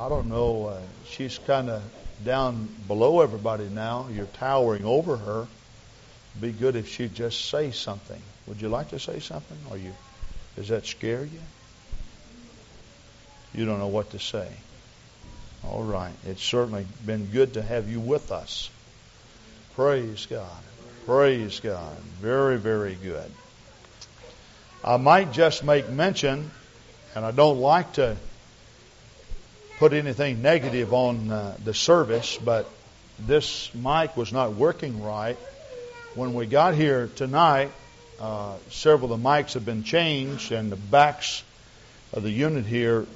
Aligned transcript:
I 0.00 0.08
don't 0.08 0.30
know. 0.30 0.64
Uh, 0.64 0.80
she's 1.10 1.36
kind 1.46 1.68
of 1.68 1.82
down 2.24 2.70
below 2.88 3.20
everybody 3.20 3.68
now. 3.68 4.08
You're 4.10 4.24
towering 4.24 4.86
over 4.86 5.18
her. 5.18 5.46
Be 6.40 6.52
good 6.52 6.74
if 6.74 6.88
she'd 6.88 7.14
just 7.14 7.50
say 7.50 7.70
something. 7.70 8.20
Would 8.46 8.62
you 8.62 8.70
like 8.70 8.88
to 8.90 8.98
say 8.98 9.18
something? 9.18 9.58
Or 9.70 9.76
you? 9.76 9.92
Does 10.56 10.68
that 10.68 10.86
scare 10.86 11.22
you? 11.24 11.40
You 13.52 13.66
don't 13.66 13.78
know 13.78 13.88
what 13.88 14.12
to 14.12 14.18
say. 14.18 14.48
All 15.68 15.82
right. 15.82 16.14
It's 16.26 16.42
certainly 16.42 16.86
been 17.04 17.26
good 17.26 17.54
to 17.54 17.62
have 17.62 17.90
you 17.90 18.00
with 18.00 18.32
us. 18.32 18.70
Praise 19.76 20.24
God. 20.24 20.62
Praise 21.04 21.60
God. 21.60 21.94
Very, 22.22 22.56
very 22.56 22.94
good. 22.94 23.30
I 24.82 24.96
might 24.96 25.32
just 25.32 25.62
make 25.62 25.90
mention, 25.90 26.50
and 27.14 27.22
I 27.22 27.32
don't 27.32 27.58
like 27.58 27.92
to 27.94 28.16
put 29.80 29.94
anything 29.94 30.42
negative 30.42 30.92
on 30.92 31.30
uh, 31.30 31.56
the 31.64 31.72
service, 31.72 32.36
but 32.36 32.68
this 33.18 33.74
mic 33.74 34.14
was 34.14 34.30
not 34.30 34.52
working 34.52 35.02
right. 35.02 35.38
When 36.14 36.34
we 36.34 36.44
got 36.44 36.74
here 36.74 37.08
tonight, 37.16 37.70
uh, 38.20 38.56
several 38.68 39.10
of 39.10 39.22
the 39.22 39.26
mics 39.26 39.54
have 39.54 39.64
been 39.64 39.82
changed, 39.82 40.52
and 40.52 40.70
the 40.70 40.76
backs 40.76 41.42
of 42.12 42.22
the 42.22 42.30
unit 42.30 42.66
here, 42.66 43.06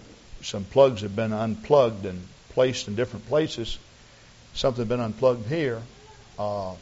some 0.40 0.64
plugs 0.64 1.02
have 1.02 1.14
been 1.14 1.34
unplugged 1.34 2.06
and 2.06 2.26
placed 2.54 2.88
in 2.88 2.94
different 2.94 3.28
places. 3.28 3.78
Something 4.54 4.86
been 4.86 5.00
unplugged 5.00 5.46
here. 5.46 5.82
Uh, 6.38 6.76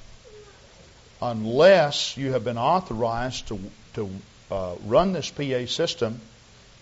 unless 1.20 2.16
you 2.16 2.30
have 2.30 2.44
been 2.44 2.58
authorized 2.58 3.48
to, 3.48 3.58
to 3.94 4.08
uh, 4.48 4.76
run 4.86 5.12
this 5.12 5.28
PA 5.28 5.66
system, 5.66 6.20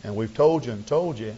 and 0.04 0.16
we've 0.16 0.34
told 0.34 0.66
you 0.66 0.72
and 0.72 0.86
told 0.86 1.18
you, 1.18 1.34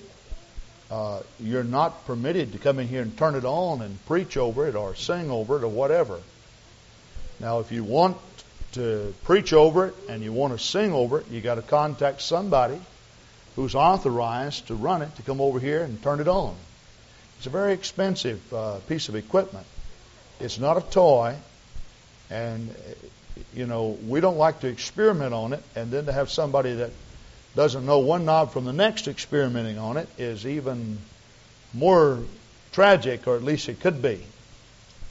uh, 0.92 1.22
you're 1.40 1.64
not 1.64 2.04
permitted 2.04 2.52
to 2.52 2.58
come 2.58 2.78
in 2.78 2.86
here 2.86 3.00
and 3.00 3.16
turn 3.16 3.34
it 3.34 3.46
on 3.46 3.80
and 3.80 4.04
preach 4.04 4.36
over 4.36 4.68
it 4.68 4.74
or 4.74 4.94
sing 4.94 5.30
over 5.30 5.56
it 5.56 5.64
or 5.64 5.68
whatever. 5.68 6.20
Now, 7.40 7.60
if 7.60 7.72
you 7.72 7.82
want 7.82 8.18
to 8.72 9.14
preach 9.24 9.54
over 9.54 9.86
it 9.86 9.94
and 10.10 10.22
you 10.22 10.34
want 10.34 10.52
to 10.52 10.62
sing 10.62 10.92
over 10.92 11.20
it, 11.20 11.28
you 11.30 11.40
got 11.40 11.54
to 11.54 11.62
contact 11.62 12.20
somebody 12.20 12.78
who's 13.56 13.74
authorized 13.74 14.66
to 14.66 14.74
run 14.74 15.00
it 15.00 15.16
to 15.16 15.22
come 15.22 15.40
over 15.40 15.58
here 15.58 15.82
and 15.82 16.02
turn 16.02 16.20
it 16.20 16.28
on. 16.28 16.54
It's 17.38 17.46
a 17.46 17.50
very 17.50 17.72
expensive 17.72 18.52
uh, 18.52 18.80
piece 18.80 19.08
of 19.08 19.16
equipment. 19.16 19.66
It's 20.40 20.58
not 20.58 20.76
a 20.76 20.82
toy, 20.82 21.36
and 22.28 22.68
you 23.54 23.64
know 23.64 23.96
we 24.06 24.20
don't 24.20 24.36
like 24.36 24.60
to 24.60 24.68
experiment 24.68 25.32
on 25.32 25.54
it, 25.54 25.62
and 25.74 25.90
then 25.90 26.04
to 26.04 26.12
have 26.12 26.30
somebody 26.30 26.74
that 26.74 26.90
doesn't 27.54 27.84
know 27.84 27.98
one 27.98 28.24
knob 28.24 28.52
from 28.52 28.64
the 28.64 28.72
next 28.72 29.08
experimenting 29.08 29.78
on 29.78 29.96
it 29.96 30.08
is 30.18 30.46
even 30.46 30.98
more 31.74 32.20
tragic, 32.72 33.26
or 33.26 33.36
at 33.36 33.42
least 33.42 33.68
it 33.68 33.80
could 33.80 34.00
be. 34.00 34.24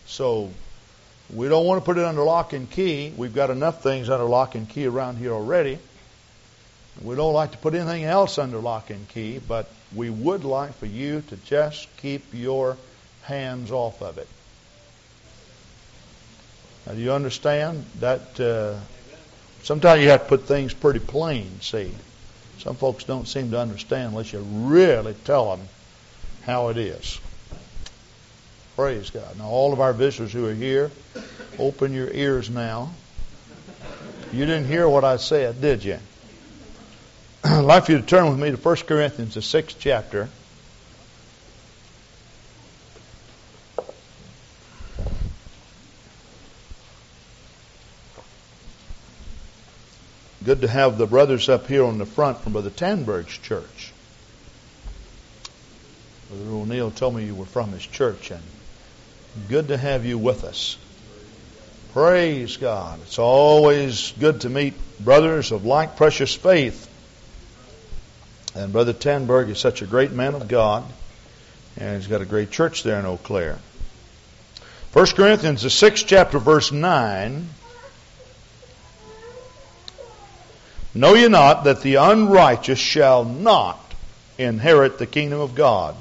So 0.06 0.50
we 1.34 1.48
don't 1.48 1.66
want 1.66 1.82
to 1.82 1.86
put 1.86 1.98
it 1.98 2.04
under 2.04 2.24
lock 2.24 2.54
and 2.54 2.70
key. 2.70 3.14
We've 3.16 3.34
got 3.34 3.50
enough 3.50 3.84
things 3.84 4.10
under 4.10 4.26
lock 4.26 4.56
and 4.56 4.68
key 4.68 4.86
around 4.86 5.18
here 5.18 5.32
already. 5.32 5.78
We 7.02 7.16
don't 7.16 7.34
like 7.34 7.52
to 7.52 7.58
put 7.58 7.74
anything 7.74 8.04
else 8.04 8.38
under 8.38 8.58
lock 8.58 8.90
and 8.90 9.08
key, 9.10 9.40
but 9.40 9.70
we 9.96 10.10
would 10.10 10.44
like 10.44 10.74
for 10.74 10.88
you 10.88 11.22
to 11.30 11.38
just 11.38 11.88
keep 11.98 12.24
your 12.34 12.78
hands 13.24 13.72
off 13.72 14.02
of 14.02 14.18
it. 14.18 14.28
Now, 16.86 16.94
do 16.94 17.00
you 17.00 17.14
understand 17.14 17.86
that? 18.00 18.40
Uh, 18.40 18.80
sometimes 19.64 20.02
you 20.02 20.10
have 20.10 20.24
to 20.24 20.28
put 20.28 20.44
things 20.44 20.74
pretty 20.74 21.00
plain. 21.00 21.62
See, 21.62 21.92
some 22.62 22.76
folks 22.76 23.04
don't 23.04 23.28
seem 23.28 23.52
to 23.52 23.60
understand 23.60 24.10
unless 24.10 24.32
you 24.32 24.40
really 24.40 25.16
tell 25.26 25.56
them 25.56 25.68
how 26.44 26.70
it 26.70 26.78
is. 26.78 27.20
Praise 28.76 29.10
God. 29.10 29.38
Now, 29.38 29.48
all 29.48 29.74
of 29.74 29.80
our 29.80 29.94
visitors 29.94 30.32
who 30.32 30.48
are 30.48 30.54
here, 30.54 30.92
open 31.58 31.94
your 31.94 32.10
ears 32.12 32.50
now. 32.50 32.92
You 34.32 34.46
didn't 34.46 34.68
hear 34.68 34.88
what 34.88 35.04
I 35.04 35.18
said, 35.18 35.60
did 35.60 35.84
you? 35.84 35.98
I'd 37.44 37.62
like 37.62 37.86
for 37.86 37.94
you 37.94 38.00
to 38.00 38.06
turn 38.06 38.30
with 38.30 38.40
me 38.40 38.52
to 38.52 38.58
1 38.58 38.76
Corinthians, 38.88 39.34
the 39.34 39.42
sixth 39.42 39.78
chapter. 39.80 40.30
Good 50.44 50.62
to 50.62 50.68
have 50.68 50.98
the 50.98 51.06
brothers 51.06 51.50
up 51.50 51.68
here 51.68 51.86
on 51.86 52.00
the 52.00 52.06
front 52.06 52.40
from 52.40 52.54
Brother 52.54 52.72
Tanberg's 52.72 53.38
church. 53.38 53.94
Brother 56.30 56.50
O'Neill 56.50 56.90
told 56.90 57.16
me 57.16 57.26
you 57.26 57.36
were 57.36 57.46
from 57.46 57.72
his 57.72 57.86
church, 57.86 58.32
and 58.32 58.42
good 59.50 59.68
to 59.68 59.78
have 59.78 60.04
you 60.06 60.18
with 60.18 60.44
us. 60.44 60.78
Praise 61.94 62.58
God. 62.58 63.02
It's 63.04 63.20
always 63.20 64.14
good 64.20 64.42
to 64.42 64.50
meet 64.50 64.74
brothers 65.00 65.52
of 65.52 65.66
like 65.66 65.96
precious 65.96 66.34
faith. 66.34 66.88
And 68.56 68.74
Brother 68.74 68.94
Tanberg 68.94 69.50
is 69.50 69.60
such 69.60 69.82
a 69.82 69.86
great 69.86 70.12
man 70.12 70.34
of 70.34 70.48
God, 70.48 70.86
and 71.78 71.98
he's 71.98 72.08
got 72.08 72.22
a 72.22 72.26
great 72.26 72.50
church 72.50 72.82
there 72.82 73.00
in 73.00 73.06
Eau 73.06 73.18
Claire. 73.18 73.60
1 74.94 75.06
Corinthians, 75.08 75.62
the 75.62 75.70
sixth 75.70 76.08
chapter, 76.08 76.40
verse 76.40 76.72
9. 76.72 77.48
Know 80.94 81.14
ye 81.14 81.28
not 81.30 81.64
that 81.64 81.82
the 81.82 81.96
unrighteous 81.96 82.80
shall 82.80 83.24
not 83.24 83.80
inherit 84.38 84.98
the 84.98 85.06
kingdom 85.06 85.40
of 85.40 85.56
God? 85.56 85.96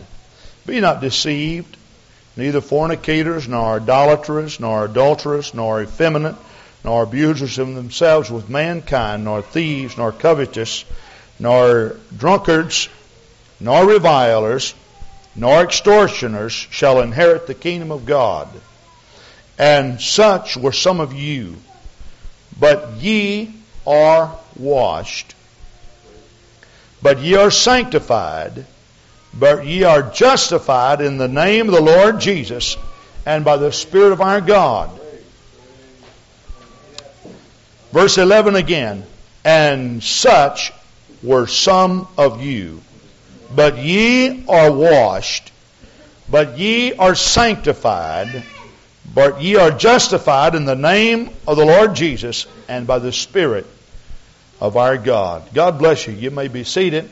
Be 0.67 0.81
not 0.81 1.01
deceived, 1.01 1.77
neither 2.37 2.61
fornicators, 2.61 3.47
nor 3.47 3.77
idolaters, 3.77 4.59
nor 4.59 4.87
adulterers, 4.87 5.55
nor 5.55 5.83
effeminate, 5.83 6.37
nor 6.85 7.05
abusers 7.05 7.59
of 7.59 7.75
themselves 7.75 8.31
with 8.31 8.49
mankind, 8.49 9.25
nor 9.25 9.43
thieves, 9.43 9.97
nor 9.97 10.11
covetous, 10.11 10.85
nor 11.39 11.97
drunkards, 12.17 12.89
nor 13.61 13.87
revilers, 13.87 14.75
nor 15.37 15.63
extortioners 15.63 16.53
shall 16.53 17.01
inherit 17.01 17.47
the 17.47 17.55
kingdom 17.55 17.93
of 17.93 18.07
God. 18.07 18.49
And 19.59 20.01
such 20.01 20.57
were 20.57 20.73
some 20.73 21.01
of 21.01 21.13
you. 21.13 21.57
But 22.59 22.95
ye 22.95 23.55
are 23.87 24.37
washed, 24.61 25.35
but 27.03 27.19
ye 27.19 27.35
are 27.35 27.51
sanctified, 27.51 28.67
but 29.33 29.67
ye 29.67 29.85
are 29.85 30.03
justified 30.03 31.01
in 31.01 31.19
the 31.19 31.29
name 31.29 31.69
of 31.69 31.75
the 31.75 31.81
Lord 31.81 32.21
Jesus 32.21 32.77
and 33.25 33.45
by 33.45 33.57
the 33.57 33.73
Spirit 33.73 34.13
of 34.13 34.21
our 34.21 34.41
God. 34.41 35.01
Verse 37.93 38.19
11 38.19 38.57
again. 38.57 39.05
And 39.45 40.03
such 40.03 40.73
were 41.23 41.47
some 41.47 42.07
of 42.19 42.43
you. 42.43 42.83
But 43.55 43.79
ye 43.79 44.45
are 44.47 44.71
washed, 44.71 45.51
but 46.31 46.59
ye 46.59 46.93
are 46.93 47.15
sanctified, 47.15 48.45
but 49.13 49.43
ye 49.43 49.57
are 49.57 49.71
justified 49.71 50.55
in 50.55 50.67
the 50.67 50.77
name 50.77 51.31
of 51.49 51.57
the 51.57 51.65
Lord 51.65 51.95
Jesus 51.97 52.47
and 52.69 52.87
by 52.87 53.01
the 53.01 53.13
Spirit 53.13 53.67
of 54.61 54.77
our 54.77 54.97
God. 54.99 55.53
God 55.55 55.79
bless 55.79 56.07
you. 56.07 56.13
You 56.13 56.31
may 56.31 56.49
be 56.49 56.65
seated. 56.65 57.09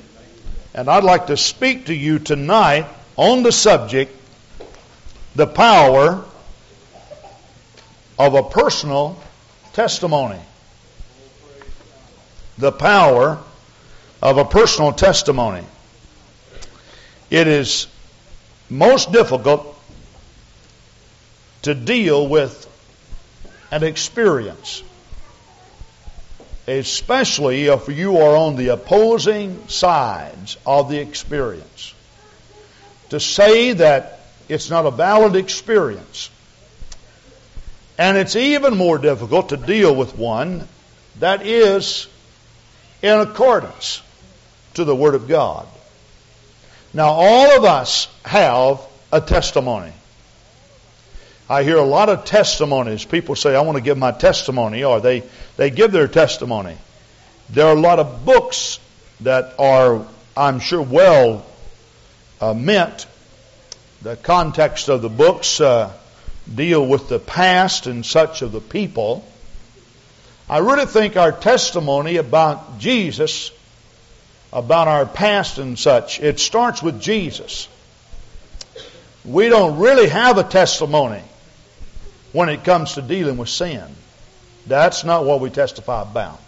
And 0.74 0.88
I'd 0.88 1.04
like 1.04 1.28
to 1.28 1.36
speak 1.36 1.86
to 1.86 1.94
you 1.94 2.18
tonight 2.18 2.86
on 3.16 3.42
the 3.42 3.52
subject 3.52 4.14
the 5.34 5.46
power 5.46 6.24
of 8.18 8.34
a 8.34 8.42
personal 8.42 9.20
testimony. 9.72 10.40
The 12.58 12.72
power 12.72 13.38
of 14.20 14.38
a 14.38 14.44
personal 14.44 14.92
testimony. 14.92 15.64
It 17.30 17.46
is 17.46 17.86
most 18.68 19.12
difficult 19.12 19.78
to 21.62 21.74
deal 21.74 22.26
with 22.26 22.66
an 23.70 23.82
experience, 23.82 24.82
especially 26.68 27.64
if 27.64 27.88
you 27.88 28.18
are 28.18 28.36
on 28.36 28.56
the 28.56 28.68
opposing 28.68 29.66
sides 29.68 30.58
of 30.66 30.90
the 30.90 30.98
experience. 30.98 31.94
To 33.08 33.18
say 33.18 33.72
that 33.72 34.20
it's 34.48 34.68
not 34.68 34.84
a 34.84 34.90
valid 34.90 35.34
experience. 35.34 36.30
And 37.96 38.18
it's 38.18 38.36
even 38.36 38.76
more 38.76 38.98
difficult 38.98 39.48
to 39.48 39.56
deal 39.56 39.94
with 39.94 40.16
one 40.16 40.68
that 41.20 41.44
is 41.44 42.06
in 43.00 43.18
accordance 43.18 44.02
to 44.74 44.84
the 44.84 44.94
Word 44.94 45.14
of 45.14 45.26
God. 45.26 45.66
Now, 46.92 47.08
all 47.08 47.56
of 47.56 47.64
us 47.64 48.08
have 48.24 48.80
a 49.10 49.20
testimony. 49.20 49.92
I 51.50 51.62
hear 51.62 51.78
a 51.78 51.84
lot 51.84 52.10
of 52.10 52.26
testimonies. 52.26 53.06
People 53.06 53.34
say, 53.34 53.56
I 53.56 53.62
want 53.62 53.76
to 53.76 53.82
give 53.82 53.96
my 53.96 54.12
testimony, 54.12 54.84
or 54.84 55.00
they, 55.00 55.22
they 55.56 55.70
give 55.70 55.92
their 55.92 56.06
testimony. 56.06 56.76
There 57.48 57.66
are 57.66 57.74
a 57.74 57.80
lot 57.80 57.98
of 57.98 58.26
books 58.26 58.78
that 59.20 59.54
are, 59.58 60.06
I'm 60.36 60.60
sure, 60.60 60.82
well 60.82 61.46
uh, 62.38 62.52
meant 62.52 63.06
the 64.02 64.16
context 64.16 64.90
of 64.90 65.00
the 65.00 65.08
books 65.08 65.58
uh, 65.58 65.90
deal 66.54 66.86
with 66.86 67.08
the 67.08 67.18
past 67.18 67.86
and 67.86 68.04
such 68.04 68.42
of 68.42 68.52
the 68.52 68.60
people. 68.60 69.26
I 70.50 70.58
really 70.58 70.86
think 70.86 71.16
our 71.16 71.32
testimony 71.32 72.16
about 72.16 72.78
Jesus, 72.78 73.52
about 74.52 74.86
our 74.86 75.06
past 75.06 75.56
and 75.56 75.78
such, 75.78 76.20
it 76.20 76.40
starts 76.40 76.82
with 76.82 77.00
Jesus. 77.00 77.68
We 79.24 79.48
don't 79.48 79.78
really 79.78 80.08
have 80.08 80.36
a 80.36 80.44
testimony 80.44 81.22
when 82.32 82.48
it 82.48 82.64
comes 82.64 82.94
to 82.94 83.02
dealing 83.02 83.36
with 83.36 83.48
sin. 83.48 83.84
That's 84.66 85.04
not 85.04 85.24
what 85.24 85.40
we 85.40 85.50
testify 85.50 86.02
about. 86.02 86.40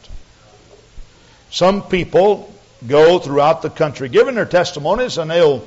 Some 1.50 1.82
people 1.82 2.53
go 2.87 3.19
throughout 3.19 3.62
the 3.62 3.71
country 3.71 4.09
giving 4.09 4.35
their 4.35 4.47
testimonies 4.47 5.19
and 5.19 5.31
they'll 5.31 5.67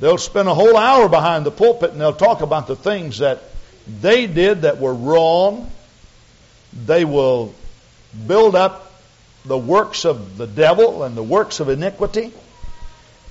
they'll 0.00 0.18
spend 0.18 0.48
a 0.48 0.54
whole 0.54 0.76
hour 0.76 1.08
behind 1.08 1.46
the 1.46 1.50
pulpit 1.50 1.90
and 1.90 2.00
they'll 2.00 2.12
talk 2.12 2.42
about 2.42 2.66
the 2.66 2.76
things 2.76 3.18
that 3.18 3.42
they 4.00 4.26
did 4.26 4.62
that 4.62 4.78
were 4.78 4.94
wrong. 4.94 5.70
They 6.86 7.04
will 7.04 7.54
build 8.26 8.54
up 8.54 8.92
the 9.44 9.58
works 9.58 10.04
of 10.04 10.36
the 10.36 10.46
devil 10.46 11.04
and 11.04 11.16
the 11.16 11.22
works 11.22 11.60
of 11.60 11.68
iniquity. 11.68 12.32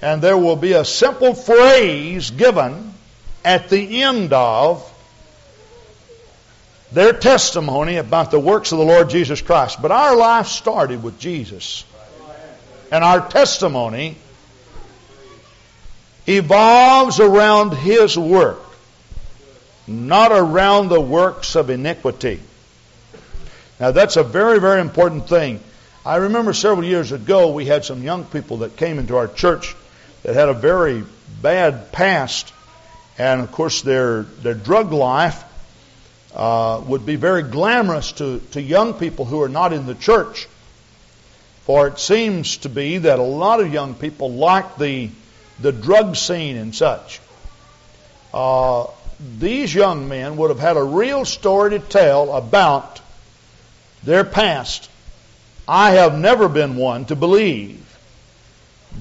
And 0.01 0.21
there 0.21 0.37
will 0.37 0.55
be 0.55 0.73
a 0.73 0.85
simple 0.85 1.33
phrase 1.33 2.31
given 2.31 2.93
at 3.43 3.69
the 3.69 4.03
end 4.03 4.33
of 4.33 4.89
their 6.93 7.13
testimony 7.13 7.97
about 7.97 8.29
the 8.29 8.39
works 8.39 8.71
of 8.71 8.77
the 8.77 8.85
Lord 8.85 9.09
Jesus 9.09 9.41
Christ. 9.41 9.81
But 9.81 9.91
our 9.91 10.15
life 10.15 10.47
started 10.47 11.01
with 11.01 11.19
Jesus. 11.19 11.85
And 12.91 13.03
our 13.03 13.27
testimony 13.27 14.15
evolves 16.27 17.19
around 17.19 17.73
His 17.73 18.15
work, 18.15 18.61
not 19.87 20.31
around 20.31 20.89
the 20.89 21.01
works 21.01 21.55
of 21.55 21.71
iniquity. 21.71 22.39
Now, 23.79 23.91
that's 23.91 24.15
a 24.15 24.23
very, 24.23 24.59
very 24.59 24.79
important 24.79 25.27
thing. 25.27 25.59
I 26.05 26.17
remember 26.17 26.53
several 26.53 26.85
years 26.85 27.11
ago 27.11 27.51
we 27.51 27.65
had 27.65 27.85
some 27.85 28.03
young 28.03 28.25
people 28.25 28.57
that 28.57 28.77
came 28.77 28.99
into 28.99 29.17
our 29.17 29.27
church 29.27 29.75
that 30.21 30.35
had 30.35 30.49
a 30.49 30.53
very 30.53 31.03
bad 31.41 31.91
past, 31.91 32.53
and 33.17 33.41
of 33.41 33.51
course, 33.51 33.81
their, 33.81 34.23
their 34.23 34.53
drug 34.53 34.91
life 34.91 35.43
uh, 36.35 36.81
would 36.87 37.05
be 37.05 37.15
very 37.15 37.43
glamorous 37.43 38.11
to, 38.13 38.39
to 38.51 38.61
young 38.61 38.93
people 38.93 39.25
who 39.25 39.41
are 39.41 39.49
not 39.49 39.73
in 39.73 39.85
the 39.85 39.95
church. 39.95 40.47
For 41.65 41.87
it 41.87 41.99
seems 41.99 42.57
to 42.57 42.69
be 42.69 42.97
that 42.99 43.19
a 43.19 43.23
lot 43.23 43.61
of 43.61 43.71
young 43.71 43.95
people 43.95 44.31
like 44.31 44.77
the, 44.77 45.09
the 45.59 45.71
drug 45.71 46.15
scene 46.15 46.57
and 46.57 46.75
such. 46.75 47.21
Uh, 48.33 48.87
these 49.39 49.73
young 49.73 50.09
men 50.09 50.35
would 50.37 50.49
have 50.49 50.59
had 50.59 50.75
a 50.75 50.83
real 50.83 51.23
story 51.23 51.71
to 51.71 51.79
tell 51.79 52.35
about 52.35 52.99
their 54.03 54.23
past. 54.23 54.89
I 55.67 55.91
have 55.91 56.17
never 56.17 56.49
been 56.49 56.75
one 56.75 57.05
to 57.05 57.15
believe 57.15 57.79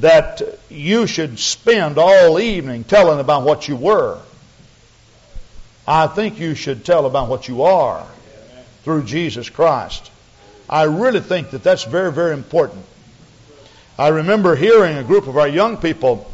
that 0.00 0.42
you 0.70 1.06
should 1.06 1.38
spend 1.38 1.98
all 1.98 2.38
evening 2.38 2.84
telling 2.84 3.18
about 3.18 3.42
what 3.42 3.66
you 3.68 3.76
were. 3.76 4.20
I 5.86 6.06
think 6.06 6.38
you 6.38 6.54
should 6.54 6.84
tell 6.84 7.06
about 7.06 7.28
what 7.28 7.48
you 7.48 7.62
are 7.62 8.06
through 8.84 9.04
Jesus 9.04 9.50
Christ. 9.50 10.10
I 10.68 10.84
really 10.84 11.20
think 11.20 11.50
that 11.50 11.62
that's 11.62 11.84
very, 11.84 12.12
very 12.12 12.34
important. 12.34 12.84
I 13.98 14.08
remember 14.08 14.56
hearing 14.56 14.96
a 14.96 15.04
group 15.04 15.26
of 15.26 15.36
our 15.36 15.48
young 15.48 15.76
people, 15.76 16.30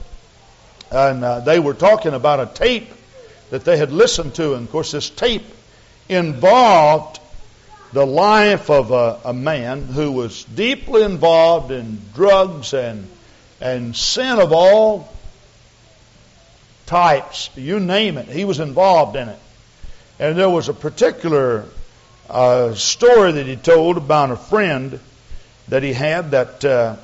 and 0.91 1.25
uh, 1.25 1.41
they 1.41 1.59
were 1.59 1.75
talking 1.75 2.15
about 2.15 2.41
a 2.41 2.47
tape 2.55 2.89
that 3.51 3.65
they 3.65 3.77
had 3.77 3.91
listened 3.91 4.35
to. 4.35 4.55
And 4.55 4.67
of 4.67 4.71
course, 4.71 4.93
this 4.93 5.11
tape 5.11 5.45
involved 6.09 7.21
the 7.93 8.07
life 8.07 8.71
of 8.71 8.91
a, 8.91 9.19
a 9.25 9.33
man 9.33 9.83
who 9.83 10.13
was 10.13 10.45
deeply 10.45 11.03
involved 11.03 11.71
in 11.71 12.01
drugs 12.15 12.75
and, 12.75 13.09
and 13.61 13.97
sin 13.97 14.39
of 14.39 14.53
all 14.53 15.13
types, 16.89 17.51
you 17.55 17.79
name 17.79 18.19
it. 18.19 18.27
He 18.27 18.45
was 18.45 18.59
involved 18.59 19.15
in 19.15 19.29
it. 19.29 19.39
And 20.19 20.37
there 20.37 20.51
was 20.51 20.69
a 20.69 20.75
particular 20.75 21.67
uh, 22.29 22.75
story 22.75 23.33
that 23.33 23.47
he 23.47 23.57
told 23.57 23.97
about 23.97 24.31
a 24.31 24.37
friend 24.37 24.99
that 25.69 25.83
he 25.83 25.93
had 25.93 26.33
that 26.33 26.65
uh, 26.65 26.97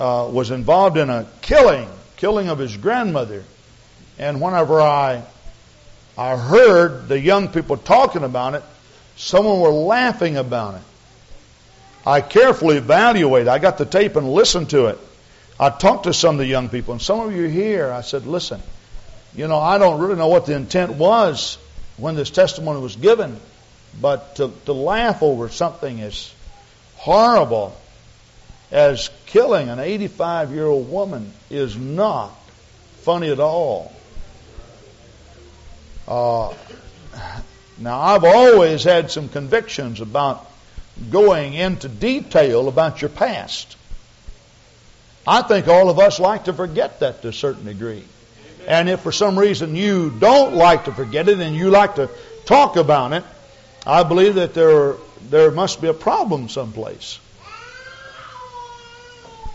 uh, 0.00 0.30
was 0.30 0.50
involved 0.50 0.96
in 0.96 1.10
a 1.10 1.26
killing, 1.42 1.88
killing 2.16 2.48
of 2.48 2.58
his 2.58 2.76
grandmother. 2.76 3.44
And 4.18 4.40
whenever 4.40 4.80
I 4.80 5.22
I 6.16 6.36
heard 6.36 7.06
the 7.06 7.18
young 7.18 7.46
people 7.46 7.76
talking 7.76 8.24
about 8.24 8.54
it, 8.54 8.64
someone 9.16 9.60
were 9.60 9.70
laughing 9.70 10.36
about 10.36 10.74
it. 10.74 10.82
I 12.04 12.20
carefully 12.20 12.76
evaluated. 12.76 13.46
I 13.46 13.58
got 13.58 13.78
the 13.78 13.84
tape 13.84 14.16
and 14.16 14.32
listened 14.32 14.70
to 14.70 14.86
it. 14.86 14.98
I 15.60 15.70
talked 15.70 16.04
to 16.04 16.14
some 16.14 16.36
of 16.36 16.38
the 16.38 16.46
young 16.46 16.68
people, 16.68 16.92
and 16.92 17.02
some 17.02 17.20
of 17.20 17.34
you 17.34 17.44
here, 17.44 17.90
I 17.90 18.02
said, 18.02 18.26
listen, 18.26 18.62
you 19.34 19.48
know, 19.48 19.58
I 19.58 19.78
don't 19.78 20.00
really 20.00 20.14
know 20.14 20.28
what 20.28 20.46
the 20.46 20.54
intent 20.54 20.92
was 20.92 21.58
when 21.96 22.14
this 22.14 22.30
testimony 22.30 22.80
was 22.80 22.94
given, 22.94 23.40
but 24.00 24.36
to, 24.36 24.52
to 24.66 24.72
laugh 24.72 25.22
over 25.22 25.48
something 25.48 26.00
as 26.00 26.32
horrible 26.96 27.76
as 28.70 29.10
killing 29.26 29.68
an 29.68 29.78
85 29.78 30.52
year 30.52 30.66
old 30.66 30.90
woman 30.90 31.32
is 31.50 31.76
not 31.76 32.30
funny 33.00 33.30
at 33.30 33.40
all. 33.40 33.92
Uh, 36.06 36.54
now, 37.78 38.00
I've 38.00 38.24
always 38.24 38.84
had 38.84 39.10
some 39.10 39.28
convictions 39.28 40.00
about 40.00 40.46
going 41.10 41.54
into 41.54 41.88
detail 41.88 42.68
about 42.68 43.00
your 43.00 43.08
past. 43.08 43.77
I 45.28 45.42
think 45.42 45.68
all 45.68 45.90
of 45.90 45.98
us 45.98 46.18
like 46.18 46.44
to 46.44 46.52
forget 46.52 47.00
that 47.00 47.22
to 47.22 47.28
a 47.28 47.32
certain 47.32 47.66
degree. 47.66 48.04
And 48.66 48.88
if 48.88 49.00
for 49.00 49.12
some 49.12 49.38
reason 49.38 49.76
you 49.76 50.10
don't 50.10 50.54
like 50.54 50.86
to 50.86 50.92
forget 50.92 51.28
it 51.28 51.38
and 51.38 51.54
you 51.54 51.70
like 51.70 51.96
to 51.96 52.08
talk 52.46 52.76
about 52.76 53.12
it, 53.12 53.24
I 53.86 54.02
believe 54.02 54.36
that 54.36 54.54
there, 54.54 54.94
there 55.28 55.50
must 55.50 55.80
be 55.80 55.88
a 55.88 55.94
problem 55.94 56.48
someplace. 56.48 57.18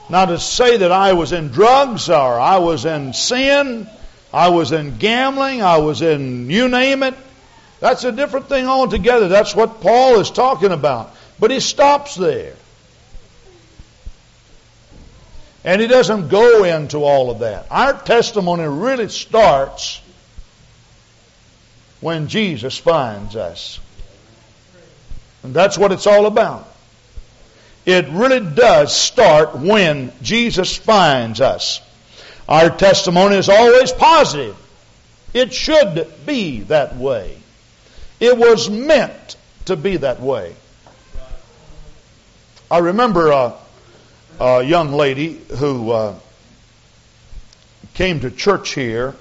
Now, 0.09 0.25
to 0.25 0.39
say 0.39 0.77
that 0.77 0.91
I 0.91 1.13
was 1.13 1.31
in 1.31 1.47
drugs 1.49 2.09
or 2.09 2.39
I 2.39 2.59
was 2.59 2.85
in 2.85 3.13
sin 3.13 3.89
I 4.33 4.49
was 4.49 4.71
in 4.71 4.97
gambling. 4.97 5.61
I 5.61 5.77
was 5.77 6.01
in 6.01 6.50
you 6.50 6.67
name 6.67 7.03
it. 7.03 7.13
That's 7.79 8.03
a 8.03 8.12
different 8.12 8.50
thing 8.50 8.65
altogether. 8.65 9.27
That's 9.27 9.55
what 9.55 9.79
Paul 9.81 10.19
is 10.19 10.31
talking 10.31 10.71
about. 10.71 11.15
But 11.39 11.51
he 11.51 11.59
stops 11.59 12.15
there. 12.15 12.55
And 15.63 15.79
he 15.82 15.88
doesn't 15.88 16.27
go 16.27 16.63
into 16.63 17.03
all 17.03 17.32
of 17.32 17.39
that. 17.39 17.67
Our 17.72 17.93
testimony 17.93 18.65
really 18.67 19.08
starts 19.08 20.01
when 22.01 22.27
Jesus 22.27 22.77
finds 22.77 23.36
us. 23.36 23.79
And 25.43 25.53
that's 25.53 25.77
what 25.77 25.91
it's 25.91 26.08
all 26.08 26.25
about. 26.25 26.67
It 27.86 28.08
really 28.10 28.39
does 28.39 28.96
start 28.96 29.58
when 29.58 30.13
Jesus 30.22 30.75
finds 30.75 31.41
us. 31.41 31.82
Our 32.48 32.70
testimony 32.70 33.38
is 33.38 33.50
always 33.50 33.91
positive. 33.91 34.55
It 35.34 35.53
should 35.53 36.08
be 36.25 36.62
that 36.62 36.98
way. 36.98 37.38
It 38.20 38.38
was 38.38 38.70
meant 38.70 39.36
to 39.65 39.75
be 39.75 39.98
that 39.98 40.22
way. 40.22 40.55
I 42.70 42.79
remember 42.79 43.32
a, 43.32 43.53
a 44.39 44.63
young 44.63 44.91
lady 44.91 45.39
who 45.57 45.91
uh, 45.91 46.15
came 47.93 48.19
to 48.21 48.31
church 48.31 48.73
here 48.73 49.15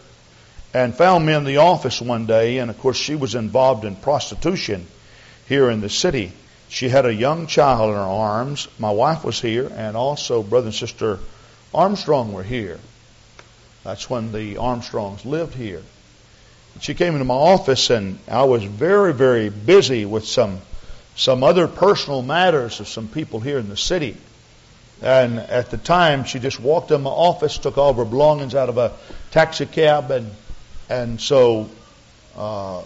and 0.75 0.95
found 0.95 1.27
me 1.27 1.35
in 1.35 1.45
the 1.45 1.59
office 1.59 2.01
one 2.01 2.27
day, 2.27 2.59
and 2.59 2.71
of 2.71 2.79
course, 2.79 2.97
she 2.97 3.15
was 3.15 3.35
involved 3.35 3.85
in 3.85 3.95
prostitution 3.97 4.87
here 5.47 5.71
in 5.71 5.81
the 5.81 5.91
city. 5.91 6.33
She 6.69 6.89
had 6.89 7.05
a 7.05 7.13
young 7.13 7.47
child 7.47 7.91
in 7.91 7.97
her 7.97 8.01
arms. 8.01 8.69
My 8.79 8.91
wife 8.91 9.25
was 9.25 9.41
here, 9.41 9.71
and 9.75 9.97
also 9.97 10.43
brother 10.43 10.67
and 10.67 10.75
sister 10.75 11.19
Armstrong 11.75 12.33
were 12.33 12.43
here. 12.43 12.79
That's 13.85 14.09
when 14.09 14.33
the 14.33 14.59
Armstrongs 14.59 15.27
lived 15.27 15.55
here. 15.55 15.83
She 16.81 16.95
came 16.95 17.13
into 17.15 17.25
my 17.25 17.35
office, 17.35 17.91
and 17.91 18.19
I 18.29 18.45
was 18.45 18.65
very, 18.65 19.13
very 19.13 19.51
busy 19.51 20.07
with 20.07 20.27
some 20.27 20.61
some 21.15 21.45
other 21.45 21.69
personal 21.69 22.23
matters 22.23 22.81
of 22.81 22.89
some 22.89 23.09
people 23.09 23.41
here 23.41 23.59
in 23.59 23.69
the 23.69 23.77
city. 23.77 24.17
And 25.03 25.39
at 25.39 25.71
the 25.71 25.79
time, 25.79 26.25
she 26.25 26.39
just 26.39 26.61
walked 26.61 26.93
in 26.93 27.03
my 27.03 27.11
office, 27.11 27.59
took 27.59 27.77
all 27.77 27.91
of 27.91 27.97
her 27.97 28.05
belongings 28.05 28.55
out 28.55 28.69
of 28.69 28.79
a 28.79 28.93
taxi 29.33 29.67
cab, 29.67 30.11
and 30.11 30.31
and 30.89 31.21
so 31.21 31.69
uh, 32.37 32.83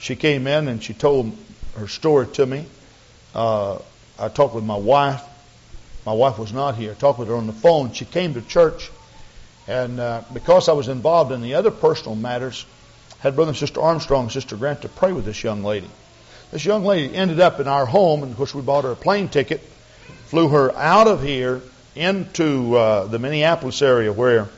she 0.00 0.16
came 0.16 0.46
in 0.46 0.68
and 0.68 0.82
she 0.82 0.94
told 0.94 1.36
her 1.76 1.88
story 1.88 2.26
to 2.28 2.44
me. 2.44 2.66
Uh, 3.34 3.78
I 4.18 4.28
talked 4.28 4.54
with 4.54 4.64
my 4.64 4.76
wife. 4.76 5.22
My 6.04 6.12
wife 6.12 6.38
was 6.38 6.52
not 6.52 6.76
here. 6.76 6.92
I 6.92 6.94
talked 6.94 7.18
with 7.18 7.28
her 7.28 7.36
on 7.36 7.46
the 7.46 7.52
phone. 7.52 7.92
She 7.92 8.04
came 8.04 8.34
to 8.34 8.42
church 8.42 8.90
And 9.70 10.00
uh, 10.00 10.22
because 10.34 10.68
I 10.68 10.72
was 10.72 10.88
involved 10.88 11.30
in 11.30 11.42
the 11.42 11.54
other 11.54 11.70
personal 11.70 12.16
matters, 12.16 12.66
had 13.20 13.36
Brother 13.36 13.50
and 13.50 13.56
Sister 13.56 13.80
Armstrong 13.80 14.24
and 14.24 14.32
Sister 14.32 14.56
Grant 14.56 14.82
to 14.82 14.88
pray 14.88 15.12
with 15.12 15.24
this 15.24 15.44
young 15.44 15.62
lady. 15.62 15.88
This 16.50 16.64
young 16.64 16.84
lady 16.84 17.14
ended 17.14 17.38
up 17.38 17.60
in 17.60 17.68
our 17.68 17.86
home, 17.86 18.24
and 18.24 18.32
of 18.32 18.36
course 18.36 18.52
we 18.52 18.62
bought 18.62 18.82
her 18.82 18.90
a 18.90 18.96
plane 18.96 19.28
ticket, 19.28 19.60
flew 20.30 20.46
her 20.46 20.72
out 20.76 21.08
of 21.08 21.24
here 21.24 21.60
into 21.96 22.76
uh, 22.76 23.04
the 23.06 23.18
Minneapolis 23.18 23.82
area 23.82 24.12
where 24.12 24.48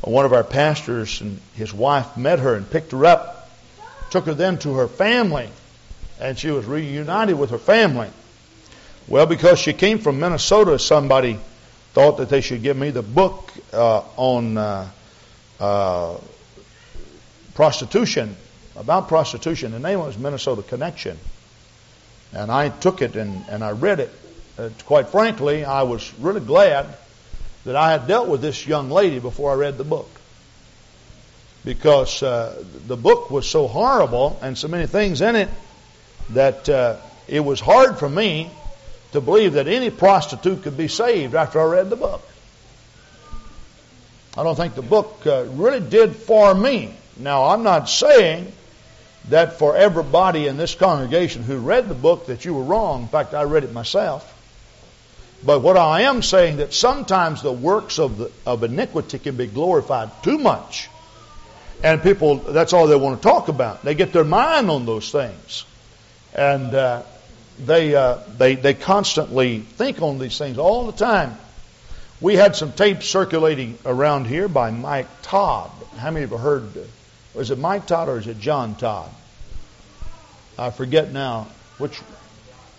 one 0.00 0.24
of 0.24 0.32
our 0.32 0.42
pastors 0.42 1.20
and 1.20 1.40
his 1.54 1.72
wife 1.72 2.16
met 2.16 2.40
her 2.40 2.56
and 2.56 2.68
picked 2.68 2.90
her 2.90 3.06
up, 3.06 3.48
took 4.10 4.26
her 4.26 4.34
then 4.34 4.58
to 4.58 4.74
her 4.74 4.88
family, 4.88 5.48
and 6.20 6.36
she 6.36 6.50
was 6.50 6.66
reunited 6.66 7.38
with 7.38 7.50
her 7.50 7.58
family. 7.58 8.10
Well, 9.06 9.26
because 9.26 9.60
she 9.60 9.72
came 9.72 10.00
from 10.00 10.18
Minnesota, 10.18 10.76
somebody 10.80 11.38
thought 11.92 12.16
that 12.16 12.28
they 12.28 12.40
should 12.40 12.64
give 12.64 12.76
me 12.76 12.90
the 12.90 13.02
book 13.02 13.52
uh, 13.72 14.02
on 14.16 14.58
uh, 14.58 14.88
uh, 15.60 16.16
prostitution, 17.54 18.34
about 18.74 19.06
prostitution. 19.06 19.70
The 19.70 19.78
name 19.78 20.00
was 20.00 20.18
Minnesota 20.18 20.62
Connection. 20.62 21.16
And 22.32 22.50
I 22.50 22.70
took 22.70 23.02
it 23.02 23.14
and, 23.14 23.44
and 23.48 23.62
I 23.62 23.70
read 23.70 24.00
it. 24.00 24.10
Uh, 24.58 24.68
quite 24.84 25.08
frankly, 25.08 25.64
I 25.64 25.82
was 25.82 26.12
really 26.18 26.40
glad 26.40 26.86
that 27.64 27.76
I 27.76 27.92
had 27.92 28.06
dealt 28.06 28.28
with 28.28 28.42
this 28.42 28.66
young 28.66 28.90
lady 28.90 29.18
before 29.18 29.52
I 29.52 29.54
read 29.54 29.78
the 29.78 29.84
book. 29.84 30.10
Because 31.64 32.22
uh, 32.22 32.62
the 32.86 32.96
book 32.96 33.30
was 33.30 33.48
so 33.48 33.68
horrible 33.68 34.38
and 34.42 34.58
so 34.58 34.68
many 34.68 34.86
things 34.86 35.20
in 35.20 35.36
it 35.36 35.48
that 36.30 36.68
uh, 36.68 36.96
it 37.28 37.40
was 37.40 37.60
hard 37.60 37.98
for 37.98 38.08
me 38.08 38.50
to 39.12 39.20
believe 39.20 39.54
that 39.54 39.68
any 39.68 39.90
prostitute 39.90 40.62
could 40.62 40.76
be 40.76 40.88
saved 40.88 41.34
after 41.34 41.60
I 41.60 41.64
read 41.64 41.90
the 41.90 41.96
book. 41.96 42.22
I 44.36 44.42
don't 44.42 44.56
think 44.56 44.74
the 44.74 44.82
book 44.82 45.26
uh, 45.26 45.44
really 45.50 45.80
did 45.80 46.16
for 46.16 46.54
me. 46.54 46.94
Now, 47.18 47.44
I'm 47.44 47.62
not 47.62 47.88
saying 47.88 48.50
that 49.28 49.58
for 49.58 49.76
everybody 49.76 50.46
in 50.46 50.56
this 50.56 50.74
congregation 50.74 51.42
who 51.42 51.58
read 51.58 51.88
the 51.88 51.94
book 51.94 52.26
that 52.26 52.44
you 52.44 52.54
were 52.54 52.64
wrong. 52.64 53.02
In 53.02 53.08
fact, 53.08 53.34
I 53.34 53.44
read 53.44 53.64
it 53.64 53.72
myself. 53.72 54.28
But 55.44 55.60
what 55.60 55.76
I 55.76 56.02
am 56.02 56.22
saying 56.22 56.58
that 56.58 56.72
sometimes 56.72 57.42
the 57.42 57.52
works 57.52 57.98
of, 57.98 58.18
the, 58.18 58.30
of 58.46 58.62
iniquity 58.62 59.18
can 59.18 59.36
be 59.36 59.46
glorified 59.46 60.10
too 60.22 60.38
much. 60.38 60.88
And 61.82 62.00
people, 62.00 62.36
that's 62.36 62.72
all 62.72 62.86
they 62.86 62.96
want 62.96 63.20
to 63.20 63.28
talk 63.28 63.48
about. 63.48 63.82
They 63.82 63.96
get 63.96 64.12
their 64.12 64.24
mind 64.24 64.70
on 64.70 64.86
those 64.86 65.10
things. 65.10 65.64
And 66.32 66.72
uh, 66.72 67.02
they, 67.58 67.94
uh, 67.94 68.18
they, 68.38 68.54
they 68.54 68.74
constantly 68.74 69.60
think 69.60 70.00
on 70.00 70.18
these 70.18 70.38
things 70.38 70.58
all 70.58 70.86
the 70.86 70.92
time. 70.92 71.36
We 72.20 72.36
had 72.36 72.54
some 72.54 72.72
tapes 72.72 73.08
circulating 73.08 73.78
around 73.84 74.28
here 74.28 74.46
by 74.46 74.70
Mike 74.70 75.08
Todd. 75.22 75.72
How 75.96 76.12
many 76.12 76.24
of 76.24 76.30
you 76.30 76.36
heard? 76.36 76.68
Was 77.34 77.50
it 77.50 77.58
Mike 77.58 77.86
Todd 77.86 78.08
or 78.08 78.18
is 78.18 78.28
it 78.28 78.38
John 78.38 78.76
Todd? 78.76 79.10
I 80.56 80.70
forget 80.70 81.12
now 81.12 81.48
which. 81.78 82.00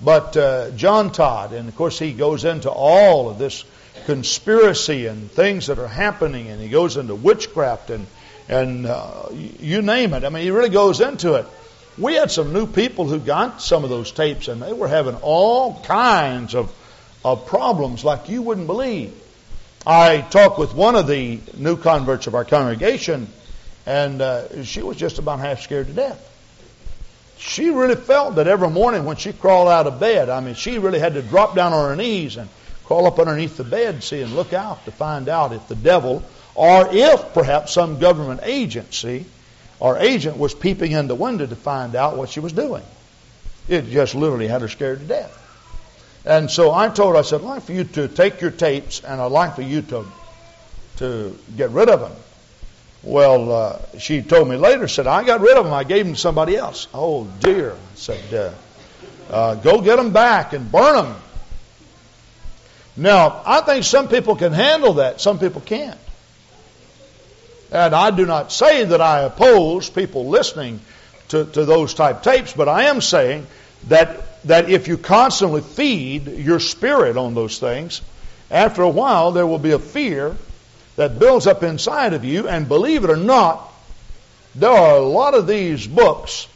But 0.02 0.36
uh, 0.36 0.72
John 0.72 1.12
Todd, 1.12 1.54
and 1.54 1.70
of 1.70 1.76
course 1.76 1.98
he 1.98 2.14
goes 2.14 2.46
into 2.46 2.70
all 2.70 3.30
of 3.30 3.38
this 3.38 3.64
conspiracy 4.06 5.06
and 5.08 5.32
things 5.32 5.68
that 5.68 5.80
are 5.80 5.88
happening, 5.88 6.50
and 6.50 6.62
he 6.62 6.70
goes 6.70 6.98
into 6.98 7.16
witchcraft 7.16 7.90
and 7.90 8.06
and 8.50 8.86
uh, 8.86 9.30
you 9.32 9.82
name 9.82 10.14
it. 10.14 10.24
I 10.24 10.30
mean, 10.30 10.44
he 10.44 10.52
really 10.52 10.70
goes 10.70 11.02
into 11.02 11.36
it. 11.36 11.46
We 11.98 12.16
had 12.16 12.32
some 12.32 12.54
new 12.54 12.68
people 12.68 13.08
who 13.08 13.20
got 13.20 13.62
some 13.62 13.84
of 13.84 13.90
those 13.90 14.12
tapes, 14.12 14.48
and 14.48 14.62
they 14.62 14.74
were 14.74 14.88
having 14.88 15.16
all 15.16 15.80
kinds 15.82 16.56
of, 16.56 16.74
of 17.24 17.46
problems 17.46 18.04
like 18.04 18.30
you 18.30 18.42
wouldn't 18.42 18.68
believe. 18.68 19.14
I 19.86 20.22
talked 20.22 20.58
with 20.58 20.74
one 20.74 20.96
of 20.96 21.08
the 21.08 21.40
new 21.56 21.78
converts 21.78 22.28
of 22.28 22.36
our 22.36 22.46
congregation, 22.46 23.28
and 23.86 24.22
uh, 24.22 24.64
she 24.64 24.82
was 24.82 24.98
just 24.98 25.20
about 25.20 25.40
half 25.40 25.62
scared 25.62 25.88
to 25.88 25.94
death. 25.94 26.30
She 27.46 27.70
really 27.70 27.96
felt 27.96 28.36
that 28.36 28.48
every 28.48 28.70
morning 28.70 29.04
when 29.06 29.18
she 29.18 29.34
crawled 29.34 29.68
out 29.68 29.86
of 29.86 30.00
bed, 30.00 30.30
I 30.30 30.40
mean, 30.40 30.56
she 30.56 30.80
really 30.80 31.00
had 31.00 31.16
to 31.16 31.22
drop 31.22 31.56
down 31.56 31.74
on 31.74 31.90
her 31.90 31.96
knees 31.96 32.38
and 32.38 32.50
crawl 32.86 33.06
up 33.06 33.20
underneath 33.20 33.58
the 33.58 33.64
bed, 33.64 34.04
see, 34.04 34.22
and 34.22 34.34
look 34.34 34.54
out 34.54 34.84
to 34.86 34.92
find 34.92 35.28
out 35.28 35.52
if 35.52 35.68
the 35.68 35.76
devil 35.76 36.24
or 36.56 36.88
if 36.92 37.34
perhaps 37.34 37.74
some 37.74 38.00
government 38.00 38.42
agency 38.44 39.26
our 39.82 39.98
agent 40.00 40.38
was 40.38 40.54
peeping 40.54 40.94
in 40.94 41.08
the 41.08 41.16
window 41.16 41.46
to 41.46 41.56
find 41.56 41.96
out 41.96 42.16
what 42.16 42.30
she 42.30 42.40
was 42.40 42.54
doing. 42.54 42.84
It 43.68 43.90
just 43.90 44.16
literally 44.16 44.48
had 44.48 44.62
her 44.62 44.70
scared 44.70 45.00
to 45.00 45.06
death. 45.06 45.40
And 46.26 46.50
so 46.50 46.74
I 46.74 46.88
told 46.88 47.16
her, 47.16 47.20
I 47.20 47.24
said, 47.24 47.42
I'd 47.42 47.46
like 47.46 47.64
for 47.64 47.74
you 47.74 47.84
to 47.84 48.08
take 48.08 48.40
your 48.40 48.52
tapes 48.52 49.04
and 49.04 49.20
I'd 49.20 49.32
like 49.32 49.56
for 49.56 49.62
you 49.62 49.82
to, 49.82 50.06
to 50.98 51.38
get 51.58 51.72
rid 51.72 51.90
of 51.90 52.00
them. 52.00 52.14
Well, 53.04 53.52
uh, 53.52 53.80
she 54.00 54.22
told 54.22 54.48
me 54.48 54.56
later, 54.56 54.88
said, 54.88 55.08
I 55.08 55.26
got 55.26 55.42
rid 55.42 55.58
of 55.58 55.66
them. 55.66 55.74
I 55.74 55.84
gave 55.84 56.06
them 56.06 56.16
to 56.16 56.20
somebody 56.20 56.56
else. 56.56 56.88
Oh, 56.94 57.26
dear. 57.42 57.74
I 57.74 57.96
said, 57.96 58.34
uh, 58.34 58.54
uh, 59.30 59.56
go 59.56 59.82
get 59.82 59.98
them 59.98 60.14
back 60.14 60.54
and 60.54 60.72
burn 60.72 60.96
them. 60.96 61.16
Now, 62.96 63.42
I 63.46 63.62
think 63.62 63.84
some 63.84 64.08
people 64.08 64.36
can 64.36 64.54
handle 64.54 64.94
that. 64.96 65.20
Some 65.20 65.38
people 65.38 65.62
can't. 65.62 66.00
And 67.72 67.94
I 67.94 68.12
do 68.12 68.26
not 68.26 68.52
say 68.52 68.86
that 68.86 69.02
I 69.02 69.22
oppose 69.22 69.90
people 69.90 70.30
listening 70.30 70.80
to, 71.30 71.44
to 71.44 71.66
those 71.66 71.94
type 71.94 72.22
tapes, 72.22 72.54
but 72.54 72.70
I 72.70 72.84
am 72.84 73.02
saying 73.02 73.48
that, 73.88 74.44
that 74.44 74.70
if 74.70 74.88
you 74.88 74.98
constantly 74.98 75.62
feed 75.62 76.28
your 76.28 76.60
spirit 76.60 77.18
on 77.18 77.34
those 77.34 77.58
things, 77.58 78.02
after 78.52 78.84
a 78.84 78.90
while 78.90 79.32
there 79.32 79.48
will 79.48 79.60
be 79.60 79.72
a 79.72 79.80
fear 79.80 80.38
that 80.96 81.20
builds 81.20 81.48
up 81.48 81.64
inside 81.64 82.14
of 82.14 82.24
you, 82.24 82.48
and 82.48 82.68
believe 82.68 83.04
it 83.04 83.10
or 83.10 83.18
not, 83.18 83.72
there 84.56 84.70
are 84.70 84.98
a 84.98 85.02
lot 85.02 85.34
of 85.34 85.48
these 85.48 85.88
books 85.88 86.48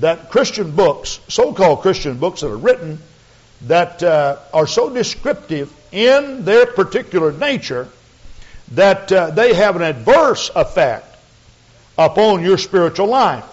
that 0.00 0.30
Christian 0.30 0.72
books, 0.72 1.20
so-called 1.28 1.80
Christian 1.80 2.18
books 2.18 2.40
that 2.40 2.48
are 2.48 2.56
written 2.56 2.98
that 3.62 4.02
uh, 4.02 4.38
are 4.52 4.66
so 4.66 4.90
descriptive 4.90 5.72
in 5.92 6.44
their 6.44 6.66
particular 6.66 7.32
nature 7.32 7.88
that 8.72 9.12
uh, 9.12 9.30
they 9.30 9.54
have 9.54 9.76
an 9.76 9.82
adverse 9.82 10.50
effect 10.54 11.06
upon 11.98 12.42
your 12.42 12.58
spiritual 12.58 13.06
life. 13.06 13.44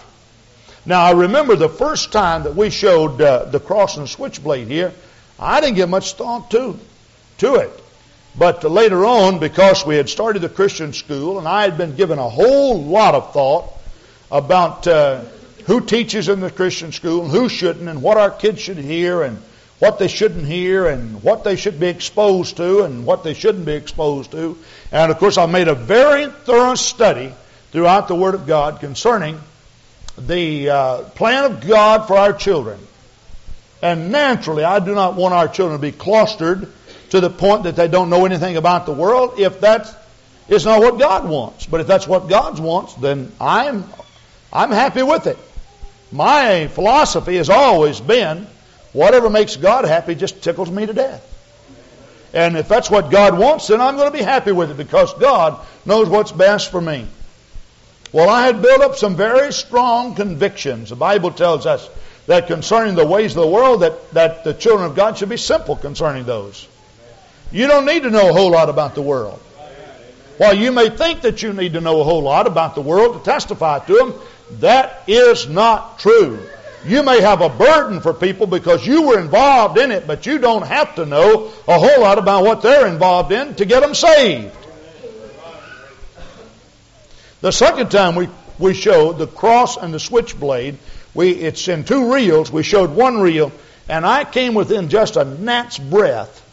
Now, 0.86 1.02
I 1.02 1.12
remember 1.12 1.56
the 1.56 1.68
first 1.68 2.10
time 2.10 2.44
that 2.44 2.56
we 2.56 2.70
showed 2.70 3.20
uh, 3.20 3.44
the 3.44 3.60
cross 3.60 3.98
and 3.98 4.08
switchblade 4.08 4.66
here, 4.66 4.92
I 5.38 5.60
didn't 5.60 5.76
give 5.76 5.90
much 5.90 6.14
thought 6.14 6.50
to, 6.52 6.78
to 7.38 7.54
it. 7.56 7.79
But 8.38 8.62
later 8.64 9.04
on, 9.04 9.38
because 9.38 9.84
we 9.84 9.96
had 9.96 10.08
started 10.08 10.40
the 10.40 10.48
Christian 10.48 10.92
school 10.92 11.38
and 11.38 11.48
I 11.48 11.62
had 11.62 11.76
been 11.76 11.96
given 11.96 12.18
a 12.18 12.28
whole 12.28 12.82
lot 12.82 13.14
of 13.14 13.32
thought 13.32 13.72
about 14.30 14.86
uh, 14.86 15.22
who 15.66 15.80
teaches 15.80 16.28
in 16.28 16.40
the 16.40 16.50
Christian 16.50 16.92
school 16.92 17.22
and 17.22 17.30
who 17.30 17.48
shouldn't 17.48 17.88
and 17.88 18.02
what 18.02 18.16
our 18.16 18.30
kids 18.30 18.60
should 18.60 18.78
hear 18.78 19.22
and 19.22 19.38
what 19.80 19.98
they 19.98 20.08
shouldn't 20.08 20.46
hear 20.46 20.86
and 20.86 21.22
what 21.22 21.42
they 21.42 21.56
should 21.56 21.80
be 21.80 21.88
exposed 21.88 22.58
to 22.58 22.82
and 22.82 23.04
what 23.04 23.24
they 23.24 23.34
shouldn't 23.34 23.64
be 23.64 23.72
exposed 23.72 24.30
to. 24.32 24.56
And 24.92 25.10
of 25.10 25.18
course, 25.18 25.38
I 25.38 25.46
made 25.46 25.68
a 25.68 25.74
very 25.74 26.26
thorough 26.26 26.74
study 26.74 27.32
throughout 27.72 28.06
the 28.06 28.14
Word 28.14 28.34
of 28.34 28.46
God 28.46 28.80
concerning 28.80 29.40
the 30.18 30.70
uh, 30.70 31.02
plan 31.10 31.50
of 31.50 31.66
God 31.66 32.06
for 32.06 32.16
our 32.16 32.32
children. 32.32 32.78
And 33.82 34.12
naturally, 34.12 34.64
I 34.64 34.78
do 34.78 34.94
not 34.94 35.16
want 35.16 35.32
our 35.32 35.48
children 35.48 35.80
to 35.80 35.82
be 35.82 35.96
clustered 35.96 36.70
to 37.10 37.20
the 37.20 37.30
point 37.30 37.64
that 37.64 37.76
they 37.76 37.88
don't 37.88 38.10
know 38.10 38.24
anything 38.24 38.56
about 38.56 38.86
the 38.86 38.92
world 38.92 39.38
if 39.38 39.60
that 39.60 39.94
is 40.48 40.64
not 40.64 40.80
what 40.80 40.98
God 40.98 41.28
wants. 41.28 41.66
But 41.66 41.80
if 41.80 41.86
that's 41.86 42.08
what 42.08 42.28
God 42.28 42.58
wants, 42.58 42.94
then 42.94 43.32
I'm, 43.40 43.84
I'm 44.52 44.70
happy 44.70 45.02
with 45.02 45.26
it. 45.26 45.38
My 46.12 46.66
philosophy 46.68 47.36
has 47.36 47.50
always 47.50 48.00
been 48.00 48.46
Whatever 48.92 49.30
makes 49.30 49.56
God 49.56 49.84
happy 49.84 50.14
just 50.14 50.42
tickles 50.42 50.70
me 50.70 50.86
to 50.86 50.92
death. 50.92 51.26
And 52.32 52.56
if 52.56 52.68
that's 52.68 52.90
what 52.90 53.10
God 53.10 53.38
wants, 53.38 53.68
then 53.68 53.80
I'm 53.80 53.96
going 53.96 54.10
to 54.10 54.16
be 54.16 54.24
happy 54.24 54.52
with 54.52 54.70
it 54.70 54.76
because 54.76 55.12
God 55.14 55.64
knows 55.84 56.08
what's 56.08 56.32
best 56.32 56.70
for 56.70 56.80
me. 56.80 57.06
Well, 58.12 58.28
I 58.28 58.46
had 58.46 58.60
built 58.60 58.80
up 58.80 58.96
some 58.96 59.16
very 59.16 59.52
strong 59.52 60.14
convictions. 60.16 60.90
The 60.90 60.96
Bible 60.96 61.30
tells 61.30 61.66
us 61.66 61.88
that 62.26 62.48
concerning 62.48 62.96
the 62.96 63.06
ways 63.06 63.36
of 63.36 63.42
the 63.42 63.48
world, 63.48 63.82
that, 63.82 64.10
that 64.12 64.44
the 64.44 64.54
children 64.54 64.88
of 64.90 64.96
God 64.96 65.18
should 65.18 65.28
be 65.28 65.36
simple 65.36 65.76
concerning 65.76 66.24
those. 66.24 66.66
You 67.52 67.66
don't 67.66 67.84
need 67.84 68.04
to 68.04 68.10
know 68.10 68.30
a 68.30 68.32
whole 68.32 68.50
lot 68.50 68.68
about 68.68 68.94
the 68.94 69.02
world. 69.02 69.40
While 70.38 70.54
you 70.54 70.72
may 70.72 70.88
think 70.88 71.22
that 71.22 71.42
you 71.42 71.52
need 71.52 71.74
to 71.74 71.80
know 71.80 72.00
a 72.00 72.04
whole 72.04 72.22
lot 72.22 72.46
about 72.46 72.74
the 72.74 72.80
world 72.80 73.18
to 73.18 73.30
testify 73.30 73.80
to 73.80 73.92
them, 73.92 74.14
that 74.60 75.02
is 75.06 75.48
not 75.48 75.98
true. 75.98 76.38
You 76.86 77.02
may 77.02 77.20
have 77.20 77.42
a 77.42 77.50
burden 77.50 78.00
for 78.00 78.14
people 78.14 78.46
because 78.46 78.86
you 78.86 79.02
were 79.08 79.20
involved 79.20 79.76
in 79.78 79.90
it, 79.90 80.06
but 80.06 80.24
you 80.24 80.38
don't 80.38 80.66
have 80.66 80.94
to 80.94 81.04
know 81.04 81.52
a 81.68 81.78
whole 81.78 82.00
lot 82.00 82.18
about 82.18 82.44
what 82.44 82.62
they're 82.62 82.86
involved 82.86 83.32
in 83.32 83.54
to 83.56 83.66
get 83.66 83.80
them 83.80 83.94
saved. 83.94 84.56
The 87.42 87.52
second 87.52 87.90
time 87.90 88.14
we, 88.14 88.28
we 88.58 88.74
showed 88.74 89.18
the 89.18 89.26
cross 89.26 89.76
and 89.76 89.92
the 89.92 90.00
switchblade, 90.00 90.78
we, 91.14 91.32
it's 91.32 91.68
in 91.68 91.84
two 91.84 92.14
reels. 92.14 92.50
We 92.50 92.62
showed 92.62 92.90
one 92.90 93.20
reel, 93.20 93.52
and 93.88 94.06
I 94.06 94.24
came 94.24 94.54
within 94.54 94.88
just 94.88 95.16
a 95.16 95.24
gnat's 95.24 95.78
breath 95.78 96.46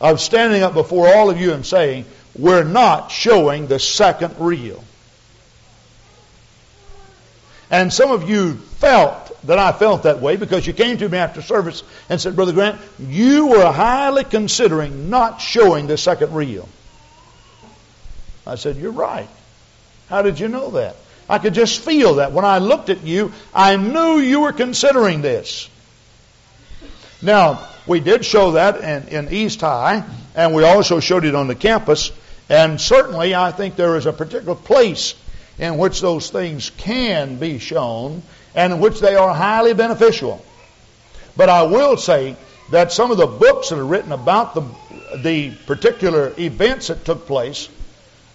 of 0.00 0.20
standing 0.20 0.62
up 0.62 0.74
before 0.74 1.08
all 1.08 1.30
of 1.30 1.40
you 1.40 1.52
and 1.52 1.64
saying, 1.64 2.04
we're 2.36 2.64
not 2.64 3.10
showing 3.10 3.66
the 3.66 3.78
second 3.78 4.38
reel. 4.38 4.82
And 7.70 7.92
some 7.92 8.10
of 8.10 8.28
you 8.28 8.54
felt 8.54 9.28
that 9.46 9.58
I 9.58 9.72
felt 9.72 10.04
that 10.04 10.20
way 10.20 10.36
because 10.36 10.66
you 10.66 10.72
came 10.72 10.98
to 10.98 11.08
me 11.08 11.18
after 11.18 11.42
service 11.42 11.82
and 12.08 12.20
said, 12.20 12.34
Brother 12.34 12.52
Grant, 12.52 12.80
you 12.98 13.48
were 13.48 13.70
highly 13.70 14.24
considering 14.24 15.10
not 15.10 15.40
showing 15.40 15.86
the 15.86 15.98
second 15.98 16.34
reel. 16.34 16.68
I 18.46 18.54
said, 18.54 18.76
You're 18.76 18.92
right. 18.92 19.28
How 20.08 20.22
did 20.22 20.40
you 20.40 20.48
know 20.48 20.70
that? 20.70 20.96
I 21.28 21.38
could 21.38 21.52
just 21.52 21.80
feel 21.80 22.14
that. 22.14 22.32
When 22.32 22.46
I 22.46 22.58
looked 22.58 22.88
at 22.88 23.04
you, 23.04 23.32
I 23.52 23.76
knew 23.76 24.18
you 24.18 24.40
were 24.40 24.52
considering 24.52 25.20
this. 25.20 25.68
Now, 27.20 27.68
we 27.88 28.00
did 28.00 28.24
show 28.24 28.52
that 28.52 28.82
in, 28.82 29.08
in 29.08 29.32
East 29.32 29.60
High, 29.62 30.04
and 30.34 30.54
we 30.54 30.62
also 30.62 31.00
showed 31.00 31.24
it 31.24 31.34
on 31.34 31.48
the 31.48 31.54
campus. 31.54 32.12
And 32.48 32.80
certainly, 32.80 33.34
I 33.34 33.50
think 33.50 33.76
there 33.76 33.96
is 33.96 34.06
a 34.06 34.12
particular 34.12 34.54
place 34.54 35.14
in 35.58 35.78
which 35.78 36.00
those 36.00 36.30
things 36.30 36.70
can 36.76 37.36
be 37.36 37.58
shown 37.58 38.22
and 38.54 38.74
in 38.74 38.80
which 38.80 39.00
they 39.00 39.16
are 39.16 39.34
highly 39.34 39.74
beneficial. 39.74 40.44
But 41.36 41.48
I 41.48 41.62
will 41.62 41.96
say 41.96 42.36
that 42.70 42.92
some 42.92 43.10
of 43.10 43.16
the 43.16 43.26
books 43.26 43.70
that 43.70 43.78
are 43.78 43.84
written 43.84 44.12
about 44.12 44.54
the, 44.54 44.64
the 45.16 45.50
particular 45.66 46.32
events 46.38 46.88
that 46.88 47.04
took 47.04 47.26
place, 47.26 47.68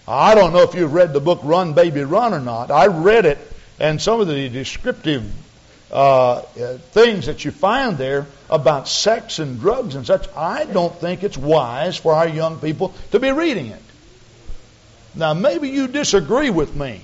I 0.06 0.34
don't 0.34 0.52
know 0.52 0.62
if 0.62 0.74
you've 0.74 0.92
read 0.92 1.12
the 1.12 1.20
book 1.20 1.40
Run 1.42 1.72
Baby 1.72 2.02
Run 2.02 2.34
or 2.34 2.40
not. 2.40 2.70
I 2.70 2.86
read 2.86 3.24
it, 3.24 3.38
and 3.78 4.00
some 4.00 4.20
of 4.20 4.26
the 4.26 4.48
descriptive 4.48 5.24
uh, 5.94 6.40
things 6.90 7.26
that 7.26 7.44
you 7.44 7.52
find 7.52 7.96
there 7.96 8.26
about 8.50 8.88
sex 8.88 9.38
and 9.38 9.60
drugs 9.60 9.94
and 9.94 10.04
such, 10.04 10.28
I 10.36 10.64
don't 10.64 10.94
think 10.94 11.22
it's 11.22 11.38
wise 11.38 11.96
for 11.96 12.14
our 12.14 12.28
young 12.28 12.58
people 12.58 12.92
to 13.12 13.20
be 13.20 13.30
reading 13.30 13.66
it. 13.66 13.82
Now, 15.14 15.34
maybe 15.34 15.70
you 15.70 15.86
disagree 15.86 16.50
with 16.50 16.74
me. 16.74 17.00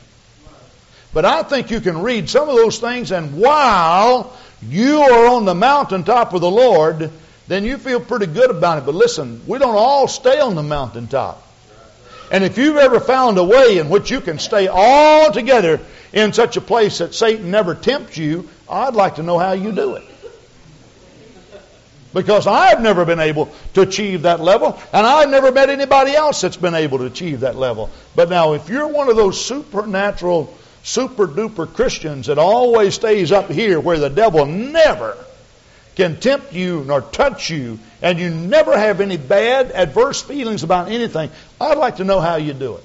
But 1.12 1.24
I 1.24 1.44
think 1.44 1.70
you 1.70 1.80
can 1.80 2.02
read 2.02 2.28
some 2.28 2.48
of 2.48 2.56
those 2.56 2.78
things, 2.78 3.12
and 3.12 3.36
while 3.36 4.36
you 4.62 5.00
are 5.00 5.26
on 5.28 5.44
the 5.44 5.54
mountaintop 5.54 6.32
with 6.32 6.42
the 6.42 6.50
Lord, 6.50 7.10
then 7.46 7.64
you 7.64 7.78
feel 7.78 8.00
pretty 8.00 8.26
good 8.26 8.50
about 8.50 8.78
it. 8.78 8.86
But 8.86 8.94
listen, 8.94 9.42
we 9.46 9.58
don't 9.58 9.76
all 9.76 10.08
stay 10.08 10.40
on 10.40 10.54
the 10.54 10.62
mountaintop. 10.62 11.44
And 12.30 12.44
if 12.44 12.58
you've 12.58 12.76
ever 12.76 13.00
found 13.00 13.38
a 13.38 13.44
way 13.44 13.78
in 13.78 13.88
which 13.88 14.10
you 14.10 14.20
can 14.20 14.38
stay 14.38 14.68
all 14.68 15.32
together 15.32 15.80
in 16.12 16.32
such 16.32 16.56
a 16.56 16.60
place 16.60 16.98
that 16.98 17.14
Satan 17.14 17.50
never 17.50 17.74
tempts 17.74 18.16
you, 18.16 18.48
I'd 18.68 18.94
like 18.94 19.16
to 19.16 19.22
know 19.22 19.38
how 19.38 19.52
you 19.52 19.72
do 19.72 19.96
it. 19.96 20.04
Because 22.12 22.46
I've 22.46 22.80
never 22.80 23.04
been 23.04 23.20
able 23.20 23.52
to 23.74 23.82
achieve 23.82 24.22
that 24.22 24.40
level, 24.40 24.80
and 24.92 25.06
I've 25.06 25.30
never 25.30 25.52
met 25.52 25.70
anybody 25.70 26.12
else 26.12 26.40
that's 26.40 26.56
been 26.56 26.74
able 26.74 26.98
to 26.98 27.04
achieve 27.04 27.40
that 27.40 27.54
level. 27.54 27.90
But 28.16 28.28
now, 28.28 28.54
if 28.54 28.68
you're 28.68 28.88
one 28.88 29.08
of 29.08 29.16
those 29.16 29.44
supernatural 29.44 30.56
super 30.82 31.28
duper 31.28 31.72
Christians 31.72 32.26
that 32.26 32.38
always 32.38 32.94
stays 32.94 33.32
up 33.32 33.50
here 33.50 33.78
where 33.78 33.98
the 33.98 34.10
devil 34.10 34.46
never 34.46 35.16
can 35.96 36.18
tempt 36.18 36.52
you 36.52 36.84
nor 36.84 37.00
touch 37.00 37.50
you, 37.50 37.78
and 38.02 38.18
you 38.18 38.30
never 38.30 38.76
have 38.76 39.00
any 39.00 39.16
bad, 39.16 39.70
adverse 39.72 40.22
feelings 40.22 40.62
about 40.62 40.88
anything, 40.88 41.30
I'd 41.60 41.78
like 41.78 41.96
to 41.96 42.04
know 42.04 42.20
how 42.20 42.36
you 42.36 42.52
do 42.52 42.76
it. 42.76 42.84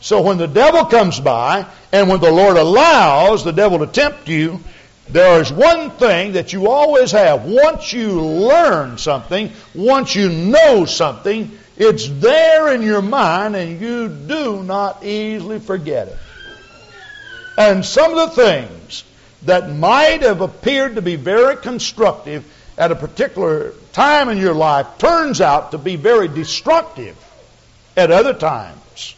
So 0.00 0.20
when 0.20 0.36
the 0.36 0.48
devil 0.48 0.84
comes 0.84 1.20
by, 1.20 1.64
and 1.92 2.08
when 2.08 2.20
the 2.20 2.32
Lord 2.32 2.56
allows 2.56 3.44
the 3.44 3.52
devil 3.52 3.78
to 3.78 3.86
tempt 3.86 4.28
you, 4.28 4.60
there 5.08 5.40
is 5.40 5.52
one 5.52 5.90
thing 5.90 6.32
that 6.32 6.52
you 6.52 6.68
always 6.68 7.12
have. 7.12 7.44
Once 7.44 7.92
you 7.92 8.20
learn 8.20 8.98
something, 8.98 9.52
once 9.74 10.14
you 10.14 10.28
know 10.28 10.86
something, 10.86 11.56
it's 11.76 12.08
there 12.08 12.74
in 12.74 12.82
your 12.82 13.02
mind 13.02 13.56
and 13.56 13.80
you 13.80 14.08
do 14.08 14.62
not 14.62 15.04
easily 15.04 15.58
forget 15.58 16.08
it. 16.08 16.18
And 17.58 17.84
some 17.84 18.16
of 18.16 18.34
the 18.34 18.42
things 18.42 19.04
that 19.44 19.70
might 19.70 20.22
have 20.22 20.40
appeared 20.40 20.96
to 20.96 21.02
be 21.02 21.16
very 21.16 21.56
constructive 21.56 22.44
at 22.78 22.92
a 22.92 22.96
particular 22.96 23.72
time 23.92 24.28
in 24.28 24.38
your 24.38 24.54
life 24.54 24.86
turns 24.98 25.40
out 25.40 25.72
to 25.72 25.78
be 25.78 25.96
very 25.96 26.28
destructive 26.28 27.16
at 27.96 28.10
other 28.10 28.32
times. 28.32 29.14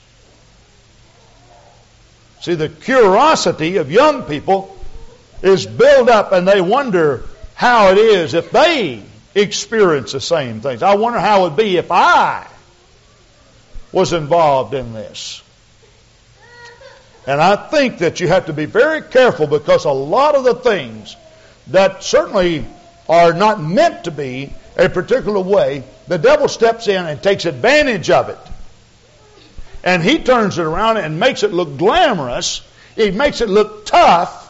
See, 2.40 2.54
the 2.54 2.68
curiosity 2.68 3.76
of 3.76 3.90
young 3.90 4.24
people 4.24 4.76
is 5.42 5.66
built 5.66 6.08
up 6.08 6.32
and 6.32 6.46
they 6.46 6.60
wonder 6.60 7.24
how 7.54 7.90
it 7.90 7.98
is 7.98 8.34
if 8.34 8.50
they 8.50 9.02
experience 9.34 10.12
the 10.12 10.20
same 10.20 10.60
things. 10.60 10.82
I 10.82 10.96
wonder 10.96 11.18
how 11.20 11.40
it 11.40 11.50
would 11.50 11.56
be 11.56 11.76
if 11.76 11.90
I 11.90 12.46
was 13.92 14.12
involved 14.12 14.74
in 14.74 14.92
this. 14.92 15.42
And 17.26 17.40
I 17.40 17.56
think 17.56 17.98
that 17.98 18.20
you 18.20 18.28
have 18.28 18.46
to 18.46 18.52
be 18.52 18.66
very 18.66 19.00
careful 19.02 19.46
because 19.46 19.84
a 19.84 19.90
lot 19.90 20.34
of 20.34 20.44
the 20.44 20.54
things 20.54 21.16
that 21.68 22.02
certainly 22.02 22.66
are 23.08 23.32
not 23.32 23.62
meant 23.62 24.04
to 24.04 24.10
be 24.10 24.52
a 24.76 24.88
particular 24.88 25.40
way, 25.40 25.84
the 26.08 26.18
devil 26.18 26.48
steps 26.48 26.88
in 26.88 27.06
and 27.06 27.22
takes 27.22 27.46
advantage 27.46 28.10
of 28.10 28.28
it. 28.28 28.38
And 29.82 30.02
he 30.02 30.18
turns 30.18 30.58
it 30.58 30.64
around 30.64 30.98
and 30.98 31.20
makes 31.20 31.42
it 31.42 31.52
look 31.52 31.78
glamorous. 31.78 32.62
He 32.96 33.10
makes 33.10 33.40
it 33.40 33.48
look 33.48 33.86
tough. 33.86 34.42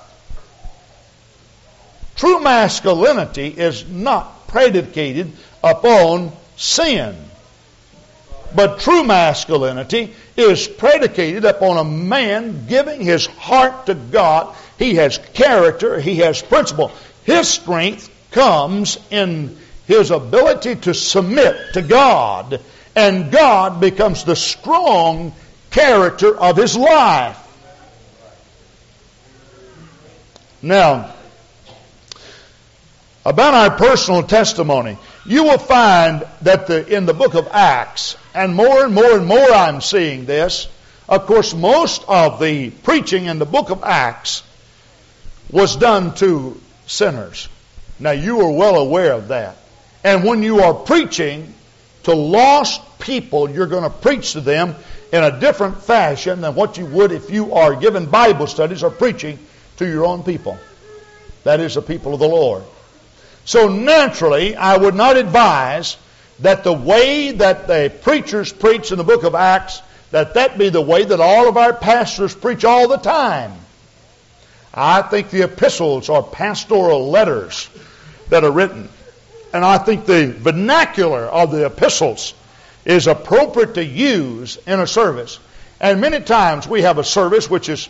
True 2.16 2.40
masculinity 2.40 3.48
is 3.48 3.88
not 3.88 4.46
predicated 4.48 5.32
upon 5.62 6.32
sin. 6.56 7.16
But 8.54 8.80
true 8.80 9.04
masculinity 9.04 10.14
is 10.36 10.68
predicated 10.68 11.44
upon 11.44 11.78
a 11.78 11.84
man 11.84 12.66
giving 12.66 13.00
his 13.00 13.26
heart 13.26 13.86
to 13.86 13.94
God. 13.94 14.54
He 14.78 14.94
has 14.94 15.18
character, 15.34 15.98
he 15.98 16.16
has 16.16 16.40
principle. 16.40 16.92
His 17.24 17.48
strength 17.48 18.10
comes 18.30 18.98
in 19.10 19.56
his 19.86 20.10
ability 20.10 20.76
to 20.76 20.94
submit 20.94 21.74
to 21.74 21.82
God, 21.82 22.60
and 22.94 23.30
God 23.32 23.80
becomes 23.80 24.24
the 24.24 24.36
strong 24.36 25.34
character 25.70 26.36
of 26.36 26.56
his 26.56 26.76
life. 26.76 27.40
Now, 30.62 31.12
about 33.26 33.54
our 33.54 33.76
personal 33.76 34.22
testimony, 34.22 34.96
you 35.26 35.44
will 35.44 35.58
find 35.58 36.26
that 36.42 36.66
the, 36.66 36.86
in 36.86 37.06
the 37.06 37.14
book 37.14 37.34
of 37.34 37.48
Acts, 37.50 38.16
and 38.35 38.55
more 38.55 38.85
and 38.85 38.94
more 38.94 39.16
and 39.16 39.27
more 39.27 39.53
I'm 39.53 39.81
seeing 39.81 40.27
this, 40.27 40.68
of 41.09 41.27
course, 41.27 41.55
most 41.55 42.05
of 42.09 42.40
the 42.40 42.70
preaching 42.70 43.27
in 43.27 43.38
the 43.38 43.47
book 43.47 43.70
of 43.70 43.85
Acts 43.85 44.42
was 45.51 45.77
done 45.77 46.14
to 46.16 46.61
sinners. 46.87 47.49
Now, 48.01 48.11
you 48.11 48.40
are 48.40 48.51
well 48.51 48.77
aware 48.77 49.12
of 49.12 49.29
that. 49.29 49.57
And 50.03 50.25
when 50.25 50.42
you 50.42 50.61
are 50.61 50.75
preaching 50.75 51.55
to 52.05 52.14
lost 52.14 52.81
people, 52.99 53.49
you're 53.49 53.66
going 53.66 53.85
to 53.85 53.90
preach 53.90 54.33
to 54.33 54.40
them 54.40 54.75
in 55.12 55.23
a 55.23 55.38
different 55.38 55.83
fashion 55.83 56.40
than 56.40 56.55
what 56.55 56.77
you 56.77 56.87
would 56.87 57.12
if 57.12 57.31
you 57.31 57.55
are 57.55 57.77
giving 57.77 58.07
Bible 58.07 58.47
studies 58.47 58.83
or 58.83 58.90
preaching 58.90 59.38
to 59.77 59.87
your 59.87 60.05
own 60.05 60.23
people. 60.23 60.59
That 61.44 61.61
is, 61.61 61.75
the 61.75 61.83
people 61.83 62.14
of 62.14 62.20
the 62.20 62.29
Lord. 62.29 62.64
So 63.44 63.68
naturally, 63.68 64.57
I 64.57 64.77
would 64.77 64.94
not 64.94 65.16
advise 65.16 65.97
that 66.40 66.64
the 66.64 66.73
way 66.73 67.33
that 67.33 67.66
the 67.66 67.92
preachers 68.03 68.53
preach 68.53 68.90
in 68.90 68.99
the 68.99 69.05
book 69.05 69.25
of 69.25 69.35
Acts, 69.35 69.81
that 70.11 70.35
that 70.35 70.59
be 70.59 70.68
the 70.68 70.81
way 70.81 71.05
that 71.05 71.20
all 71.20 71.49
of 71.49 71.57
our 71.57 71.73
pastors 71.73 72.35
preach 72.35 72.64
all 72.64 72.88
the 72.88 72.97
time. 72.97 73.53
I 74.73 75.03
think 75.03 75.31
the 75.31 75.42
epistles 75.42 76.09
are 76.09 76.23
pastoral 76.23 77.11
letters 77.11 77.68
that 78.29 78.42
are 78.44 78.51
written. 78.51 78.88
And 79.53 79.64
I 79.64 79.79
think 79.79 80.07
the 80.07 80.33
vernacular 80.37 81.23
of 81.23 81.53
the 81.53 81.66
epistles 81.66 82.35
is 82.85 83.07
appropriate 83.07 83.75
to 83.75 83.85
use 83.85 84.59
in 84.66 84.81
a 84.81 84.87
service. 84.87 85.38
And 85.81 86.01
many 86.01 86.20
times 86.20 86.66
we 86.66 86.83
have 86.83 86.99
a 86.99 87.05
service 87.05 87.49
which 87.49 87.68
is 87.68 87.88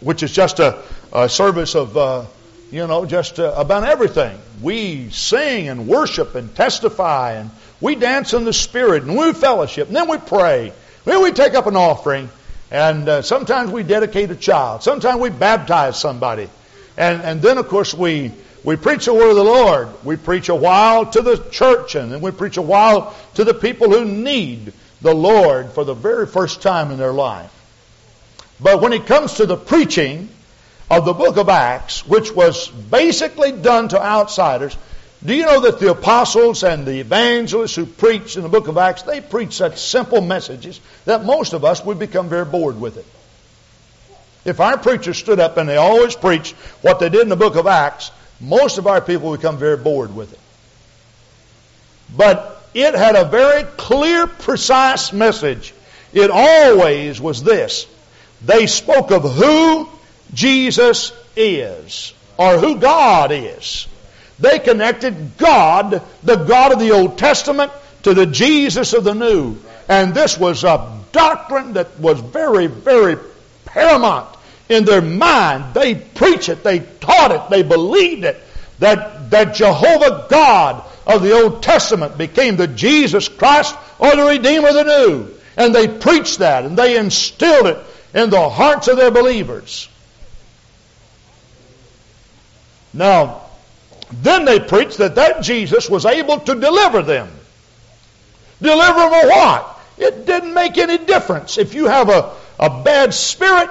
which 0.00 0.22
is 0.22 0.32
just 0.32 0.60
a, 0.60 0.82
a 1.12 1.28
service 1.28 1.74
of 1.74 1.96
uh, 1.96 2.24
you 2.70 2.86
know, 2.86 3.04
just 3.04 3.38
uh, 3.38 3.52
about 3.56 3.84
everything. 3.84 4.38
We 4.62 5.10
sing 5.10 5.68
and 5.68 5.88
worship 5.88 6.34
and 6.34 6.54
testify 6.54 7.32
and 7.32 7.50
we 7.80 7.96
dance 7.96 8.32
in 8.32 8.44
the 8.44 8.52
Spirit 8.52 9.02
and 9.02 9.16
we 9.16 9.32
fellowship 9.32 9.88
and 9.88 9.96
then 9.96 10.08
we 10.08 10.18
pray. 10.18 10.72
Then 11.04 11.22
we 11.22 11.32
take 11.32 11.54
up 11.54 11.66
an 11.66 11.76
offering 11.76 12.28
and 12.70 13.08
uh, 13.08 13.22
sometimes 13.22 13.70
we 13.70 13.82
dedicate 13.82 14.30
a 14.30 14.36
child. 14.36 14.82
Sometimes 14.82 15.20
we 15.20 15.30
baptize 15.30 15.98
somebody. 15.98 16.48
And, 16.96 17.22
and 17.22 17.42
then, 17.42 17.58
of 17.58 17.68
course, 17.68 17.92
we, 17.92 18.32
we 18.62 18.76
preach 18.76 19.06
the 19.06 19.14
word 19.14 19.30
of 19.30 19.36
the 19.36 19.44
Lord. 19.44 19.88
We 20.04 20.16
preach 20.16 20.48
a 20.48 20.54
while 20.54 21.06
to 21.06 21.22
the 21.22 21.38
church 21.50 21.94
and 21.94 22.12
then 22.12 22.20
we 22.20 22.30
preach 22.30 22.56
a 22.56 22.62
while 22.62 23.16
to 23.34 23.44
the 23.44 23.54
people 23.54 23.90
who 23.90 24.04
need 24.04 24.72
the 25.00 25.14
Lord 25.14 25.70
for 25.70 25.84
the 25.84 25.94
very 25.94 26.26
first 26.26 26.62
time 26.62 26.90
in 26.90 26.98
their 26.98 27.12
life. 27.12 27.50
But 28.60 28.82
when 28.82 28.92
it 28.92 29.06
comes 29.06 29.34
to 29.34 29.46
the 29.46 29.56
preaching, 29.56 30.28
of 30.90 31.04
the 31.04 31.12
book 31.12 31.36
of 31.36 31.48
Acts, 31.48 32.06
which 32.06 32.32
was 32.32 32.68
basically 32.68 33.52
done 33.52 33.88
to 33.88 34.02
outsiders, 34.02 34.76
Do 35.24 35.34
you 35.34 35.44
know 35.44 35.60
that 35.60 35.78
the 35.78 35.90
apostles 35.90 36.64
and 36.64 36.86
the 36.86 36.98
evangelists 36.98 37.74
who 37.74 37.84
preached 37.86 38.36
in 38.36 38.42
the 38.42 38.48
book 38.48 38.68
of 38.68 38.78
Acts, 38.78 39.02
they 39.02 39.20
preached 39.20 39.52
such 39.52 39.78
simple 39.78 40.20
messages 40.20 40.80
that 41.04 41.24
most 41.24 41.52
of 41.52 41.64
us 41.64 41.84
would 41.84 41.98
become 41.98 42.28
very 42.28 42.46
bored 42.46 42.80
with 42.80 42.96
it. 42.96 43.06
If 44.46 44.60
our 44.60 44.78
preachers 44.78 45.18
stood 45.18 45.38
up 45.38 45.58
and 45.58 45.68
they 45.68 45.76
always 45.76 46.16
preached 46.16 46.54
what 46.80 46.98
they 46.98 47.10
did 47.10 47.20
in 47.20 47.28
the 47.28 47.36
book 47.36 47.56
of 47.56 47.66
Acts, 47.66 48.10
most 48.40 48.78
of 48.78 48.86
our 48.86 49.02
people 49.02 49.30
would 49.30 49.40
become 49.40 49.58
very 49.58 49.76
bored 49.76 50.16
with 50.16 50.32
it. 50.32 50.38
But 52.16 52.62
it 52.72 52.94
had 52.94 53.14
a 53.14 53.26
very 53.26 53.64
clear, 53.76 54.26
precise 54.26 55.12
message. 55.12 55.74
It 56.14 56.30
always 56.32 57.20
was 57.20 57.42
this. 57.42 57.86
They 58.42 58.66
spoke 58.66 59.10
of 59.10 59.22
who 59.22 59.86
Jesus 60.32 61.12
is, 61.36 62.14
or 62.36 62.58
who 62.58 62.76
God 62.76 63.32
is. 63.32 63.86
They 64.38 64.58
connected 64.58 65.36
God, 65.36 66.02
the 66.22 66.36
God 66.36 66.72
of 66.72 66.78
the 66.78 66.92
Old 66.92 67.18
Testament, 67.18 67.72
to 68.04 68.14
the 68.14 68.26
Jesus 68.26 68.92
of 68.94 69.04
the 69.04 69.14
New. 69.14 69.56
And 69.88 70.14
this 70.14 70.38
was 70.38 70.64
a 70.64 70.98
doctrine 71.12 71.74
that 71.74 71.98
was 71.98 72.20
very, 72.20 72.66
very 72.66 73.16
paramount 73.66 74.28
in 74.68 74.84
their 74.84 75.02
mind. 75.02 75.74
They 75.74 75.94
preached 75.94 76.48
it, 76.48 76.62
they 76.62 76.78
taught 76.78 77.32
it, 77.32 77.50
they 77.50 77.62
believed 77.62 78.24
it. 78.24 78.40
That, 78.78 79.30
that 79.30 79.54
Jehovah 79.54 80.26
God 80.30 80.84
of 81.06 81.22
the 81.22 81.32
Old 81.32 81.62
Testament 81.62 82.16
became 82.16 82.56
the 82.56 82.66
Jesus 82.66 83.28
Christ 83.28 83.76
or 83.98 84.16
the 84.16 84.24
Redeemer 84.24 84.68
of 84.68 84.74
the 84.74 84.84
New. 84.84 85.28
And 85.58 85.74
they 85.74 85.86
preached 85.86 86.38
that 86.38 86.64
and 86.64 86.78
they 86.78 86.96
instilled 86.96 87.66
it 87.66 87.78
in 88.14 88.30
the 88.30 88.48
hearts 88.48 88.88
of 88.88 88.96
their 88.96 89.10
believers. 89.10 89.89
Now, 92.92 93.42
then 94.12 94.44
they 94.44 94.60
preached 94.60 94.98
that 94.98 95.14
that 95.14 95.42
Jesus 95.42 95.88
was 95.88 96.04
able 96.04 96.40
to 96.40 96.54
deliver 96.54 97.02
them. 97.02 97.28
Deliver 98.60 99.10
them 99.10 99.28
what? 99.28 99.80
It 99.98 100.26
didn't 100.26 100.54
make 100.54 100.78
any 100.78 100.98
difference. 100.98 101.58
If 101.58 101.74
you 101.74 101.86
have 101.86 102.08
a, 102.08 102.32
a 102.58 102.82
bad 102.82 103.14
spirit, 103.14 103.70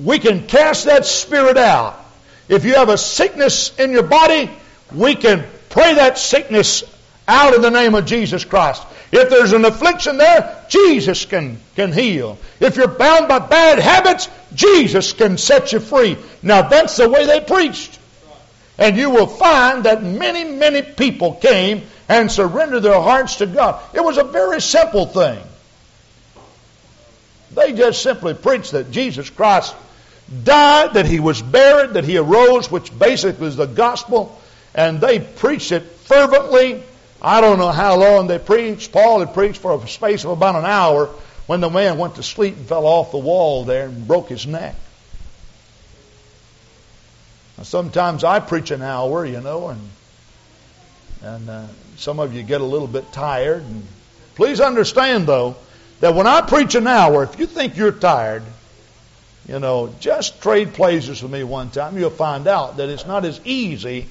we 0.00 0.18
can 0.18 0.46
cast 0.46 0.84
that 0.84 1.06
spirit 1.06 1.56
out. 1.56 1.98
If 2.48 2.64
you 2.64 2.74
have 2.74 2.88
a 2.88 2.98
sickness 2.98 3.76
in 3.78 3.92
your 3.92 4.02
body, 4.02 4.50
we 4.94 5.14
can 5.14 5.44
pray 5.70 5.94
that 5.94 6.18
sickness 6.18 6.84
out 7.26 7.54
in 7.54 7.62
the 7.62 7.70
name 7.70 7.94
of 7.94 8.06
Jesus 8.06 8.44
Christ. 8.44 8.82
If 9.10 9.28
there's 9.28 9.52
an 9.52 9.64
affliction 9.64 10.16
there, 10.16 10.64
Jesus 10.68 11.24
can, 11.24 11.58
can 11.76 11.92
heal. 11.92 12.38
If 12.60 12.76
you're 12.76 12.88
bound 12.88 13.28
by 13.28 13.38
bad 13.40 13.78
habits, 13.78 14.28
Jesus 14.54 15.12
can 15.12 15.36
set 15.38 15.72
you 15.72 15.80
free. 15.80 16.16
Now 16.42 16.62
that's 16.68 16.96
the 16.96 17.08
way 17.08 17.26
they 17.26 17.40
preached. 17.40 17.98
And 18.78 18.96
you 18.96 19.10
will 19.10 19.26
find 19.26 19.84
that 19.84 20.02
many, 20.02 20.44
many 20.44 20.82
people 20.82 21.34
came 21.34 21.82
and 22.08 22.30
surrendered 22.30 22.82
their 22.82 23.00
hearts 23.00 23.36
to 23.36 23.46
God. 23.46 23.82
It 23.94 24.02
was 24.02 24.18
a 24.18 24.24
very 24.24 24.60
simple 24.60 25.06
thing. 25.06 25.42
They 27.54 27.72
just 27.72 28.02
simply 28.02 28.34
preached 28.34 28.72
that 28.72 28.90
Jesus 28.90 29.28
Christ 29.28 29.74
died, 30.44 30.94
that 30.94 31.06
he 31.06 31.20
was 31.20 31.42
buried, 31.42 31.94
that 31.94 32.04
he 32.04 32.16
arose, 32.16 32.70
which 32.70 32.96
basically 32.98 33.48
is 33.48 33.56
the 33.56 33.66
gospel, 33.66 34.40
and 34.74 35.00
they 35.00 35.20
preached 35.20 35.72
it 35.72 35.82
fervently. 35.82 36.82
I 37.20 37.40
don't 37.40 37.58
know 37.58 37.70
how 37.70 37.96
long 37.96 38.26
they 38.26 38.38
preached. 38.38 38.92
Paul 38.92 39.20
had 39.20 39.34
preached 39.34 39.60
for 39.60 39.74
a 39.74 39.88
space 39.88 40.24
of 40.24 40.30
about 40.30 40.56
an 40.56 40.64
hour 40.64 41.06
when 41.46 41.60
the 41.60 41.70
man 41.70 41.98
went 41.98 42.16
to 42.16 42.22
sleep 42.22 42.56
and 42.56 42.66
fell 42.66 42.86
off 42.86 43.10
the 43.10 43.18
wall 43.18 43.64
there 43.64 43.86
and 43.86 44.08
broke 44.08 44.28
his 44.28 44.46
neck. 44.46 44.74
Sometimes 47.62 48.24
I 48.24 48.40
preach 48.40 48.70
an 48.70 48.82
hour, 48.82 49.24
you 49.24 49.40
know, 49.40 49.68
and 49.68 49.80
and 51.22 51.48
uh, 51.48 51.66
some 51.96 52.18
of 52.18 52.34
you 52.34 52.42
get 52.42 52.60
a 52.60 52.64
little 52.64 52.88
bit 52.88 53.12
tired. 53.12 53.62
And 53.62 53.86
please 54.34 54.60
understand, 54.60 55.26
though, 55.26 55.56
that 56.00 56.14
when 56.14 56.26
I 56.26 56.40
preach 56.40 56.74
an 56.74 56.86
hour, 56.86 57.22
if 57.22 57.38
you 57.38 57.46
think 57.46 57.76
you're 57.76 57.92
tired, 57.92 58.42
you 59.48 59.58
know, 59.58 59.94
just 60.00 60.40
trade 60.40 60.74
places 60.74 61.22
with 61.22 61.32
me 61.32 61.44
one 61.44 61.70
time. 61.70 61.98
You'll 61.98 62.10
find 62.10 62.46
out 62.46 62.76
that 62.76 62.88
it's 62.88 63.06
not 63.06 63.24
as 63.24 63.40
easy 63.44 64.06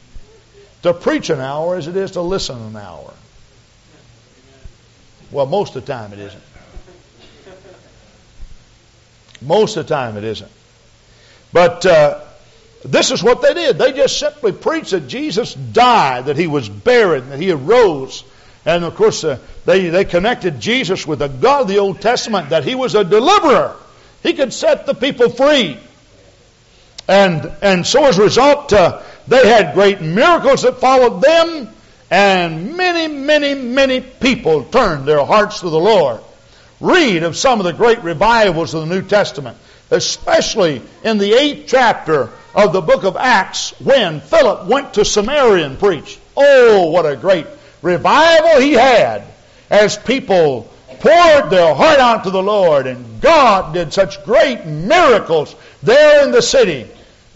to 0.84 0.93
preach 0.93 1.30
an 1.30 1.39
hour 1.39 1.75
as 1.75 1.88
it 1.88 1.95
is 1.95 2.12
to 2.12 2.21
listen 2.21 2.60
an 2.60 2.75
hour. 2.75 3.13
Well, 5.32 5.45
most 5.45 5.75
of 5.75 5.86
the 5.86 5.93
time 5.93 6.12
it 6.12 6.19
isn't. 6.19 6.43
Most 9.41 9.77
of 9.77 9.88
the 9.88 9.93
time 9.93 10.17
it 10.17 10.23
isn't. 10.23 10.51
But 11.54 11.86
uh, 11.86 12.25
this 12.84 13.12
is 13.12 13.22
what 13.24 13.41
they 13.41 13.54
did. 13.54 13.78
They 13.78 13.94
just 13.94 14.17
simply 14.17 14.52
preached 14.52 14.91
that 14.91 15.08
Jesus 15.08 15.54
died, 15.54 16.26
that 16.26 16.38
he 16.38 16.48
was 16.48 16.67
buried, 16.67 17.28
that 17.28 17.39
he 17.39 17.52
arose. 17.52 18.24
And 18.65 18.84
of 18.84 18.96
course, 18.96 19.24
uh, 19.24 19.39
they, 19.65 19.89
they 19.89 20.06
connected 20.06 20.60
Jesus 20.60 21.06
with 21.06 21.20
the 21.20 21.28
God 21.28 21.63
of 21.63 21.67
the 21.67 21.80
Old 21.80 22.02
Testament, 22.02 22.50
that 22.50 22.63
he 22.63 22.76
was 22.76 22.96
a 22.96 23.04
deliverer. 23.04 23.76
He 24.24 24.34
could 24.34 24.54
set 24.54 24.86
the 24.86 24.94
people 24.94 25.30
free. 25.30 25.80
And, 27.08 27.52
and 27.62 27.86
so 27.86 28.06
as 28.06 28.17
a 28.17 28.24
result, 28.24 28.74
uh, 28.74 29.02
they 29.28 29.48
had 29.48 29.74
great 29.74 30.02
miracles 30.02 30.63
that 30.63 30.80
followed 30.80 31.22
them, 31.22 31.70
and 32.10 32.76
many, 32.76 33.13
many, 33.13 33.54
many 33.54 34.02
people 34.02 34.63
turned 34.65 35.06
their 35.06 35.24
hearts 35.24 35.60
to 35.62 35.70
the 35.70 35.80
Lord. 35.80 36.22
Read 36.80 37.24
of 37.24 37.38
some 37.38 37.60
of 37.60 37.65
the 37.65 37.74
great 37.74 38.04
revivals 38.04 38.74
of 38.74 38.88
the 38.88 38.96
New 38.96 39.08
Testament, 39.08 39.58
especially 39.91 40.82
in 41.04 41.20
the 41.20 41.34
eighth 41.34 41.65
chapter 41.67 42.32
of 42.54 42.74
the 42.74 42.82
book 42.82 43.04
of 43.04 43.16
Acts 43.16 43.74
when 43.80 44.20
Philip 44.20 44.66
went 44.66 44.96
to 44.96 45.06
Samaria 45.06 45.66
and 45.66 45.80
preached. 45.80 46.20
Oh, 46.36 46.90
what 46.90 47.06
a 47.06 47.16
great 47.16 47.48
revival 47.82 48.60
he 48.60 48.74
had 48.74 49.24
as 49.70 49.98
people 49.98 50.72
poured 51.00 51.50
their 51.50 51.74
heart 51.74 52.00
out 52.00 52.26
to 52.26 52.30
the 52.30 52.44
Lord 52.44 52.88
and 52.88 53.22
God 53.22 53.74
did 53.74 53.94
such 53.94 54.24
great 54.26 54.66
miracles 54.66 55.56
there 55.82 56.26
in 56.26 56.32
the 56.32 56.42
city. 56.42 56.88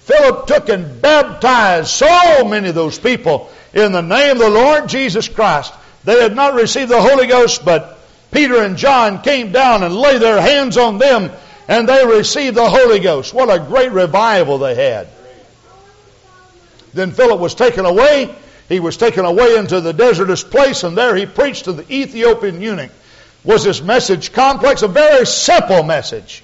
Philip 0.02 0.46
took 0.46 0.70
and 0.70 1.02
baptized 1.02 1.88
so 1.88 2.44
many 2.46 2.70
of 2.70 2.76
those 2.76 3.00
people 3.00 3.50
in 3.74 3.92
the 3.92 4.02
name 4.02 4.34
of 4.34 4.40
the 4.40 4.50
Lord 4.50 4.88
Jesus 4.88 5.28
Christ. 5.28 5.74
They 6.04 6.22
had 6.22 6.36
not 6.36 6.54
received 6.54 6.92
the 6.92 7.02
Holy 7.02 7.26
Ghost, 7.26 7.66
but 7.66 8.00
Peter 8.32 8.62
and 8.62 8.78
John 8.78 9.22
came 9.24 9.52
down 9.52 9.82
and 9.82 9.96
laid 9.96 10.22
their 10.22 10.40
hands 10.40 10.78
on 10.78 11.00
them 11.00 11.32
and 11.68 11.90
they 11.90 12.06
received 12.06 12.56
the 12.56 12.70
Holy 12.70 13.00
Ghost. 13.00 13.34
What 13.34 13.50
a 13.50 13.64
great 13.64 13.92
revival 13.92 14.58
they 14.58 14.76
had. 14.76 15.08
Then 16.94 17.12
Philip 17.12 17.40
was 17.40 17.56
taken 17.56 17.86
away. 17.86 18.34
He 18.70 18.80
was 18.80 18.98
taken 18.98 19.26
away 19.26 19.58
into 19.58 19.82
the 19.82 19.94
desertous 19.94 20.44
place, 20.44 20.84
and 20.84 20.98
there 20.98 21.16
he 21.16 21.26
preached 21.26 21.66
to 21.66 21.74
the 21.74 21.92
Ethiopian 21.94 22.62
eunuch. 22.62 22.92
Was 23.44 23.64
his 23.64 23.82
message 23.82 24.32
complex? 24.32 24.82
A 24.82 24.88
very 24.88 25.26
simple 25.26 25.84
message. 25.84 26.44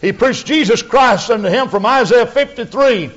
He 0.00 0.12
preached 0.12 0.46
Jesus 0.46 0.82
Christ 0.82 1.30
unto 1.30 1.48
him 1.48 1.68
from 1.68 1.86
Isaiah 1.86 2.26
53. 2.26 3.10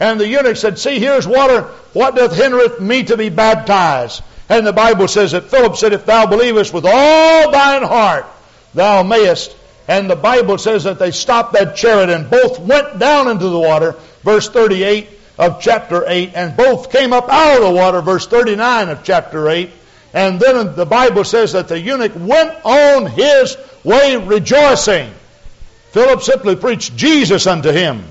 And 0.00 0.20
the 0.20 0.28
eunuch 0.28 0.56
said, 0.56 0.78
See, 0.78 0.98
here's 0.98 1.26
water. 1.26 1.62
What 1.92 2.16
doth 2.16 2.36
hindereth 2.36 2.80
me 2.80 3.04
to 3.04 3.16
be 3.16 3.30
baptized? 3.30 4.22
And 4.48 4.66
the 4.66 4.72
Bible 4.72 5.08
says 5.08 5.32
that 5.32 5.44
Philip 5.44 5.76
said, 5.76 5.92
If 5.94 6.04
thou 6.04 6.26
believest 6.26 6.74
with 6.74 6.84
all 6.86 7.50
thine 7.50 7.82
heart, 7.82 8.26
thou 8.74 9.02
mayest 9.04 9.56
and 9.86 10.08
the 10.08 10.16
Bible 10.16 10.58
says 10.58 10.84
that 10.84 10.98
they 10.98 11.10
stopped 11.10 11.52
that 11.52 11.76
chariot 11.76 12.10
and 12.10 12.30
both 12.30 12.58
went 12.58 12.98
down 12.98 13.28
into 13.28 13.48
the 13.48 13.58
water, 13.58 13.94
verse 14.22 14.48
38 14.48 15.08
of 15.38 15.60
chapter 15.60 16.04
8, 16.06 16.32
and 16.34 16.56
both 16.56 16.90
came 16.90 17.12
up 17.12 17.28
out 17.28 17.58
of 17.58 17.64
the 17.64 17.70
water, 17.70 18.00
verse 18.00 18.26
39 18.26 18.88
of 18.88 19.04
chapter 19.04 19.48
8. 19.48 19.70
And 20.14 20.40
then 20.40 20.74
the 20.76 20.86
Bible 20.86 21.24
says 21.24 21.52
that 21.52 21.68
the 21.68 21.78
eunuch 21.78 22.12
went 22.16 22.54
on 22.64 23.06
his 23.06 23.56
way 23.82 24.16
rejoicing. 24.16 25.12
Philip 25.90 26.22
simply 26.22 26.56
preached 26.56 26.96
Jesus 26.96 27.46
unto 27.46 27.70
him. 27.70 28.04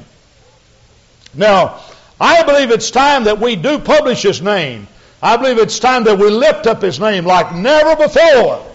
Now, 1.34 1.80
I 2.20 2.44
believe 2.44 2.72
it's 2.72 2.92
time 2.92 3.24
that 3.24 3.40
we 3.40 3.56
do 3.56 3.80
publish 3.80 4.22
his 4.22 4.42
name. 4.42 4.88
I 5.22 5.38
believe 5.38 5.58
it's 5.58 5.80
time 5.80 6.04
that 6.04 6.20
we 6.20 6.30
lift 6.30 6.68
up 6.68 6.82
his 6.82 7.00
name 7.00 7.26
like 7.26 7.56
never 7.56 7.96
before. 7.96 8.66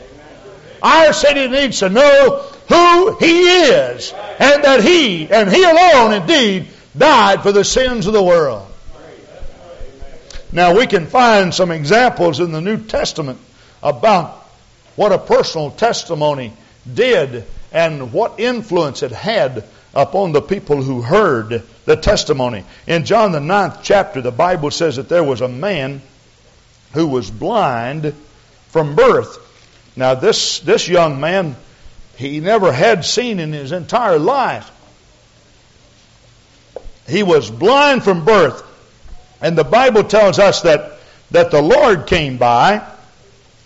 Our 0.83 1.13
city 1.13 1.49
needs 1.49 1.81
to 1.81 1.91
know 1.91 2.51
who 2.68 3.16
He 3.16 3.42
is, 3.42 4.12
and 4.12 4.64
that 4.64 4.83
He, 4.83 5.28
and 5.31 5.50
He 5.50 5.62
alone 5.64 6.14
indeed, 6.14 6.68
died 6.96 7.42
for 7.42 7.52
the 7.52 7.64
sins 7.64 8.07
of 8.07 8.12
the 8.12 8.22
world. 8.22 8.66
Now 10.52 10.76
we 10.76 10.87
can 10.87 11.07
find 11.07 11.52
some 11.52 11.70
examples 11.70 12.40
in 12.40 12.52
the 12.52 12.61
New 12.61 12.78
Testament 12.78 13.38
about 13.83 14.46
what 14.96 15.12
a 15.12 15.18
personal 15.18 15.70
testimony 15.70 16.52
did 16.92 17.44
and 17.70 18.12
what 18.12 18.40
influence 18.40 19.02
it 19.02 19.12
had 19.12 19.64
upon 19.94 20.33
the 20.33 20.40
people 20.40 20.83
who 20.83 21.02
heard 21.02 21.62
the 21.85 21.96
testimony. 21.96 22.64
In 22.87 23.04
John 23.04 23.33
the 23.33 23.40
ninth 23.40 23.78
chapter, 23.83 24.20
the 24.20 24.33
Bible 24.33 24.70
says 24.70 24.96
that 24.96 25.09
there 25.09 25.24
was 25.24 25.40
a 25.40 25.48
man 25.48 26.00
who 26.92 27.07
was 27.07 27.31
blind 27.31 28.14
from 28.68 28.96
birth. 28.96 29.38
Now 29.96 30.14
this, 30.14 30.61
this 30.61 30.88
young 30.88 31.20
man 31.20 31.57
he 32.18 32.40
never 32.40 32.72
had 32.72 33.04
seen 33.04 33.40
in 33.40 33.52
his 33.52 33.72
entire 33.72 34.18
life. 34.18 34.70
He 37.09 37.22
was 37.22 37.50
blind 37.50 38.04
from 38.04 38.26
birth. 38.26 38.62
And 39.40 39.57
the 39.57 39.64
Bible 39.64 40.04
tells 40.04 40.38
us 40.38 40.62
that 40.62 40.98
that 41.31 41.50
the 41.50 41.62
Lord 41.62 42.07
came 42.07 42.38
by 42.38 42.87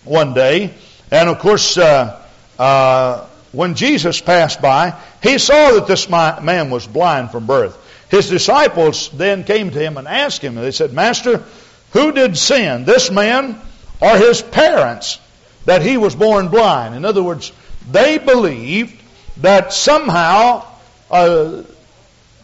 one 0.03 0.33
day, 0.33 0.73
and 1.11 1.29
of 1.29 1.39
course, 1.39 1.77
uh, 1.77 2.21
uh, 2.59 3.25
when 3.51 3.75
Jesus 3.75 4.19
passed 4.19 4.61
by, 4.61 4.95
he 5.21 5.37
saw 5.37 5.71
that 5.73 5.87
this 5.87 6.09
man 6.09 6.69
was 6.69 6.85
blind 6.85 7.31
from 7.31 7.45
birth. 7.45 7.77
His 8.09 8.29
disciples 8.29 9.09
then 9.09 9.43
came 9.43 9.71
to 9.71 9.79
him 9.79 9.97
and 9.97 10.07
asked 10.07 10.41
him, 10.41 10.57
and 10.57 10.65
they 10.65 10.71
said, 10.71 10.93
Master, 10.93 11.43
who 11.91 12.11
did 12.11 12.37
sin, 12.37 12.85
this 12.85 13.09
man 13.09 13.59
or 14.01 14.17
his 14.17 14.41
parents, 14.41 15.19
that 15.65 15.81
he 15.81 15.97
was 15.97 16.15
born 16.15 16.49
blind? 16.49 16.95
In 16.95 17.05
other 17.05 17.23
words, 17.23 17.51
they 17.91 18.17
believed 18.17 19.01
that 19.37 19.73
somehow 19.73 20.65
uh, 21.09 21.63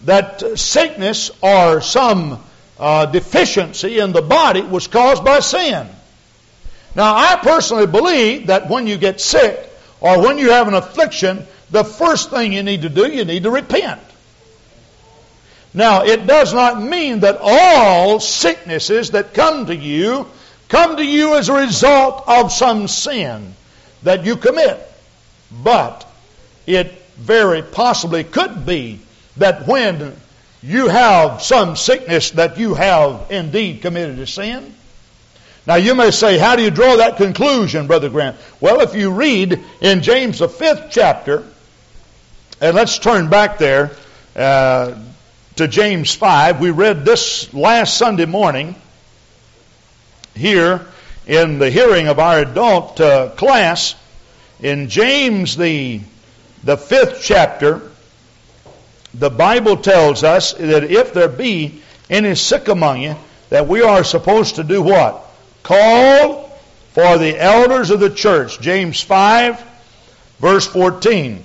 that 0.05 0.57
sickness 0.57 1.31
or 1.41 1.81
some 1.81 2.43
uh, 2.79 3.05
deficiency 3.07 3.99
in 3.99 4.11
the 4.11 4.21
body 4.21 4.61
was 4.61 4.87
caused 4.87 5.23
by 5.23 5.39
sin. 5.39 5.87
Now, 6.95 7.15
I 7.15 7.39
personally 7.41 7.87
believe 7.87 8.47
that 8.47 8.69
when 8.69 8.87
you 8.87 8.97
get 8.97 9.21
sick 9.21 9.69
or 9.99 10.21
when 10.21 10.37
you 10.37 10.51
have 10.51 10.67
an 10.67 10.73
affliction, 10.73 11.45
the 11.69 11.83
first 11.83 12.29
thing 12.29 12.53
you 12.53 12.63
need 12.63 12.81
to 12.83 12.89
do, 12.89 13.11
you 13.11 13.25
need 13.25 13.43
to 13.43 13.51
repent. 13.51 14.01
Now, 15.73 16.03
it 16.03 16.25
does 16.25 16.53
not 16.53 16.81
mean 16.81 17.19
that 17.19 17.37
all 17.41 18.19
sicknesses 18.19 19.11
that 19.11 19.33
come 19.33 19.67
to 19.67 19.75
you 19.75 20.25
come 20.69 20.97
to 20.97 21.05
you 21.05 21.35
as 21.35 21.49
a 21.49 21.53
result 21.53 22.23
of 22.27 22.51
some 22.51 22.87
sin 22.87 23.53
that 24.03 24.23
you 24.23 24.37
commit. 24.37 24.88
But 25.51 26.05
it 26.67 26.91
very 27.17 27.61
possibly 27.61 28.23
could 28.23 28.65
be 28.65 28.99
that 29.37 29.67
when 29.67 30.15
you 30.61 30.87
have 30.87 31.41
some 31.41 31.75
sickness 31.75 32.31
that 32.31 32.57
you 32.57 32.73
have 32.73 33.27
indeed 33.29 33.81
committed 33.81 34.19
a 34.19 34.27
sin. 34.27 34.73
Now 35.65 35.75
you 35.75 35.95
may 35.95 36.11
say, 36.11 36.37
how 36.37 36.55
do 36.55 36.63
you 36.63 36.71
draw 36.71 36.97
that 36.97 37.17
conclusion, 37.17 37.87
Brother 37.87 38.09
Grant? 38.09 38.37
Well, 38.59 38.81
if 38.81 38.95
you 38.95 39.11
read 39.11 39.63
in 39.81 40.01
James 40.01 40.39
the 40.39 40.49
fifth 40.49 40.87
chapter, 40.89 41.45
and 42.61 42.75
let's 42.75 42.99
turn 42.99 43.29
back 43.29 43.57
there 43.57 43.91
uh, 44.35 44.95
to 45.55 45.67
James 45.67 46.13
5. 46.13 46.59
We 46.59 46.71
read 46.71 47.05
this 47.05 47.53
last 47.53 47.97
Sunday 47.97 48.25
morning 48.25 48.75
here 50.35 50.85
in 51.27 51.59
the 51.59 51.69
hearing 51.69 52.07
of 52.07 52.19
our 52.19 52.39
adult 52.39 52.99
uh, 52.99 53.29
class 53.29 53.95
in 54.61 54.89
James 54.89 55.55
the 55.55 56.01
the 56.63 56.77
fifth 56.77 57.21
chapter 57.23 57.89
the 59.13 59.29
Bible 59.29 59.77
tells 59.77 60.23
us 60.23 60.53
that 60.53 60.83
if 60.83 61.13
there 61.13 61.29
be 61.29 61.81
any 62.09 62.35
sick 62.35 62.67
among 62.67 63.01
you, 63.01 63.15
that 63.49 63.67
we 63.67 63.81
are 63.81 64.03
supposed 64.03 64.55
to 64.55 64.63
do 64.63 64.81
what? 64.81 65.23
Call 65.63 66.49
for 66.91 67.17
the 67.17 67.37
elders 67.39 67.89
of 67.89 67.99
the 67.99 68.09
church. 68.09 68.59
James 68.61 69.01
5, 69.01 69.63
verse 70.39 70.67
14. 70.67 71.43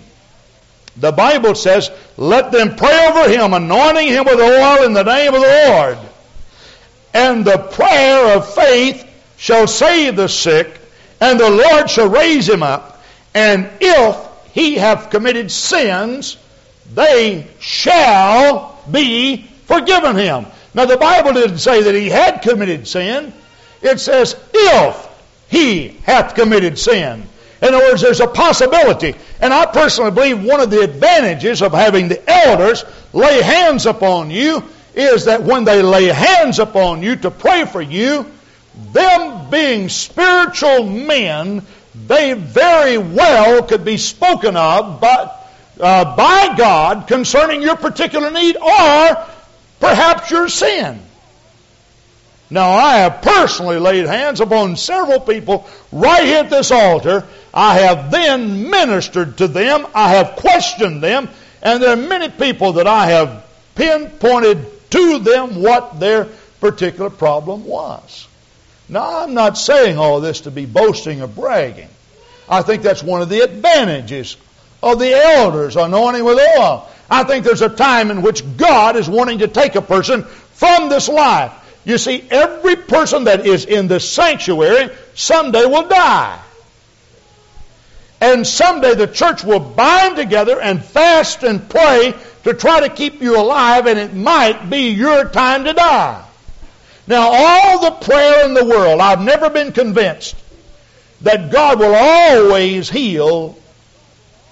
The 0.97 1.13
Bible 1.13 1.55
says, 1.55 1.91
Let 2.17 2.53
them 2.53 2.77
pray 2.77 3.09
over 3.09 3.29
him, 3.31 3.55
anointing 3.55 4.09
him 4.09 4.25
with 4.25 4.39
oil 4.39 4.85
in 4.85 4.93
the 4.93 5.03
name 5.03 5.35
of 5.35 5.41
the 5.41 5.65
Lord. 5.69 5.99
And 7.15 7.45
the 7.45 7.59
prayer 7.59 8.37
of 8.37 8.55
faith 8.55 9.09
shall 9.37 9.67
save 9.67 10.17
the 10.17 10.29
sick, 10.29 10.81
and 11.21 11.41
the 11.41 11.51
Lord 11.51 11.89
shall 11.89 12.09
raise 12.09 12.49
him 12.49 12.63
up. 12.63 12.94
And 13.35 13.69
if 13.81 14.17
he 14.53 14.77
have 14.77 15.11
committed 15.11 15.51
sins, 15.51 16.37
they 16.95 17.47
shall 17.59 18.81
be 18.91 19.49
forgiven 19.67 20.17
him. 20.17 20.47
Now 20.73 20.87
the 20.87 20.97
Bible 20.97 21.33
didn't 21.33 21.59
say 21.59 21.83
that 21.83 21.95
he 21.95 22.09
had 22.09 22.43
committed 22.43 22.87
sin. 22.87 23.33
It 23.83 24.01
says, 24.01 24.37
if 24.53 25.09
he 25.49 25.89
hath 26.05 26.35
committed 26.35 26.79
sin. 26.79 27.25
In 27.63 27.75
other 27.75 27.91
words, 27.91 28.03
there's 28.03 28.21
a 28.21 28.27
possibility. 28.27 29.15
And 29.41 29.53
I 29.53 29.67
personally 29.67 30.11
believe 30.11 30.45
one 30.45 30.61
of 30.61 30.71
the 30.71 30.83
advantages 30.83 31.63
of 31.63 31.73
having 31.73 32.09
the 32.09 32.23
elders 32.31 32.85
lay 33.13 33.43
hands 33.43 33.87
upon 33.87 34.31
you 34.31 34.63
is 34.95 35.25
that 35.25 35.43
when 35.43 35.65
they 35.65 35.83
lay 35.83 36.07
hands 36.07 36.59
upon 36.59 37.03
you 37.03 37.17
to 37.17 37.31
pray 37.31 37.65
for 37.65 37.81
you, 37.81 38.27
them 38.93 39.51
being 39.51 39.89
spiritual 39.89 40.85
men, 40.87 41.63
they 41.95 42.33
very 42.35 42.99
well 42.99 43.63
could 43.63 43.85
be 43.85 43.97
spoken 43.97 44.57
of, 44.57 45.01
but 45.01 45.41
uh, 45.81 46.17
by 46.17 46.55
God 46.57 47.07
concerning 47.07 47.63
your 47.63 47.77
particular 47.77 48.31
need 48.31 48.57
or 48.57 49.27
perhaps 49.81 50.31
your 50.31 50.49
sin. 50.49 51.01
Now, 52.51 52.71
I 52.73 52.99
have 52.99 53.23
personally 53.23 53.79
laid 53.79 54.07
hands 54.07 54.41
upon 54.41 54.77
several 54.77 55.19
people 55.19 55.67
right 55.91 56.25
here 56.25 56.39
at 56.39 56.51
this 56.51 56.71
altar. 56.71 57.25
I 57.53 57.79
have 57.79 58.11
then 58.11 58.71
ministered 58.71 59.39
to 59.39 59.49
them. 59.49 59.87
I 59.95 60.11
have 60.11 60.37
questioned 60.37 61.03
them. 61.03 61.29
And 61.63 61.83
there 61.83 61.91
are 61.91 61.97
many 61.97 62.29
people 62.29 62.75
that 62.75 62.87
I 62.87 63.07
have 63.07 63.45
pinpointed 63.75 64.91
to 64.91 65.19
them 65.21 65.63
what 65.63 65.99
their 65.99 66.29
particular 66.61 67.11
problem 67.11 67.65
was. 67.65 68.29
Now, 68.89 69.23
I'm 69.23 69.35
not 69.35 69.57
saying 69.57 69.99
all 69.99 70.21
this 70.21 70.43
to 70.43 70.51
be 70.51 70.67
boasting 70.67 71.23
or 71.23 71.27
bragging. 71.27 71.89
I 72.49 72.63
think 72.63 72.83
that's 72.83 73.03
one 73.03 73.23
of 73.23 73.29
the 73.29 73.41
advantages 73.41 74.37
of 74.83 74.99
the 74.99 75.15
elders 75.15 75.77
anointing 75.77 76.25
with 76.25 76.39
oil. 76.39 76.89
I 77.11 77.25
think 77.25 77.45
there's 77.45 77.63
a 77.63 77.71
time 77.71 78.11
in 78.11 78.23
which 78.23 78.43
God 78.57 78.97
is 78.97 79.09
wanting 79.09 79.39
to 79.39 79.49
take 79.49 79.75
a 79.75 79.83
person 79.83 80.25
from 80.25 80.89
this 80.89 81.09
life. 81.09 81.53
You 81.85 81.99
see, 81.99 82.27
every 82.31 82.77
person 82.77 83.25
that 83.25 83.47
is 83.47 83.65
in 83.65 83.89
the 83.89 84.01
sanctuary 84.01 84.95
someday 85.15 85.65
will 85.65 85.89
die. 85.89 86.41
And 88.21 88.47
someday 88.47 88.95
the 88.95 89.07
church 89.07 89.45
will 89.45 89.61
bind 89.61 90.17
together 90.17 90.61
and 90.61 90.83
fast 90.83 91.43
and 91.43 91.69
pray 91.69 92.15
to 92.45 92.55
try 92.55 92.81
to 92.81 92.89
keep 92.89 93.21
you 93.21 93.39
alive, 93.39 93.87
and 93.87 93.99
it 93.99 94.15
might 94.15 94.71
be 94.71 94.91
your 94.91 95.29
time 95.29 95.65
to 95.65 95.73
die. 95.73 96.25
Now, 97.07 97.31
all 97.33 97.81
the 97.81 97.91
prayer 97.91 98.47
in 98.47 98.55
the 98.55 98.65
world, 98.65 99.01
I've 99.01 99.21
never 99.21 99.51
been 99.51 99.73
convinced 99.73 100.37
that 101.21 101.51
God 101.51 101.79
will 101.79 101.95
always 101.95 102.89
heal 102.89 103.59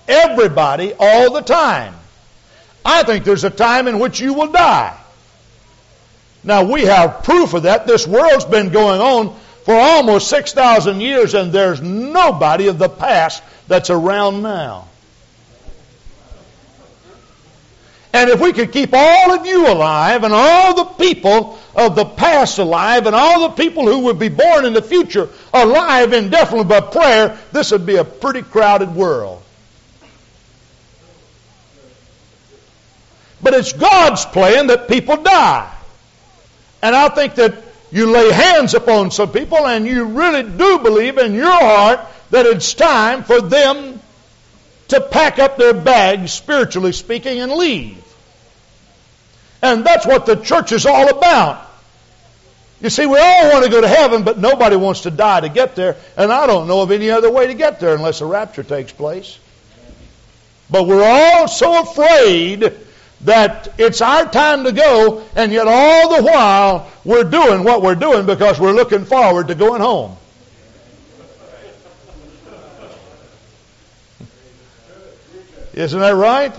everybody 0.06 0.92
all 0.98 1.32
the 1.32 1.40
time. 1.40 1.94
I 2.84 3.04
think 3.04 3.24
there's 3.24 3.44
a 3.44 3.50
time 3.50 3.88
in 3.88 3.98
which 3.98 4.20
you 4.20 4.34
will 4.34 4.50
die. 4.50 4.98
Now 6.44 6.64
we 6.64 6.82
have 6.82 7.22
proof 7.22 7.54
of 7.54 7.64
that. 7.64 7.86
This 7.86 8.06
world's 8.06 8.44
been 8.44 8.70
going 8.70 9.00
on 9.00 9.36
for 9.64 9.74
almost 9.74 10.28
6,000 10.28 11.00
years 11.00 11.34
and 11.34 11.52
there's 11.52 11.80
nobody 11.80 12.66
of 12.66 12.78
the 12.78 12.88
past 12.88 13.42
that's 13.68 13.90
around 13.90 14.42
now. 14.42 14.88
And 18.12 18.28
if 18.28 18.40
we 18.40 18.52
could 18.52 18.72
keep 18.72 18.90
all 18.92 19.32
of 19.32 19.46
you 19.46 19.66
alive 19.66 20.22
and 20.24 20.34
all 20.34 20.74
the 20.74 20.84
people 20.84 21.58
of 21.74 21.96
the 21.96 22.04
past 22.04 22.58
alive 22.58 23.06
and 23.06 23.16
all 23.16 23.48
the 23.48 23.54
people 23.54 23.86
who 23.86 24.00
would 24.00 24.18
be 24.18 24.28
born 24.28 24.66
in 24.66 24.74
the 24.74 24.82
future 24.82 25.30
alive 25.52 26.12
indefinitely 26.12 26.64
by 26.64 26.80
prayer, 26.80 27.38
this 27.52 27.70
would 27.70 27.86
be 27.86 27.96
a 27.96 28.04
pretty 28.04 28.42
crowded 28.42 28.94
world. 28.94 29.42
But 33.42 33.54
it's 33.54 33.72
God's 33.72 34.26
plan 34.26 34.66
that 34.66 34.88
people 34.88 35.16
die. 35.16 35.72
And 36.82 36.94
I 36.94 37.08
think 37.08 37.36
that 37.36 37.62
you 37.90 38.10
lay 38.10 38.30
hands 38.30 38.74
upon 38.74 39.10
some 39.10 39.32
people 39.32 39.66
and 39.66 39.86
you 39.86 40.04
really 40.04 40.42
do 40.42 40.78
believe 40.80 41.16
in 41.16 41.34
your 41.34 41.50
heart 41.50 42.00
that 42.30 42.44
it's 42.44 42.74
time 42.74 43.24
for 43.24 43.40
them 43.40 44.01
to 44.92 45.00
pack 45.00 45.38
up 45.38 45.56
their 45.56 45.74
bags, 45.74 46.32
spiritually 46.32 46.92
speaking, 46.92 47.40
and 47.40 47.52
leave. 47.52 48.02
And 49.60 49.84
that's 49.84 50.06
what 50.06 50.26
the 50.26 50.36
church 50.36 50.72
is 50.72 50.86
all 50.86 51.08
about. 51.08 51.68
You 52.80 52.90
see, 52.90 53.06
we 53.06 53.16
all 53.16 53.52
want 53.52 53.64
to 53.64 53.70
go 53.70 53.80
to 53.80 53.88
heaven, 53.88 54.24
but 54.24 54.38
nobody 54.38 54.74
wants 54.74 55.02
to 55.02 55.10
die 55.10 55.40
to 55.40 55.48
get 55.48 55.76
there. 55.76 55.96
And 56.16 56.32
I 56.32 56.46
don't 56.48 56.66
know 56.66 56.82
of 56.82 56.90
any 56.90 57.10
other 57.10 57.30
way 57.30 57.46
to 57.46 57.54
get 57.54 57.78
there 57.78 57.94
unless 57.94 58.20
a 58.20 58.26
rapture 58.26 58.64
takes 58.64 58.92
place. 58.92 59.38
But 60.68 60.88
we're 60.88 61.04
all 61.04 61.46
so 61.46 61.80
afraid 61.82 62.72
that 63.20 63.74
it's 63.78 64.00
our 64.00 64.28
time 64.28 64.64
to 64.64 64.72
go, 64.72 65.24
and 65.36 65.52
yet 65.52 65.68
all 65.68 66.16
the 66.16 66.22
while 66.24 66.90
we're 67.04 67.24
doing 67.24 67.62
what 67.62 67.82
we're 67.82 67.94
doing 67.94 68.26
because 68.26 68.58
we're 68.58 68.72
looking 68.72 69.04
forward 69.04 69.48
to 69.48 69.54
going 69.54 69.80
home. 69.80 70.16
Isn't 75.74 76.00
that 76.00 76.14
right? 76.14 76.54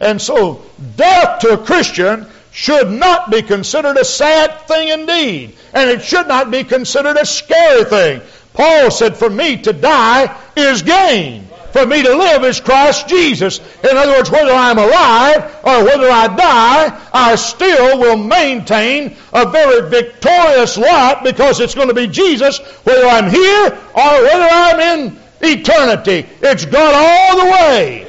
And 0.00 0.20
so, 0.20 0.62
death 0.96 1.40
to 1.40 1.50
a 1.50 1.58
Christian 1.58 2.26
should 2.50 2.90
not 2.90 3.30
be 3.30 3.42
considered 3.42 3.96
a 3.96 4.04
sad 4.04 4.62
thing 4.62 4.88
indeed. 4.88 5.56
And 5.72 5.90
it 5.90 6.02
should 6.02 6.28
not 6.28 6.50
be 6.50 6.64
considered 6.64 7.16
a 7.16 7.24
scary 7.24 7.84
thing. 7.84 8.22
Paul 8.52 8.90
said, 8.90 9.16
For 9.16 9.30
me 9.30 9.58
to 9.58 9.72
die 9.72 10.36
is 10.56 10.82
gain. 10.82 11.48
For 11.72 11.86
me 11.86 12.02
to 12.02 12.14
live 12.14 12.44
is 12.44 12.60
Christ 12.60 13.08
Jesus. 13.08 13.58
In 13.58 13.96
other 13.96 14.12
words, 14.12 14.30
whether 14.30 14.52
I'm 14.52 14.76
alive 14.76 15.44
or 15.64 15.84
whether 15.84 16.10
I 16.10 16.26
die, 16.26 17.00
I 17.14 17.34
still 17.36 17.98
will 17.98 18.18
maintain 18.18 19.16
a 19.32 19.48
very 19.48 19.88
victorious 19.88 20.76
lot 20.76 21.24
because 21.24 21.60
it's 21.60 21.74
going 21.74 21.88
to 21.88 21.94
be 21.94 22.08
Jesus, 22.08 22.58
whether 22.84 23.06
I'm 23.06 23.30
here 23.30 23.66
or 23.94 24.22
whether 24.22 24.48
I'm 24.50 24.80
in 24.80 25.21
eternity. 25.42 26.26
It's 26.40 26.64
God 26.64 26.94
all 26.94 27.44
the 27.44 27.50
way. 27.50 28.08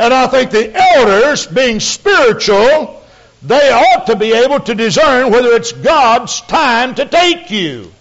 And 0.00 0.14
I 0.14 0.28
think 0.28 0.52
the 0.52 0.72
elders, 0.74 1.46
being 1.46 1.80
spiritual, 1.80 3.02
they 3.42 3.70
ought 3.70 4.06
to 4.06 4.16
be 4.16 4.32
able 4.32 4.60
to 4.60 4.74
discern 4.74 5.32
whether 5.32 5.48
it's 5.48 5.72
God's 5.72 6.40
time 6.42 6.94
to 6.96 7.06
take 7.06 7.50
you. 7.50 7.92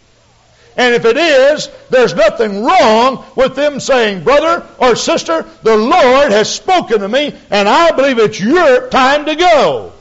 And 0.76 0.94
if 0.94 1.06
it 1.06 1.18
is, 1.18 1.70
there's 1.90 2.14
nothing 2.14 2.64
wrong 2.64 3.26
with 3.36 3.56
them 3.56 3.80
saying, 3.80 4.24
brother 4.24 4.64
or 4.78 4.96
sister, 4.96 5.44
the 5.64 5.76
Lord 5.76 6.32
has 6.32 6.54
spoken 6.54 7.00
to 7.00 7.10
me, 7.10 7.36
and 7.50 7.68
I 7.68 7.92
believe 7.94 8.20
it's 8.20 8.40
your 8.40 8.88
time 8.90 9.26
to 9.26 9.36
go. 9.36 9.94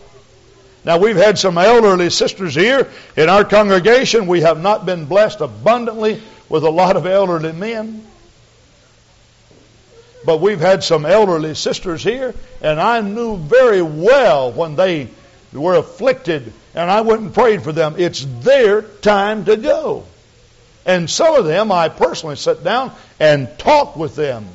Now, 0.86 0.98
we've 0.98 1.16
had 1.16 1.36
some 1.36 1.58
elderly 1.58 2.10
sisters 2.10 2.54
here 2.54 2.88
in 3.16 3.28
our 3.28 3.44
congregation. 3.44 4.28
We 4.28 4.42
have 4.42 4.62
not 4.62 4.86
been 4.86 5.06
blessed 5.06 5.40
abundantly 5.40 6.22
with 6.48 6.62
a 6.62 6.70
lot 6.70 6.96
of 6.96 7.06
elderly 7.06 7.52
men. 7.52 8.06
But 10.24 10.40
we've 10.40 10.60
had 10.60 10.84
some 10.84 11.04
elderly 11.04 11.56
sisters 11.56 12.04
here, 12.04 12.36
and 12.60 12.80
I 12.80 13.00
knew 13.00 13.36
very 13.36 13.82
well 13.82 14.52
when 14.52 14.76
they 14.76 15.08
were 15.52 15.74
afflicted, 15.74 16.52
and 16.72 16.88
I 16.88 17.00
went 17.00 17.22
and 17.22 17.34
prayed 17.34 17.64
for 17.64 17.72
them. 17.72 17.96
It's 17.98 18.24
their 18.42 18.82
time 18.82 19.44
to 19.46 19.56
go. 19.56 20.04
And 20.84 21.10
some 21.10 21.34
of 21.34 21.46
them, 21.46 21.72
I 21.72 21.88
personally 21.88 22.36
sat 22.36 22.62
down 22.62 22.92
and 23.18 23.58
talked 23.58 23.96
with 23.96 24.14
them. 24.14 24.46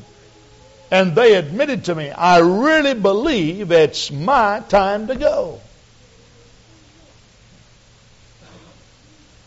And 0.92 1.14
they 1.14 1.36
admitted 1.36 1.86
to 1.86 1.96
me, 1.96 2.10
I 2.10 2.40
really 2.40 2.94
believe 2.94 3.74
it's 3.74 4.12
my 4.12 4.62
time 4.70 5.08
to 5.08 5.16
go. 5.16 5.60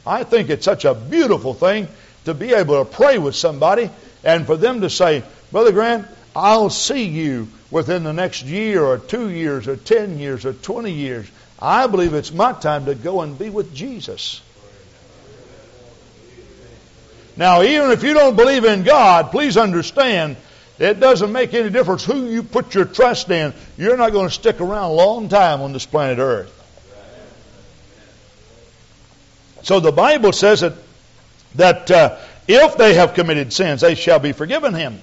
I 0.06 0.24
think 0.24 0.50
it's 0.50 0.64
such 0.64 0.84
a 0.84 0.94
beautiful 0.94 1.54
thing 1.54 1.88
to 2.24 2.34
be 2.34 2.52
able 2.52 2.84
to 2.84 2.90
pray 2.90 3.18
with 3.18 3.34
somebody 3.34 3.90
and 4.22 4.46
for 4.46 4.56
them 4.56 4.80
to 4.80 4.90
say, 4.90 5.22
Brother 5.52 5.72
Grant, 5.72 6.06
I'll 6.34 6.70
see 6.70 7.04
you 7.04 7.48
within 7.70 8.04
the 8.04 8.12
next 8.12 8.44
year 8.44 8.82
or 8.84 8.98
two 8.98 9.30
years 9.30 9.68
or 9.68 9.76
10 9.76 10.18
years 10.18 10.44
or 10.44 10.52
20 10.52 10.90
years. 10.90 11.26
I 11.58 11.86
believe 11.86 12.14
it's 12.14 12.32
my 12.32 12.52
time 12.52 12.86
to 12.86 12.94
go 12.94 13.20
and 13.20 13.38
be 13.38 13.50
with 13.50 13.74
Jesus. 13.74 14.42
Now, 17.36 17.62
even 17.62 17.90
if 17.90 18.02
you 18.02 18.14
don't 18.14 18.36
believe 18.36 18.64
in 18.64 18.84
God, 18.84 19.30
please 19.30 19.56
understand 19.56 20.36
it 20.78 21.00
doesn't 21.00 21.32
make 21.32 21.54
any 21.54 21.70
difference 21.70 22.04
who 22.04 22.26
you 22.26 22.42
put 22.42 22.74
your 22.74 22.84
trust 22.84 23.30
in. 23.30 23.52
You're 23.76 23.96
not 23.96 24.12
going 24.12 24.28
to 24.28 24.34
stick 24.34 24.60
around 24.60 24.90
a 24.90 24.92
long 24.92 25.28
time 25.28 25.60
on 25.60 25.72
this 25.72 25.86
planet 25.86 26.18
Earth. 26.18 26.63
So 29.64 29.80
the 29.80 29.92
Bible 29.92 30.32
says 30.32 30.60
that, 30.60 30.74
that 31.56 31.90
uh, 31.90 32.18
if 32.46 32.76
they 32.76 32.94
have 32.94 33.14
committed 33.14 33.52
sins, 33.52 33.80
they 33.80 33.94
shall 33.94 34.18
be 34.18 34.32
forgiven 34.32 34.74
him. 34.74 35.00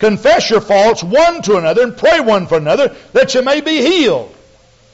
Confess 0.00 0.50
your 0.50 0.60
faults 0.60 1.04
one 1.04 1.42
to 1.42 1.56
another 1.56 1.84
and 1.84 1.96
pray 1.96 2.18
one 2.18 2.48
for 2.48 2.58
another 2.58 2.94
that 3.12 3.34
you 3.34 3.42
may 3.42 3.60
be 3.60 3.80
healed. 3.80 4.34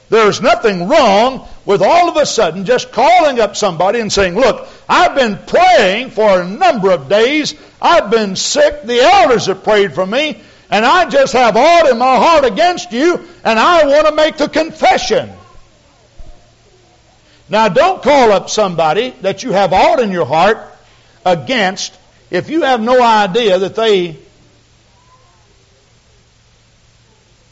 There's 0.09 0.41
nothing 0.41 0.87
wrong 0.87 1.47
with 1.65 1.81
all 1.81 2.09
of 2.09 2.17
a 2.17 2.25
sudden 2.25 2.65
just 2.65 2.91
calling 2.91 3.39
up 3.39 3.55
somebody 3.55 3.99
and 3.99 4.13
saying, 4.13 4.35
Look, 4.35 4.67
I've 4.87 5.15
been 5.15 5.39
praying 5.47 6.11
for 6.11 6.41
a 6.41 6.47
number 6.47 6.91
of 6.91 7.09
days. 7.09 7.55
I've 7.81 8.11
been 8.11 8.35
sick. 8.35 8.83
The 8.83 9.01
elders 9.01 9.47
have 9.47 9.63
prayed 9.63 9.93
for 9.93 10.05
me. 10.05 10.39
And 10.69 10.85
I 10.85 11.09
just 11.09 11.33
have 11.33 11.57
aught 11.57 11.89
in 11.89 11.97
my 11.97 12.15
heart 12.17 12.45
against 12.45 12.91
you. 12.91 13.27
And 13.43 13.57
I 13.57 13.85
want 13.85 14.07
to 14.07 14.13
make 14.13 14.37
the 14.37 14.49
confession. 14.49 15.31
Now, 17.49 17.67
don't 17.67 18.03
call 18.03 18.31
up 18.31 18.49
somebody 18.49 19.11
that 19.21 19.43
you 19.43 19.51
have 19.51 19.73
aught 19.73 19.99
in 19.99 20.11
your 20.11 20.25
heart 20.25 20.59
against 21.25 21.97
if 22.29 22.49
you 22.49 22.61
have 22.61 22.79
no 22.81 23.01
idea 23.01 23.57
that 23.59 23.75
they 23.75 24.17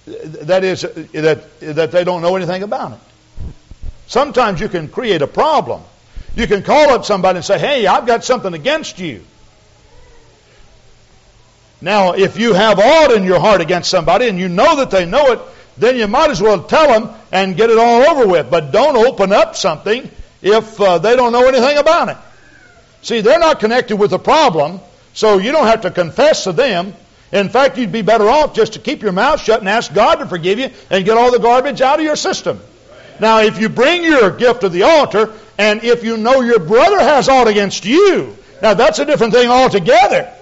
that 0.05 0.63
is 0.63 0.81
that 0.81 1.60
that 1.60 1.91
they 1.91 2.03
don't 2.03 2.21
know 2.21 2.36
anything 2.36 2.63
about 2.63 2.93
it. 2.93 2.99
Sometimes 4.07 4.62
you 4.62 4.69
can 4.69 4.88
create 4.88 5.21
a 5.21 5.27
problem. 5.27 5.81
You 6.36 6.47
can 6.47 6.63
call 6.63 6.91
up 6.91 7.03
somebody 7.03 7.38
and 7.38 7.45
say, 7.45 7.60
"Hey, 7.60 7.88
I've 7.88 8.05
got 8.05 8.23
something 8.23 8.53
against 8.53 8.99
you." 8.99 9.25
Now, 11.81 12.13
if 12.13 12.39
you 12.39 12.53
have 12.53 12.79
aught 12.79 13.12
in 13.12 13.23
your 13.23 13.39
heart 13.39 13.62
against 13.62 13.89
somebody 13.89 14.27
and 14.29 14.39
you 14.39 14.47
know 14.47 14.77
that 14.77 14.91
they 14.91 15.05
know 15.05 15.33
it, 15.33 15.39
then 15.77 15.95
you 15.95 16.07
might 16.07 16.29
as 16.29 16.41
well 16.41 16.63
tell 16.63 16.87
them 16.87 17.15
and 17.31 17.55
get 17.55 17.69
it 17.69 17.77
all 17.77 18.03
over 18.03 18.27
with. 18.27 18.49
But 18.49 18.71
don't 18.71 18.95
open 18.95 19.31
up 19.31 19.55
something 19.55 20.09
if 20.41 20.79
uh, 20.79 20.97
they 20.97 21.15
don't 21.15 21.31
know 21.31 21.47
anything 21.47 21.77
about 21.77 22.09
it. 22.09 22.17
See, 23.01 23.21
they're 23.21 23.39
not 23.39 23.59
connected 23.59 23.97
with 23.97 24.11
the 24.11 24.19
problem, 24.19 24.79
so 25.13 25.37
you 25.37 25.51
don't 25.51 25.67
have 25.67 25.81
to 25.81 25.91
confess 25.91 26.43
to 26.45 26.51
them. 26.51 26.93
In 27.31 27.49
fact, 27.49 27.77
you'd 27.77 27.91
be 27.91 28.01
better 28.01 28.29
off 28.29 28.53
just 28.53 28.73
to 28.73 28.79
keep 28.79 29.01
your 29.01 29.11
mouth 29.11 29.41
shut 29.41 29.59
and 29.59 29.69
ask 29.69 29.93
God 29.93 30.15
to 30.15 30.25
forgive 30.25 30.59
you 30.59 30.69
and 30.89 31.05
get 31.05 31.17
all 31.17 31.31
the 31.31 31.39
garbage 31.39 31.81
out 31.81 31.99
of 31.99 32.05
your 32.05 32.15
system. 32.15 32.59
Now, 33.19 33.41
if 33.41 33.59
you 33.59 33.69
bring 33.69 34.03
your 34.03 34.31
gift 34.31 34.61
to 34.61 34.69
the 34.69 34.83
altar, 34.83 35.33
and 35.57 35.83
if 35.83 36.03
you 36.03 36.17
know 36.17 36.41
your 36.41 36.59
brother 36.59 36.99
has 36.99 37.27
aught 37.29 37.47
against 37.47 37.85
you, 37.85 38.37
now 38.61 38.73
that's 38.73 38.99
a 38.99 39.05
different 39.05 39.33
thing 39.33 39.49
altogether. 39.49 40.33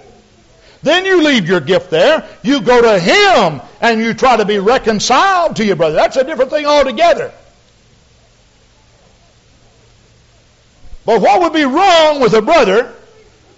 Then 0.86 1.04
you 1.04 1.20
leave 1.20 1.48
your 1.48 1.58
gift 1.58 1.90
there. 1.90 2.28
You 2.44 2.60
go 2.60 2.80
to 2.80 2.96
him 2.96 3.60
and 3.80 4.00
you 4.00 4.14
try 4.14 4.36
to 4.36 4.44
be 4.44 4.60
reconciled 4.60 5.56
to 5.56 5.64
your 5.64 5.74
brother. 5.74 5.96
That's 5.96 6.16
a 6.16 6.22
different 6.22 6.52
thing 6.52 6.64
altogether. 6.64 7.32
But 11.04 11.20
what 11.20 11.40
would 11.40 11.52
be 11.52 11.64
wrong 11.64 12.20
with 12.20 12.34
a 12.34 12.42
brother 12.42 12.94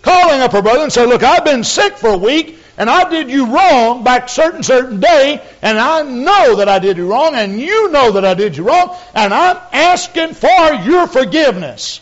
calling 0.01 0.41
up 0.41 0.55
a 0.55 0.63
brother 0.63 0.85
and 0.85 0.91
say, 0.91 1.05
Look, 1.05 1.23
I've 1.23 1.45
been 1.45 1.65
sick 1.65 1.99
for 1.99 2.09
a 2.09 2.17
week 2.17 2.61
and 2.79 2.89
I 2.89 3.11
did 3.11 3.29
you 3.29 3.55
wrong 3.55 4.05
back 4.05 4.31
certain 4.31 4.63
certain 4.63 4.99
day, 4.99 5.43
and 5.61 5.79
I 5.79 6.01
know 6.03 6.57
that 6.57 6.69
I 6.69 6.79
did 6.79 6.97
you 6.97 7.11
wrong, 7.11 7.35
and 7.35 7.61
you 7.61 7.91
know 7.91 8.13
that 8.13 8.25
I 8.25 8.35
did 8.35 8.57
you 8.57 8.63
wrong, 8.63 8.97
and 9.15 9.35
I'm 9.35 9.59
asking 9.73 10.33
for 10.33 10.73
your 10.85 11.09
forgiveness. 11.09 12.01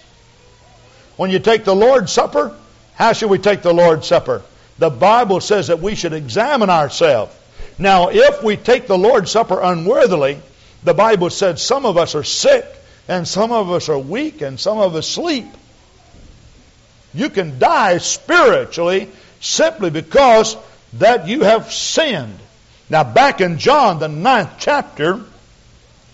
When 1.16 1.30
you 1.30 1.38
take 1.38 1.64
the 1.64 1.74
Lord's 1.74 2.12
Supper, 2.12 2.54
how 2.94 3.14
should 3.14 3.30
we 3.30 3.38
take 3.38 3.62
the 3.62 3.72
Lord's 3.72 4.06
Supper? 4.06 4.42
The 4.78 4.90
Bible 4.90 5.40
says 5.40 5.68
that 5.68 5.80
we 5.80 5.94
should 5.94 6.12
examine 6.12 6.70
ourselves. 6.70 7.34
Now, 7.78 8.08
if 8.10 8.42
we 8.42 8.56
take 8.56 8.86
the 8.86 8.98
Lord's 8.98 9.30
Supper 9.30 9.60
unworthily, 9.60 10.40
the 10.84 10.94
Bible 10.94 11.30
said 11.30 11.58
some 11.58 11.86
of 11.86 11.96
us 11.96 12.14
are 12.14 12.24
sick, 12.24 12.64
and 13.08 13.26
some 13.26 13.52
of 13.52 13.70
us 13.70 13.88
are 13.88 13.98
weak, 13.98 14.42
and 14.42 14.58
some 14.58 14.78
of 14.78 14.94
us 14.94 15.06
sleep. 15.08 15.46
You 17.14 17.30
can 17.30 17.58
die 17.58 17.98
spiritually 17.98 19.08
simply 19.40 19.90
because 19.90 20.56
that 20.94 21.28
you 21.28 21.42
have 21.42 21.72
sinned. 21.72 22.38
Now, 22.88 23.04
back 23.04 23.40
in 23.40 23.58
John, 23.58 23.98
the 23.98 24.08
ninth 24.08 24.52
chapter, 24.58 25.22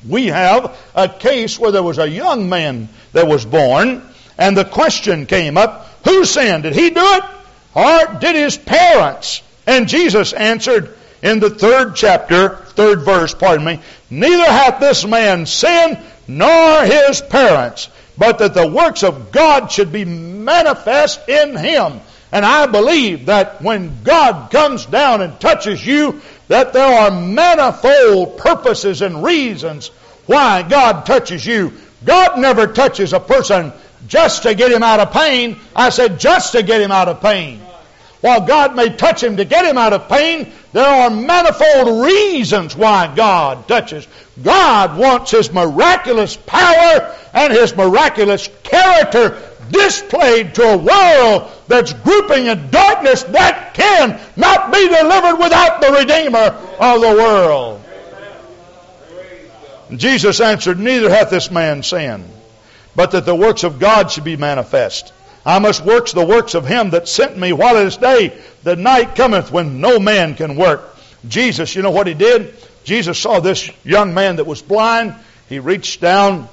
we 0.08 0.26
have 0.26 0.76
a 0.94 1.08
case 1.08 1.58
where 1.58 1.70
there 1.70 1.82
was 1.82 1.98
a 1.98 2.08
young 2.08 2.48
man 2.48 2.88
that 3.12 3.26
was 3.26 3.44
born, 3.44 4.02
and 4.38 4.56
the 4.56 4.64
question 4.64 5.26
came 5.26 5.56
up 5.56 5.88
who 6.04 6.24
sinned? 6.24 6.64
Did 6.64 6.74
he 6.74 6.90
do 6.90 7.00
it? 7.00 7.24
Or 7.74 8.18
did 8.20 8.36
his 8.36 8.56
parents? 8.56 9.42
And 9.66 9.88
Jesus 9.88 10.32
answered 10.32 10.94
in 11.22 11.40
the 11.40 11.50
third 11.50 11.94
chapter, 11.94 12.56
third 12.56 13.02
verse, 13.02 13.34
pardon 13.34 13.64
me, 13.64 13.80
neither 14.10 14.44
hath 14.44 14.80
this 14.80 15.06
man 15.06 15.46
sinned 15.46 15.98
nor 16.26 16.84
his 16.84 17.20
parents, 17.20 17.88
but 18.18 18.38
that 18.38 18.54
the 18.54 18.66
works 18.66 19.02
of 19.02 19.32
God 19.32 19.70
should 19.70 19.92
be 19.92 20.04
manifest 20.04 21.28
in 21.28 21.56
him. 21.56 22.00
And 22.32 22.44
I 22.44 22.66
believe 22.66 23.26
that 23.26 23.62
when 23.62 24.02
God 24.02 24.50
comes 24.50 24.86
down 24.86 25.20
and 25.20 25.38
touches 25.38 25.86
you, 25.86 26.20
that 26.48 26.72
there 26.72 27.02
are 27.02 27.10
manifold 27.10 28.38
purposes 28.38 29.02
and 29.02 29.22
reasons 29.22 29.88
why 30.26 30.62
God 30.62 31.06
touches 31.06 31.44
you. 31.44 31.72
God 32.04 32.38
never 32.38 32.66
touches 32.66 33.12
a 33.12 33.20
person 33.20 33.72
just 34.12 34.42
to 34.42 34.54
get 34.54 34.70
him 34.70 34.82
out 34.82 35.00
of 35.00 35.10
pain. 35.10 35.58
I 35.74 35.88
said 35.88 36.20
just 36.20 36.52
to 36.52 36.62
get 36.62 36.82
him 36.82 36.92
out 36.92 37.08
of 37.08 37.22
pain. 37.22 37.60
While 38.20 38.42
God 38.42 38.76
may 38.76 38.90
touch 38.94 39.22
him 39.22 39.38
to 39.38 39.46
get 39.46 39.64
him 39.64 39.78
out 39.78 39.94
of 39.94 40.06
pain, 40.06 40.52
there 40.74 40.86
are 40.86 41.08
manifold 41.08 42.04
reasons 42.04 42.76
why 42.76 43.10
God 43.16 43.66
touches. 43.66 44.06
God 44.42 44.98
wants 44.98 45.30
His 45.30 45.50
miraculous 45.50 46.36
power 46.36 47.16
and 47.32 47.54
His 47.54 47.74
miraculous 47.74 48.50
character 48.62 49.40
displayed 49.70 50.56
to 50.56 50.62
a 50.62 50.76
world 50.76 51.50
that's 51.66 51.94
grouping 51.94 52.46
in 52.46 52.70
darkness 52.70 53.22
that 53.22 53.72
can 53.72 54.20
not 54.36 54.70
be 54.70 54.88
delivered 54.88 55.36
without 55.36 55.80
the 55.80 55.90
Redeemer 55.90 56.54
of 56.78 57.00
the 57.00 57.16
world. 57.16 57.82
Jesus 59.96 60.38
answered, 60.42 60.78
Neither 60.78 61.08
hath 61.08 61.30
this 61.30 61.50
man 61.50 61.82
sinned, 61.82 62.28
but 62.94 63.12
that 63.12 63.24
the 63.24 63.34
works 63.34 63.64
of 63.64 63.78
God 63.78 64.10
should 64.10 64.24
be 64.24 64.36
manifest. 64.36 65.12
I 65.44 65.58
must 65.58 65.84
work 65.84 66.08
the 66.08 66.24
works 66.24 66.54
of 66.54 66.66
him 66.66 66.90
that 66.90 67.08
sent 67.08 67.36
me 67.36 67.52
while 67.52 67.76
it 67.76 67.86
is 67.86 67.96
day. 67.96 68.38
The 68.62 68.76
night 68.76 69.16
cometh 69.16 69.50
when 69.50 69.80
no 69.80 69.98
man 69.98 70.34
can 70.34 70.56
work. 70.56 70.96
Jesus, 71.26 71.74
you 71.74 71.82
know 71.82 71.90
what 71.90 72.06
he 72.06 72.14
did? 72.14 72.54
Jesus 72.84 73.18
saw 73.18 73.40
this 73.40 73.70
young 73.84 74.14
man 74.14 74.36
that 74.36 74.44
was 74.44 74.62
blind. 74.62 75.14
He 75.48 75.58
reached 75.58 76.00
down, 76.00 76.48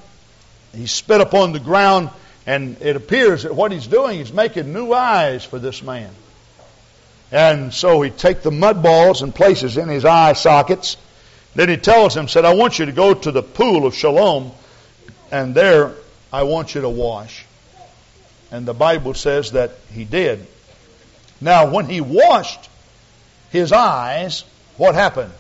he 0.74 0.88
spit 0.88 1.22
upon 1.22 1.54
the 1.54 1.60
ground, 1.60 2.10
and 2.46 2.82
it 2.82 2.96
appears 2.96 3.44
that 3.44 3.56
what 3.56 3.72
he's 3.72 3.88
doing, 3.88 4.20
is 4.20 4.34
making 4.34 4.74
new 4.74 4.92
eyes 4.92 5.46
for 5.46 5.60
this 5.60 5.82
man. 5.82 6.10
And 7.32 7.74
so 7.74 8.02
he 8.02 8.10
take 8.10 8.42
the 8.42 8.52
mud 8.52 8.82
balls 8.82 9.22
and 9.22 9.34
places 9.34 9.78
in 9.78 9.88
his 9.88 10.04
eye 10.04 10.34
sockets. 10.34 10.98
Then 11.56 11.70
he 11.70 11.78
tells 11.78 12.16
him, 12.16 12.28
said, 12.28 12.46
I 12.46 12.56
want 12.56 12.80
you 12.80 12.88
to 12.88 12.92
go 12.92 13.14
to 13.14 13.32
the 13.32 13.44
pool 13.44 13.86
of 13.86 13.94
Siloam, 13.96 14.52
and 15.32 15.54
there 15.54 15.94
I 16.32 16.44
want 16.44 16.76
you 16.76 16.82
to 16.82 16.90
wash. 16.90 17.46
And 18.52 18.66
the 18.66 18.74
Bible 18.74 19.14
says 19.14 19.52
that 19.52 19.72
he 19.92 20.06
did. 20.06 20.46
Now, 21.42 21.70
when 21.70 21.86
he 21.86 22.02
washed 22.02 22.70
his 23.52 23.72
eyes, 23.72 24.44
what 24.78 24.96
happened? 24.96 25.32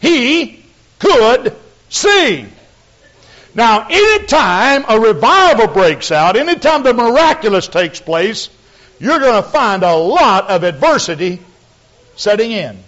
He 0.00 0.64
could 0.98 1.56
see. 1.88 2.46
Now, 3.54 3.86
anytime 3.88 4.84
a 4.88 5.00
revival 5.00 5.68
breaks 5.68 6.12
out, 6.12 6.36
anytime 6.36 6.82
the 6.82 6.94
miraculous 6.94 7.66
takes 7.66 8.00
place, 8.00 8.48
you're 9.00 9.18
going 9.18 9.42
to 9.42 9.48
find 9.48 9.82
a 9.82 9.94
lot 9.94 10.48
of 10.50 10.64
adversity 10.64 11.40
setting 12.16 12.52
in. 12.52 12.78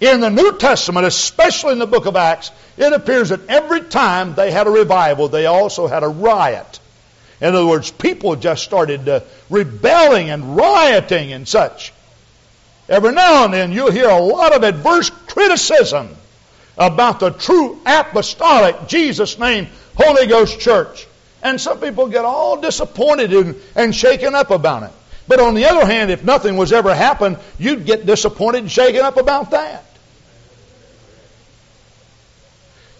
In 0.00 0.20
the 0.20 0.30
New 0.30 0.56
Testament, 0.56 1.06
especially 1.06 1.72
in 1.72 1.78
the 1.78 1.86
book 1.86 2.06
of 2.06 2.16
Acts, 2.16 2.50
it 2.78 2.90
appears 2.92 3.28
that 3.28 3.46
every 3.48 3.82
time 3.82 4.34
they 4.34 4.50
had 4.50 4.66
a 4.66 4.70
revival, 4.70 5.28
they 5.28 5.44
also 5.44 5.86
had 5.86 6.02
a 6.02 6.08
riot. 6.08 6.80
In 7.40 7.54
other 7.54 7.66
words, 7.66 7.90
people 7.90 8.34
just 8.36 8.64
started 8.64 9.06
uh, 9.08 9.20
rebelling 9.50 10.30
and 10.30 10.56
rioting 10.56 11.32
and 11.32 11.46
such. 11.46 11.92
Every 12.88 13.12
now 13.12 13.44
and 13.44 13.52
then 13.52 13.72
you'll 13.72 13.90
hear 13.90 14.08
a 14.08 14.20
lot 14.20 14.54
of 14.54 14.62
adverse 14.62 15.10
criticism 15.10 16.08
about 16.78 17.20
the 17.20 17.30
true 17.30 17.78
apostolic 17.84 18.88
Jesus 18.88 19.38
name 19.38 19.68
Holy 19.96 20.26
Ghost 20.26 20.60
Church. 20.60 21.06
And 21.42 21.60
some 21.60 21.78
people 21.78 22.08
get 22.08 22.24
all 22.24 22.58
disappointed 22.60 23.32
and, 23.34 23.56
and 23.76 23.94
shaken 23.94 24.34
up 24.34 24.50
about 24.50 24.84
it. 24.84 24.92
But 25.28 25.40
on 25.40 25.54
the 25.54 25.66
other 25.66 25.84
hand, 25.84 26.10
if 26.10 26.24
nothing 26.24 26.56
was 26.56 26.72
ever 26.72 26.94
happened, 26.94 27.38
you'd 27.58 27.84
get 27.84 28.06
disappointed 28.06 28.62
and 28.62 28.70
shaken 28.70 29.02
up 29.02 29.18
about 29.18 29.50
that. 29.50 29.84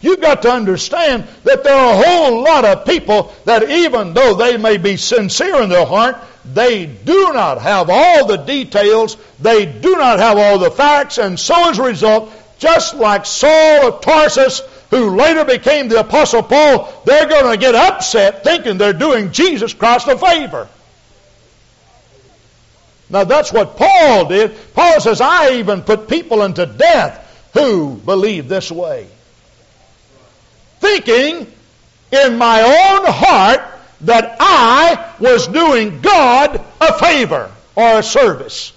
You've 0.01 0.21
got 0.21 0.43
to 0.43 0.51
understand 0.51 1.27
that 1.45 1.63
there 1.63 1.75
are 1.75 1.93
a 1.93 2.05
whole 2.05 2.43
lot 2.43 2.65
of 2.65 2.87
people 2.87 3.35
that 3.45 3.69
even 3.69 4.15
though 4.15 4.35
they 4.35 4.57
may 4.57 4.79
be 4.79 4.97
sincere 4.97 5.61
in 5.61 5.69
their 5.69 5.85
heart, 5.85 6.17
they 6.45 6.87
do 6.87 7.33
not 7.35 7.61
have 7.61 7.91
all 7.91 8.27
the 8.27 8.39
details, 8.39 9.19
they 9.41 9.67
do 9.67 9.97
not 9.97 10.19
have 10.19 10.39
all 10.39 10.59
the 10.59 10.71
facts, 10.71 11.19
and 11.19 11.39
so 11.39 11.69
as 11.69 11.79
a 11.79 11.83
result, 11.83 12.33
just 12.59 12.95
like 12.95 13.27
Saul 13.27 13.89
of 13.89 14.01
Tarsus, 14.01 14.63
who 14.91 15.17
later 15.17 15.45
became 15.45 15.89
the 15.89 16.01
Apostle 16.01 16.43
Paul, 16.43 16.91
they're 17.05 17.29
going 17.29 17.51
to 17.53 17.59
get 17.59 17.75
upset 17.75 18.43
thinking 18.43 18.79
they're 18.79 18.93
doing 18.95 19.33
Jesus 19.33 19.75
Christ 19.75 20.09
a 20.09 20.17
favor. 20.17 20.67
Now 23.11 23.25
that's 23.25 23.53
what 23.53 23.77
Paul 23.77 24.27
did. 24.27 24.57
Paul 24.73 25.01
says, 25.01 25.21
I 25.21 25.57
even 25.57 25.83
put 25.83 26.09
people 26.09 26.43
into 26.43 26.65
death 26.65 27.51
who 27.53 27.97
believe 27.97 28.49
this 28.49 28.71
way 28.71 29.09
thinking 30.81 31.53
in 32.13 32.39
my 32.39 32.63
own 32.63 33.05
heart 33.07 33.61
that 34.03 34.37
I 34.41 35.15
was 35.21 35.47
doing 35.47 36.01
God 36.01 36.61
a 36.81 36.99
favor 36.99 37.51
or 37.77 37.99
a 37.99 38.03
service. 38.03 38.73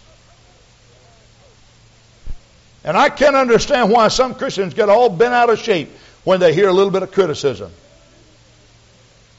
And 2.83 2.97
I 2.97 3.09
can't 3.09 3.35
understand 3.35 3.89
why 3.89 4.09
some 4.09 4.35
Christians 4.35 4.73
get 4.73 4.89
all 4.89 5.09
bent 5.09 5.33
out 5.33 5.49
of 5.49 5.59
shape 5.59 5.89
when 6.25 6.39
they 6.39 6.53
hear 6.53 6.67
a 6.67 6.73
little 6.73 6.91
bit 6.91 7.03
of 7.03 7.11
criticism. 7.11 7.71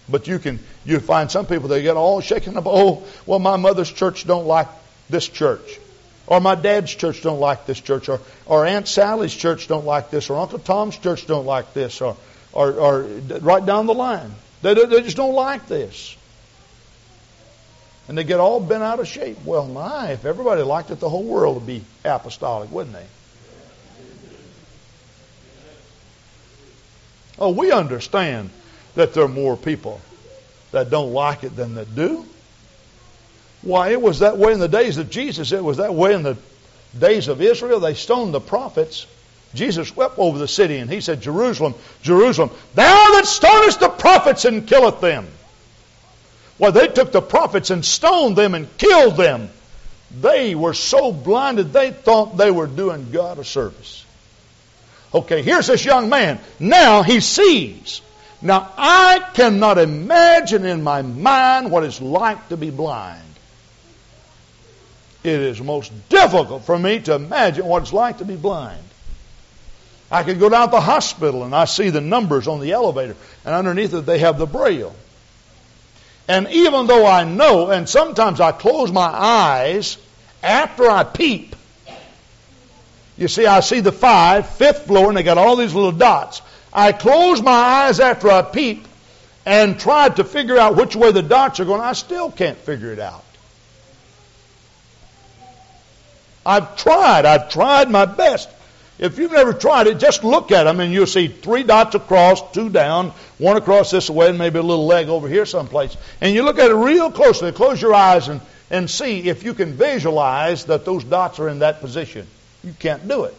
But 0.08 0.26
you 0.26 0.38
can 0.38 0.58
you 0.84 1.00
find 1.00 1.30
some 1.30 1.46
people 1.46 1.68
they 1.68 1.82
get 1.82 1.96
all 1.96 2.20
shaken 2.20 2.56
up. 2.56 2.64
Oh, 2.66 3.04
well, 3.26 3.38
my 3.38 3.56
mother's 3.56 3.90
church 3.90 4.26
don't 4.26 4.46
like 4.46 4.68
this 5.08 5.26
church, 5.26 5.78
or 6.26 6.40
my 6.40 6.54
dad's 6.54 6.94
church 6.94 7.22
don't 7.22 7.40
like 7.40 7.64
this 7.64 7.80
church, 7.80 8.08
or 8.08 8.20
or 8.44 8.66
Aunt 8.66 8.86
Sally's 8.86 9.34
church 9.34 9.66
don't 9.66 9.86
like 9.86 10.10
this, 10.10 10.28
or 10.28 10.38
Uncle 10.38 10.58
Tom's 10.58 10.98
church 10.98 11.26
don't 11.26 11.46
like 11.46 11.72
this, 11.72 12.02
or 12.02 12.16
or, 12.54 12.72
or 12.72 13.02
right 13.40 13.64
down 13.66 13.86
the 13.86 13.94
line. 13.94 14.34
They, 14.62 14.72
they 14.72 15.02
just 15.02 15.16
don't 15.16 15.34
like 15.34 15.66
this. 15.66 16.16
And 18.08 18.16
they 18.16 18.24
get 18.24 18.40
all 18.40 18.60
bent 18.60 18.82
out 18.82 19.00
of 19.00 19.08
shape. 19.08 19.38
Well, 19.44 19.66
my, 19.66 20.12
if 20.12 20.24
everybody 20.24 20.62
liked 20.62 20.90
it, 20.90 21.00
the 21.00 21.08
whole 21.08 21.24
world 21.24 21.56
would 21.56 21.66
be 21.66 21.82
apostolic, 22.04 22.70
wouldn't 22.70 22.94
they? 22.94 23.06
Oh, 27.38 27.50
we 27.50 27.72
understand 27.72 28.50
that 28.94 29.12
there 29.12 29.24
are 29.24 29.28
more 29.28 29.56
people 29.56 30.00
that 30.70 30.90
don't 30.90 31.12
like 31.12 31.42
it 31.44 31.56
than 31.56 31.74
that 31.74 31.94
do. 31.94 32.24
Why, 33.62 33.90
it 33.90 34.00
was 34.00 34.20
that 34.20 34.36
way 34.36 34.52
in 34.52 34.60
the 34.60 34.68
days 34.68 34.98
of 34.98 35.10
Jesus. 35.10 35.50
It 35.50 35.64
was 35.64 35.78
that 35.78 35.94
way 35.94 36.14
in 36.14 36.22
the 36.22 36.36
days 36.96 37.28
of 37.28 37.40
Israel. 37.40 37.80
They 37.80 37.94
stoned 37.94 38.34
the 38.34 38.40
prophets. 38.40 39.06
Jesus 39.54 39.94
wept 39.96 40.18
over 40.18 40.38
the 40.38 40.48
city 40.48 40.76
and 40.76 40.90
he 40.90 41.00
said, 41.00 41.20
Jerusalem, 41.20 41.74
Jerusalem, 42.02 42.50
thou 42.74 43.12
that 43.12 43.26
stonest 43.26 43.80
the 43.80 43.88
prophets 43.88 44.44
and 44.44 44.66
killeth 44.66 45.00
them. 45.00 45.26
Well, 46.58 46.72
they 46.72 46.88
took 46.88 47.12
the 47.12 47.22
prophets 47.22 47.70
and 47.70 47.84
stoned 47.84 48.36
them 48.36 48.54
and 48.54 48.76
killed 48.78 49.16
them. 49.16 49.50
They 50.20 50.54
were 50.54 50.74
so 50.74 51.12
blinded 51.12 51.72
they 51.72 51.90
thought 51.90 52.36
they 52.36 52.50
were 52.50 52.66
doing 52.66 53.10
God 53.10 53.38
a 53.38 53.44
service. 53.44 54.04
Okay, 55.12 55.42
here's 55.42 55.68
this 55.68 55.84
young 55.84 56.08
man. 56.08 56.40
Now 56.58 57.02
he 57.02 57.20
sees. 57.20 58.02
Now 58.42 58.70
I 58.76 59.24
cannot 59.34 59.78
imagine 59.78 60.64
in 60.64 60.82
my 60.82 61.02
mind 61.02 61.70
what 61.70 61.84
it's 61.84 62.00
like 62.00 62.48
to 62.48 62.56
be 62.56 62.70
blind. 62.70 63.22
It 65.22 65.40
is 65.40 65.60
most 65.60 65.90
difficult 66.10 66.64
for 66.64 66.78
me 66.78 67.00
to 67.00 67.14
imagine 67.14 67.64
what 67.64 67.82
it's 67.82 67.92
like 67.92 68.18
to 68.18 68.24
be 68.24 68.36
blind. 68.36 68.82
I 70.14 70.22
could 70.22 70.38
go 70.38 70.48
down 70.48 70.68
to 70.68 70.70
the 70.70 70.80
hospital 70.80 71.42
and 71.42 71.52
I 71.52 71.64
see 71.64 71.90
the 71.90 72.00
numbers 72.00 72.46
on 72.46 72.60
the 72.60 72.70
elevator, 72.70 73.16
and 73.44 73.52
underneath 73.52 73.92
it 73.94 74.06
they 74.06 74.18
have 74.18 74.38
the 74.38 74.46
braille. 74.46 74.94
And 76.28 76.48
even 76.50 76.86
though 76.86 77.04
I 77.04 77.24
know, 77.24 77.68
and 77.70 77.88
sometimes 77.88 78.40
I 78.40 78.52
close 78.52 78.92
my 78.92 79.08
eyes 79.08 79.98
after 80.40 80.88
I 80.88 81.02
peep, 81.02 81.56
you 83.18 83.26
see, 83.26 83.44
I 83.44 83.58
see 83.58 83.80
the 83.80 83.90
five, 83.90 84.48
fifth 84.50 84.86
floor, 84.86 85.08
and 85.08 85.16
they 85.16 85.24
got 85.24 85.36
all 85.36 85.56
these 85.56 85.74
little 85.74 85.90
dots. 85.90 86.42
I 86.72 86.92
close 86.92 87.42
my 87.42 87.50
eyes 87.50 87.98
after 87.98 88.30
I 88.30 88.42
peep 88.42 88.86
and 89.44 89.80
tried 89.80 90.16
to 90.16 90.24
figure 90.24 90.58
out 90.58 90.76
which 90.76 90.94
way 90.94 91.10
the 91.10 91.22
dots 91.22 91.58
are 91.58 91.64
going. 91.64 91.80
I 91.80 91.92
still 91.92 92.30
can't 92.30 92.58
figure 92.58 92.92
it 92.92 93.00
out. 93.00 93.24
I've 96.46 96.76
tried. 96.76 97.24
I've 97.24 97.50
tried 97.50 97.90
my 97.90 98.06
best. 98.06 98.48
If 98.98 99.18
you've 99.18 99.32
never 99.32 99.52
tried 99.52 99.88
it, 99.88 99.98
just 99.98 100.22
look 100.22 100.52
at 100.52 100.64
them 100.64 100.78
and 100.78 100.92
you'll 100.92 101.06
see 101.06 101.26
three 101.26 101.64
dots 101.64 101.96
across, 101.96 102.52
two 102.52 102.70
down, 102.70 103.12
one 103.38 103.56
across 103.56 103.90
this 103.90 104.08
way, 104.08 104.28
and 104.28 104.38
maybe 104.38 104.58
a 104.58 104.62
little 104.62 104.86
leg 104.86 105.08
over 105.08 105.28
here 105.28 105.46
someplace. 105.46 105.96
And 106.20 106.34
you 106.34 106.44
look 106.44 106.58
at 106.58 106.70
it 106.70 106.74
real 106.74 107.10
closely. 107.10 107.50
Close 107.50 107.82
your 107.82 107.94
eyes 107.94 108.28
and, 108.28 108.40
and 108.70 108.88
see 108.88 109.28
if 109.28 109.42
you 109.42 109.52
can 109.52 109.72
visualize 109.72 110.66
that 110.66 110.84
those 110.84 111.02
dots 111.02 111.40
are 111.40 111.48
in 111.48 111.58
that 111.58 111.80
position. 111.80 112.26
You 112.62 112.72
can't 112.78 113.06
do 113.08 113.24
it. 113.24 113.34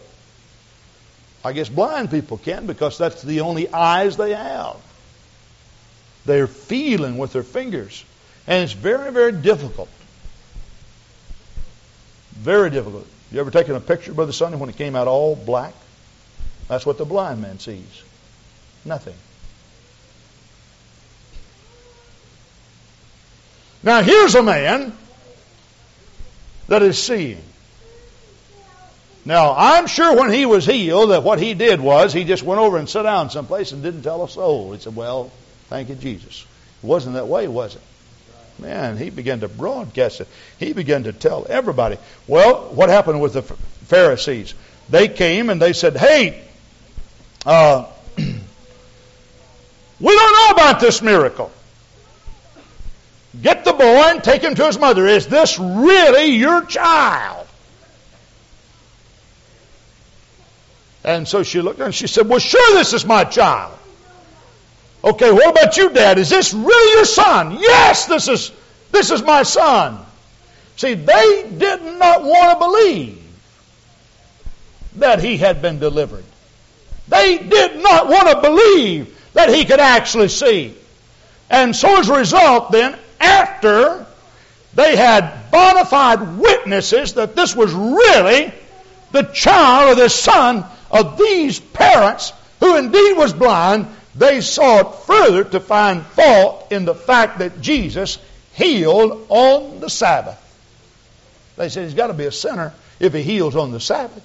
I 1.42 1.52
guess 1.52 1.68
blind 1.68 2.10
people 2.10 2.36
can 2.36 2.66
because 2.66 2.98
that's 2.98 3.22
the 3.22 3.40
only 3.40 3.72
eyes 3.72 4.16
they 4.16 4.34
have. 4.34 4.76
They're 6.26 6.48
feeling 6.48 7.16
with 7.16 7.32
their 7.32 7.44
fingers. 7.44 8.04
And 8.46 8.64
it's 8.64 8.72
very, 8.72 9.10
very 9.10 9.32
difficult. 9.32 9.88
Very 12.32 12.68
difficult. 12.70 13.06
You 13.32 13.40
ever 13.40 13.50
taken 13.50 13.74
a 13.74 13.80
picture, 13.80 14.12
Brother 14.12 14.32
Sonny, 14.32 14.56
when 14.56 14.68
it 14.68 14.76
came 14.76 14.94
out 14.94 15.08
all 15.08 15.34
black? 15.34 15.74
That's 16.68 16.86
what 16.86 16.98
the 16.98 17.04
blind 17.04 17.42
man 17.42 17.58
sees. 17.58 18.02
Nothing. 18.84 19.14
Now 23.82 24.02
here's 24.02 24.34
a 24.34 24.42
man 24.42 24.92
that 26.68 26.82
is 26.82 27.00
seeing. 27.02 27.42
Now, 29.24 29.54
I'm 29.56 29.88
sure 29.88 30.16
when 30.16 30.32
he 30.32 30.46
was 30.46 30.64
healed 30.64 31.10
that 31.10 31.24
what 31.24 31.40
he 31.40 31.54
did 31.54 31.80
was 31.80 32.12
he 32.12 32.22
just 32.22 32.44
went 32.44 32.60
over 32.60 32.76
and 32.78 32.88
sat 32.88 33.02
down 33.02 33.28
someplace 33.30 33.72
and 33.72 33.82
didn't 33.82 34.02
tell 34.02 34.22
a 34.22 34.28
soul. 34.28 34.72
He 34.72 34.78
said, 34.78 34.94
Well, 34.94 35.32
thank 35.68 35.88
you, 35.88 35.96
Jesus. 35.96 36.46
It 36.82 36.86
wasn't 36.86 37.14
that 37.14 37.26
way, 37.26 37.48
was 37.48 37.74
it? 37.74 37.82
Man, 38.58 38.96
he 38.96 39.10
began 39.10 39.40
to 39.40 39.48
broadcast 39.48 40.22
it. 40.22 40.28
He 40.58 40.72
began 40.72 41.04
to 41.04 41.12
tell 41.12 41.46
everybody. 41.48 41.98
Well, 42.26 42.70
what 42.72 42.88
happened 42.88 43.20
with 43.20 43.34
the 43.34 43.42
Pharisees? 43.42 44.54
They 44.88 45.08
came 45.08 45.50
and 45.50 45.60
they 45.60 45.72
said, 45.72 45.96
Hey, 45.96 46.42
uh, 47.44 47.86
we 48.16 48.32
don't 50.00 50.32
know 50.32 50.48
about 50.52 50.80
this 50.80 51.02
miracle. 51.02 51.50
Get 53.42 53.64
the 53.64 53.72
boy 53.72 53.84
and 53.84 54.24
take 54.24 54.42
him 54.42 54.54
to 54.54 54.66
his 54.66 54.78
mother. 54.78 55.06
Is 55.06 55.26
this 55.26 55.58
really 55.58 56.26
your 56.26 56.64
child? 56.64 57.46
And 61.04 61.28
so 61.28 61.42
she 61.42 61.60
looked 61.60 61.80
and 61.80 61.94
she 61.94 62.06
said, 62.06 62.28
Well, 62.28 62.38
sure, 62.38 62.74
this 62.74 62.94
is 62.94 63.04
my 63.04 63.24
child. 63.24 63.78
Okay, 65.06 65.30
what 65.30 65.50
about 65.50 65.76
you, 65.76 65.90
Dad? 65.90 66.18
Is 66.18 66.28
this 66.28 66.52
really 66.52 66.96
your 66.96 67.04
son? 67.04 67.58
Yes, 67.60 68.06
this 68.06 68.26
is 68.26 68.50
this 68.90 69.12
is 69.12 69.22
my 69.22 69.44
son. 69.44 70.04
See, 70.74 70.94
they 70.94 71.48
did 71.56 71.80
not 71.98 72.24
want 72.24 72.50
to 72.50 72.66
believe 72.66 73.22
that 74.96 75.20
he 75.22 75.36
had 75.36 75.62
been 75.62 75.78
delivered. 75.78 76.24
They 77.06 77.38
did 77.38 77.80
not 77.80 78.08
want 78.08 78.30
to 78.30 78.40
believe 78.40 79.16
that 79.34 79.48
he 79.48 79.64
could 79.64 79.78
actually 79.78 80.28
see. 80.28 80.74
And 81.50 81.76
so 81.76 82.00
as 82.00 82.08
a 82.08 82.16
result, 82.16 82.72
then, 82.72 82.98
after 83.20 84.04
they 84.74 84.96
had 84.96 85.52
bona 85.52 85.84
fide 85.84 86.36
witnesses 86.36 87.14
that 87.14 87.36
this 87.36 87.54
was 87.54 87.72
really 87.72 88.52
the 89.12 89.22
child 89.22 89.92
or 89.92 90.02
the 90.02 90.08
son 90.08 90.64
of 90.90 91.16
these 91.16 91.60
parents 91.60 92.32
who 92.58 92.76
indeed 92.76 93.16
was 93.16 93.32
blind, 93.32 93.86
they 94.16 94.40
sought 94.40 95.06
further 95.06 95.44
to 95.44 95.60
find 95.60 96.04
fault 96.04 96.72
in 96.72 96.84
the 96.84 96.94
fact 96.94 97.38
that 97.40 97.60
Jesus 97.60 98.18
healed 98.54 99.26
on 99.28 99.80
the 99.80 99.90
Sabbath. 99.90 100.42
They 101.56 101.68
said 101.68 101.84
he's 101.84 101.94
got 101.94 102.08
to 102.08 102.14
be 102.14 102.24
a 102.24 102.32
sinner 102.32 102.72
if 102.98 103.12
he 103.12 103.22
heals 103.22 103.56
on 103.56 103.70
the 103.70 103.80
Sabbath. 103.80 104.24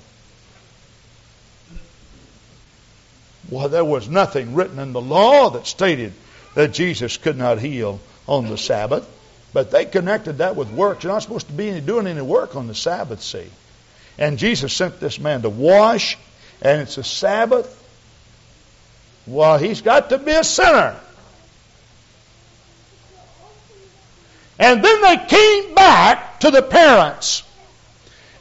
Well, 3.50 3.68
there 3.68 3.84
was 3.84 4.08
nothing 4.08 4.56
written 4.56 4.80
in 4.80 4.94
the 4.94 5.02
law 5.02 5.50
that 5.52 5.68
stated 5.68 6.14
that 6.56 6.72
Jesus 6.72 7.18
could 7.18 7.38
not 7.38 7.60
heal 7.60 8.00
on 8.28 8.48
the 8.48 8.58
Sabbath, 8.58 9.06
but 9.52 9.72
they 9.72 9.84
connected 9.84 10.38
that 10.38 10.56
with 10.56 10.72
works. 10.72 11.04
You're 11.04 11.12
not 11.12 11.24
supposed 11.24 11.48
to 11.48 11.54
be 11.54 11.82
doing 11.82 12.08
any 12.08 12.22
work 12.22 12.56
on 12.56 12.68
the 12.68 12.76
Sabbath, 12.76 13.22
see. 13.22 13.50
And 14.18 14.38
Jesus 14.38 14.72
sent 14.72 15.02
this 15.02 15.20
man 15.20 15.42
to 15.42 15.50
wash, 15.50 16.18
and 16.62 16.82
it's 16.82 16.98
a 16.98 17.04
Sabbath. 17.04 17.78
Well, 19.28 19.58
he's 19.58 19.82
got 19.82 20.10
to 20.10 20.18
be 20.18 20.32
a 20.32 20.44
sinner. 20.44 20.96
And 24.60 24.84
then 24.84 25.02
they 25.02 25.18
came 25.28 25.74
back 25.74 26.40
to 26.42 26.52
the 26.52 26.62
parents, 26.62 27.44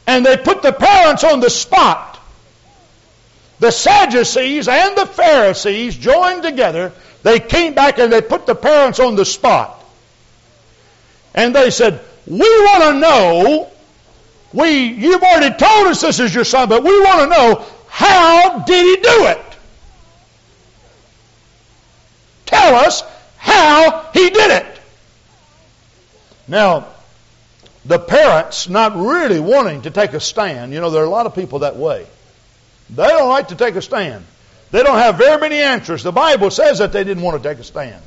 and 0.05 0.25
they 0.25 0.37
put 0.37 0.61
the 0.61 0.71
parents 0.71 1.23
on 1.23 1.39
the 1.39 1.49
spot. 1.49 2.19
The 3.59 3.71
Sadducees 3.71 4.67
and 4.67 4.97
the 4.97 5.05
Pharisees 5.05 5.95
joined 5.95 6.43
together. 6.43 6.91
They 7.23 7.39
came 7.39 7.75
back 7.75 7.99
and 7.99 8.11
they 8.11 8.21
put 8.21 8.47
the 8.47 8.55
parents 8.55 8.99
on 8.99 9.15
the 9.15 9.25
spot. 9.25 9.83
And 11.35 11.55
they 11.55 11.69
said, 11.69 12.01
We 12.25 12.39
want 12.39 12.83
to 12.83 12.99
know, 12.99 13.71
we, 14.53 14.87
you've 14.87 15.21
already 15.21 15.55
told 15.55 15.87
us 15.87 16.01
this 16.01 16.19
is 16.19 16.33
your 16.33 16.43
son, 16.43 16.69
but 16.69 16.83
we 16.83 16.99
want 17.01 17.21
to 17.21 17.27
know, 17.27 17.65
how 17.87 18.59
did 18.59 18.83
he 18.83 18.95
do 19.01 19.25
it? 19.27 19.50
Tell 22.51 22.75
us 22.75 23.03
how 23.37 24.09
he 24.13 24.29
did 24.29 24.51
it. 24.51 24.79
Now, 26.49 26.87
the 27.85 27.97
parents 27.97 28.67
not 28.67 28.95
really 28.95 29.39
wanting 29.39 29.83
to 29.83 29.89
take 29.89 30.11
a 30.11 30.19
stand, 30.19 30.73
you 30.73 30.81
know, 30.81 30.89
there 30.89 31.01
are 31.01 31.05
a 31.05 31.09
lot 31.09 31.25
of 31.25 31.33
people 31.33 31.59
that 31.59 31.77
way. 31.77 32.05
They 32.89 33.07
don't 33.07 33.29
like 33.29 33.47
to 33.47 33.55
take 33.55 33.75
a 33.75 33.81
stand. 33.81 34.25
They 34.71 34.83
don't 34.83 34.97
have 34.97 35.17
very 35.17 35.39
many 35.39 35.59
answers. 35.59 36.03
The 36.03 36.11
Bible 36.11 36.51
says 36.51 36.79
that 36.79 36.91
they 36.91 37.05
didn't 37.05 37.23
want 37.23 37.41
to 37.41 37.49
take 37.49 37.59
a 37.59 37.63
stand. 37.63 38.03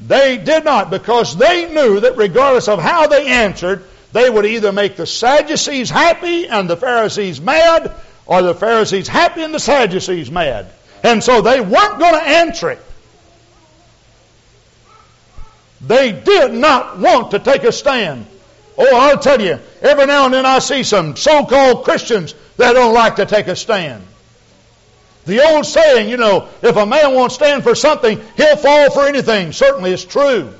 They 0.00 0.38
did 0.38 0.64
not 0.64 0.90
because 0.90 1.36
they 1.36 1.72
knew 1.72 2.00
that 2.00 2.16
regardless 2.16 2.66
of 2.66 2.80
how 2.80 3.06
they 3.06 3.28
answered, 3.28 3.84
they 4.12 4.28
would 4.28 4.44
either 4.44 4.72
make 4.72 4.96
the 4.96 5.06
Sadducees 5.06 5.88
happy 5.88 6.48
and 6.48 6.68
the 6.68 6.76
Pharisees 6.76 7.40
mad, 7.40 7.92
or 8.26 8.42
the 8.42 8.54
Pharisees 8.54 9.06
happy 9.06 9.42
and 9.42 9.54
the 9.54 9.60
Sadducees 9.60 10.30
mad. 10.30 10.66
And 11.04 11.22
so 11.22 11.42
they 11.42 11.60
weren't 11.60 11.98
going 11.98 12.14
to 12.14 12.28
answer 12.28 12.70
it. 12.70 12.82
They 15.80 16.12
did 16.12 16.52
not 16.52 16.98
want 16.98 17.30
to 17.32 17.38
take 17.38 17.62
a 17.62 17.72
stand. 17.72 18.26
Oh, 18.76 18.96
I'll 18.96 19.18
tell 19.18 19.40
you, 19.40 19.58
every 19.82 20.06
now 20.06 20.24
and 20.24 20.34
then 20.34 20.46
I 20.46 20.60
see 20.60 20.82
some 20.82 21.16
so 21.16 21.44
called 21.44 21.84
Christians 21.84 22.34
that 22.56 22.72
don't 22.74 22.94
like 22.94 23.16
to 23.16 23.26
take 23.26 23.48
a 23.48 23.56
stand. 23.56 24.04
The 25.26 25.44
old 25.44 25.66
saying, 25.66 26.08
you 26.08 26.16
know, 26.16 26.48
if 26.62 26.76
a 26.76 26.86
man 26.86 27.14
won't 27.14 27.32
stand 27.32 27.62
for 27.62 27.74
something, 27.74 28.20
he'll 28.36 28.56
fall 28.56 28.90
for 28.90 29.06
anything. 29.06 29.52
Certainly 29.52 29.92
is 29.92 30.04
true. 30.04 30.52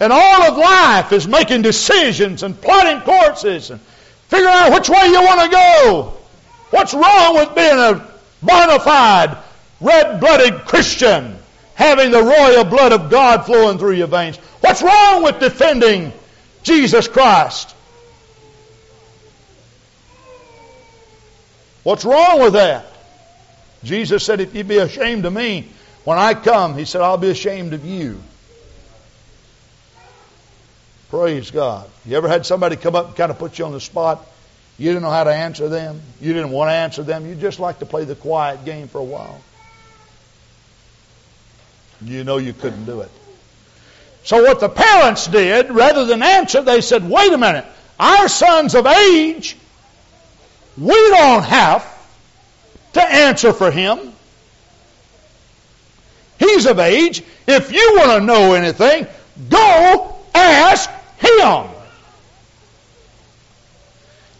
And 0.00 0.12
all 0.12 0.42
of 0.42 0.56
life 0.56 1.12
is 1.12 1.28
making 1.28 1.62
decisions 1.62 2.42
and 2.42 2.60
plotting 2.60 3.00
courses 3.02 3.70
and 3.70 3.80
figuring 4.28 4.54
out 4.54 4.72
which 4.72 4.88
way 4.88 5.06
you 5.06 5.22
want 5.22 5.40
to 5.42 5.48
go. 5.48 6.14
What's 6.70 6.94
wrong 6.94 7.36
with 7.36 7.54
being 7.54 7.78
a 7.78 8.06
bona 8.42 8.80
fide, 8.80 9.38
red 9.84 10.20
blooded 10.20 10.64
Christian, 10.64 11.38
having 11.74 12.10
the 12.10 12.22
royal 12.22 12.64
blood 12.64 12.92
of 12.92 13.10
God 13.10 13.44
flowing 13.46 13.78
through 13.78 13.92
your 13.92 14.06
veins? 14.06 14.36
What's 14.60 14.82
wrong 14.82 15.22
with 15.22 15.38
defending 15.38 16.12
Jesus 16.62 17.06
Christ? 17.06 17.74
What's 21.82 22.04
wrong 22.04 22.40
with 22.40 22.54
that? 22.54 22.86
Jesus 23.84 24.24
said, 24.24 24.40
If 24.40 24.54
you'd 24.54 24.66
be 24.66 24.78
ashamed 24.78 25.26
of 25.26 25.32
me, 25.32 25.68
when 26.04 26.18
I 26.18 26.34
come, 26.34 26.76
He 26.76 26.86
said, 26.86 27.02
I'll 27.02 27.18
be 27.18 27.30
ashamed 27.30 27.74
of 27.74 27.84
you. 27.84 28.20
Praise 31.10 31.50
God. 31.50 31.88
You 32.06 32.16
ever 32.16 32.26
had 32.26 32.46
somebody 32.46 32.76
come 32.76 32.96
up 32.96 33.08
and 33.08 33.16
kind 33.16 33.30
of 33.30 33.38
put 33.38 33.58
you 33.58 33.66
on 33.66 33.72
the 33.72 33.80
spot? 33.80 34.26
You 34.78 34.90
didn't 34.90 35.02
know 35.02 35.10
how 35.10 35.24
to 35.24 35.32
answer 35.32 35.68
them. 35.68 36.00
You 36.20 36.32
didn't 36.32 36.50
want 36.50 36.70
to 36.70 36.72
answer 36.72 37.02
them. 37.02 37.26
You 37.26 37.34
just 37.36 37.60
like 37.60 37.78
to 37.78 37.86
play 37.86 38.04
the 38.04 38.16
quiet 38.16 38.64
game 38.64 38.88
for 38.88 38.98
a 38.98 39.04
while. 39.04 39.40
You 42.02 42.24
know 42.24 42.38
you 42.38 42.52
couldn't 42.52 42.84
do 42.84 43.00
it. 43.00 43.10
So 44.24 44.42
what 44.42 44.60
the 44.60 44.68
parents 44.68 45.26
did, 45.26 45.70
rather 45.70 46.06
than 46.06 46.22
answer, 46.22 46.62
they 46.62 46.80
said, 46.80 47.08
wait 47.08 47.32
a 47.32 47.38
minute. 47.38 47.66
Our 48.00 48.28
son's 48.28 48.74
of 48.74 48.86
age. 48.86 49.56
We 50.78 50.94
don't 50.94 51.44
have 51.44 51.86
to 52.94 53.02
answer 53.02 53.52
for 53.52 53.70
him. 53.70 54.12
He's 56.38 56.66
of 56.66 56.78
age. 56.78 57.22
If 57.46 57.72
you 57.72 57.96
want 57.98 58.20
to 58.20 58.26
know 58.26 58.54
anything, 58.54 59.06
go 59.48 60.16
ask 60.34 60.90
him. 61.18 61.70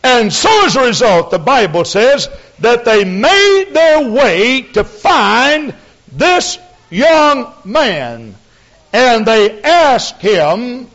And 0.02 0.32
so 0.32 0.66
as 0.66 0.76
a 0.76 0.84
result, 0.84 1.30
the 1.30 1.38
Bible 1.38 1.84
says 1.84 2.28
that 2.60 2.84
they 2.84 3.04
made 3.04 3.70
their 3.72 4.10
way 4.10 4.62
to 4.72 4.84
find 4.84 5.74
this 6.12 6.58
young 6.94 7.52
man. 7.64 8.36
And 8.92 9.26
they 9.26 9.60
asked 9.62 10.20
him, 10.20 10.88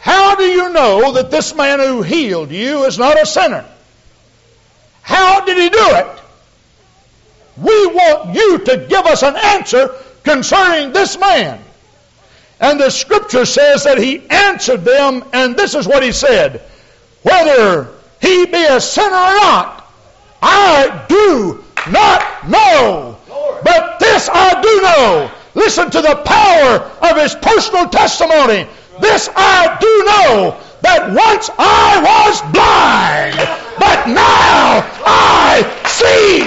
how 0.00 0.34
do 0.34 0.44
you 0.44 0.70
know 0.70 1.12
that 1.12 1.30
this 1.30 1.54
man 1.54 1.78
who 1.80 2.02
healed 2.02 2.50
you 2.50 2.84
is 2.84 2.98
not 2.98 3.20
a 3.20 3.24
sinner? 3.24 3.64
How 5.00 5.44
did 5.46 5.56
he 5.56 5.70
do 5.70 5.86
it? 5.96 6.06
We 7.56 7.86
want 7.86 8.34
you 8.34 8.58
to 8.58 8.86
give 8.86 9.06
us 9.06 9.22
an 9.22 9.34
answer 9.36 9.94
concerning 10.22 10.92
this 10.92 11.18
man. 11.18 11.58
And 12.60 12.78
the 12.78 12.90
scripture 12.90 13.46
says 13.46 13.84
that 13.84 13.98
he 13.98 14.28
answered 14.28 14.84
them, 14.84 15.24
and 15.32 15.56
this 15.56 15.74
is 15.74 15.86
what 15.86 16.02
he 16.02 16.12
said 16.12 16.60
Whether 17.22 17.88
he 18.20 18.44
be 18.44 18.64
a 18.64 18.80
sinner 18.80 19.06
or 19.06 19.34
not, 19.34 19.90
I 20.42 21.06
do 21.08 21.64
not 21.90 22.48
know. 22.48 23.18
But 23.64 23.98
this 23.98 24.28
I 24.32 24.60
do 24.60 24.82
know. 24.82 25.30
Listen 25.54 25.90
to 25.90 26.02
the 26.02 26.16
power 26.24 26.84
of 27.08 27.16
his 27.16 27.34
personal 27.34 27.88
testimony. 27.88 28.68
This 29.00 29.30
I 29.34 29.76
do 29.80 29.92
know 30.04 30.60
that 30.82 31.08
once 31.08 31.50
I 31.58 31.98
was 32.04 32.42
blind, 32.52 33.40
but 33.80 34.06
now 34.12 34.84
I 35.06 35.64
see. 35.88 36.44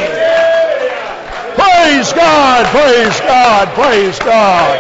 Praise 1.58 2.14
God, 2.14 2.66
praise 2.70 3.20
God, 3.22 3.68
praise 3.74 4.20
God. 4.20 4.78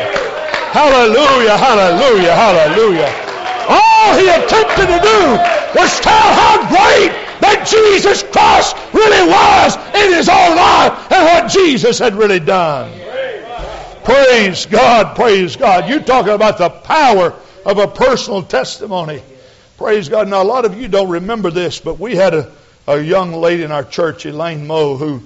Hallelujah, 0.71 1.57
hallelujah, 1.57 2.35
hallelujah. 2.35 3.09
All 3.67 4.13
he 4.13 4.29
attempted 4.29 4.87
to 4.87 4.99
do 5.01 5.19
was 5.73 5.99
tell 5.99 6.29
how 6.37 6.61
great 6.69 7.26
that 7.47 7.65
Jesus 7.65 8.23
Christ 8.23 8.75
really 8.93 9.29
was 9.29 9.75
in 9.95 10.13
his 10.13 10.27
own 10.27 10.55
life 10.55 11.11
and 11.11 11.25
what 11.25 11.51
Jesus 11.51 11.99
had 11.99 12.15
really 12.15 12.39
done. 12.39 12.91
Praise 14.03 14.65
God, 14.65 15.15
praise 15.15 15.55
God. 15.55 15.89
You're 15.89 16.03
talking 16.03 16.33
about 16.33 16.57
the 16.57 16.69
power 16.69 17.33
of 17.65 17.77
a 17.77 17.87
personal 17.87 18.43
testimony. 18.43 19.21
Praise 19.77 20.09
God. 20.09 20.27
Now, 20.27 20.41
a 20.41 20.45
lot 20.45 20.65
of 20.65 20.79
you 20.79 20.87
don't 20.87 21.09
remember 21.09 21.51
this, 21.51 21.79
but 21.79 21.99
we 21.99 22.15
had 22.15 22.33
a, 22.33 22.51
a 22.87 22.99
young 22.99 23.33
lady 23.33 23.63
in 23.63 23.71
our 23.71 23.83
church, 23.83 24.25
Elaine 24.25 24.65
Moe, 24.67 24.97
who 24.97 25.21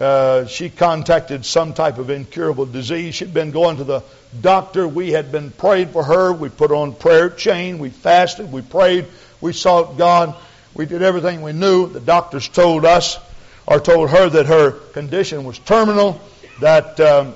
uh, 0.00 0.46
she 0.46 0.70
contacted 0.70 1.44
some 1.44 1.74
type 1.74 1.98
of 1.98 2.10
incurable 2.10 2.66
disease. 2.66 3.14
She'd 3.14 3.34
been 3.34 3.52
going 3.52 3.78
to 3.78 3.84
the 3.84 4.02
doctor. 4.40 4.86
We 4.86 5.12
had 5.12 5.32
been 5.32 5.50
praying 5.50 5.88
for 5.88 6.02
her. 6.02 6.32
We 6.32 6.48
put 6.48 6.70
on 6.70 6.94
prayer 6.94 7.30
chain. 7.30 7.78
We 7.78 7.90
fasted. 7.90 8.50
We 8.50 8.62
prayed. 8.62 9.06
We 9.40 9.52
sought 9.52 9.96
God. 9.96 10.34
We 10.74 10.86
did 10.86 11.02
everything 11.02 11.42
we 11.42 11.52
knew. 11.52 11.86
The 11.86 12.00
doctors 12.00 12.48
told 12.48 12.84
us 12.84 13.18
or 13.66 13.78
told 13.78 14.10
her 14.10 14.28
that 14.28 14.46
her 14.46 14.72
condition 14.72 15.44
was 15.44 15.58
terminal, 15.60 16.20
that 16.60 16.98
um, 16.98 17.34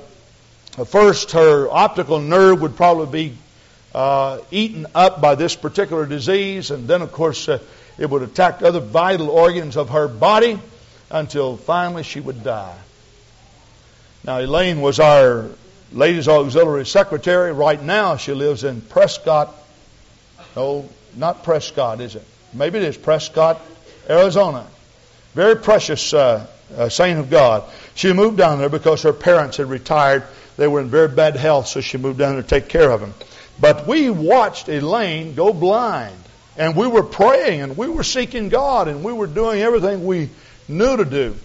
first 0.87 1.33
her 1.33 1.69
optical 1.71 2.19
nerve 2.19 2.61
would 2.61 2.77
probably 2.77 3.31
be 3.31 3.37
uh, 3.95 4.41
eaten 4.51 4.87
up 4.95 5.21
by 5.21 5.37
this 5.37 5.55
particular 5.55 6.05
disease, 6.05 6.71
and 6.71 6.89
then, 6.89 7.01
of 7.01 7.13
course, 7.13 7.49
uh, 7.49 7.59
it 7.97 8.11
would 8.11 8.23
attack 8.23 8.63
other 8.63 8.81
vital 8.81 9.31
organs 9.31 9.77
of 9.77 9.91
her 9.91 10.09
body 10.09 10.59
until 11.11 11.57
finally 11.57 12.03
she 12.03 12.21
would 12.21 12.45
die. 12.45 12.77
Now, 14.25 14.41
Elaine 14.41 14.81
was 14.81 15.01
our 15.01 15.49
ladies' 15.93 16.29
auxiliary 16.29 16.87
secretary. 16.87 17.53
Right 17.53 17.83
now, 17.83 18.17
she 18.17 18.35
lives 18.35 18.65
in 18.65 18.81
Prescott. 18.83 19.55
No, 20.55 20.89
not 21.17 21.45
Prescott, 21.45 22.01
is 22.01 22.17
it? 22.17 22.25
Maybe 22.53 22.79
it 22.79 22.85
is 22.85 22.97
Prescott, 22.97 23.61
Arizona. 24.09 24.67
Very 25.35 25.57
precious 25.57 26.13
uh, 26.15 26.47
uh, 26.77 26.89
saint 26.89 27.19
of 27.19 27.31
God. 27.31 27.65
She 27.95 28.13
moved 28.13 28.39
down 28.39 28.59
there 28.59 28.69
because 28.69 29.03
her 29.03 29.13
parents 29.13 29.59
had 29.59 29.69
retired. 29.69 30.25
They 30.57 30.67
were 30.67 30.81
in 30.81 30.89
very 30.89 31.09
bad 31.09 31.37
health, 31.37 31.69
so 31.69 31.81
she 31.81 31.99
moved 31.99 32.19
down 32.19 32.35
there 32.35 32.43
to 32.43 32.49
take 32.49 32.69
care 32.69 32.91
of 32.91 33.01
them. 33.01 33.15
But 33.61 33.87
we 33.87 34.11
watched 34.11 34.69
Elaine 34.69 35.35
go 35.35 35.53
blind. 35.53 36.15
And 36.59 36.75
we 36.75 36.89
were 36.89 37.05
praying 37.05 37.63
and 37.63 37.77
we 37.77 37.89
were 37.89 38.03
seeking 38.03 38.49
God 38.49 38.89
and 38.89 39.05
we 39.05 39.13
were 39.13 39.29
doing 39.29 39.63
everything 39.63 40.05
we 40.05 40.29
knew 40.67 40.97
to 40.97 41.05
do. 41.05 41.37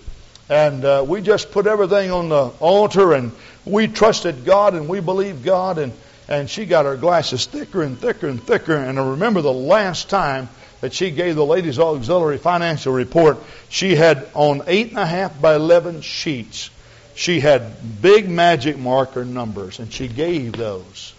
And 0.50 0.84
uh, 0.84 1.06
we 1.08 1.22
just 1.22 1.52
put 1.52 1.68
everything 1.68 2.10
on 2.10 2.30
the 2.30 2.48
altar 2.60 3.14
and 3.14 3.32
we 3.64 3.88
trusted 3.88 4.44
God 4.44 4.74
and 4.74 4.90
we 4.90 5.02
believed 5.02 5.44
God. 5.44 5.78
And, 5.78 5.94
and 6.28 6.50
she 6.50 6.66
got 6.66 6.86
her 6.86 6.98
glasses 6.98 7.46
thicker 7.46 7.84
and 7.84 7.98
thicker 7.98 8.28
and 8.28 8.42
thicker. 8.42 8.76
And 8.76 9.00
I 9.00 9.12
remember 9.12 9.42
the 9.42 9.54
last 9.54 10.10
time 10.10 10.50
that 10.84 10.94
she 10.94 11.12
gave 11.12 11.38
the 11.38 11.46
ladies' 11.46 11.80
auxiliary 11.80 12.38
financial 12.38 12.92
report, 12.92 13.38
she 13.70 13.96
had 13.96 14.28
on 14.34 14.64
eight 14.68 14.90
and 14.90 15.00
a 15.00 15.06
half 15.06 15.40
by 15.40 15.56
eleven 15.56 16.02
sheets, 16.02 16.70
she 17.16 17.40
had 17.40 18.02
big 18.02 18.28
magic 18.28 18.78
marker 18.78 19.24
numbers, 19.24 19.80
and 19.80 19.94
she 19.94 20.10
gave 20.10 20.52
those. 20.52 21.14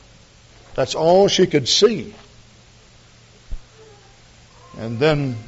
That's 0.74 0.94
all 0.94 1.28
she 1.28 1.46
could 1.46 1.66
see. 1.66 2.14
And 4.76 4.98
then 4.98 5.38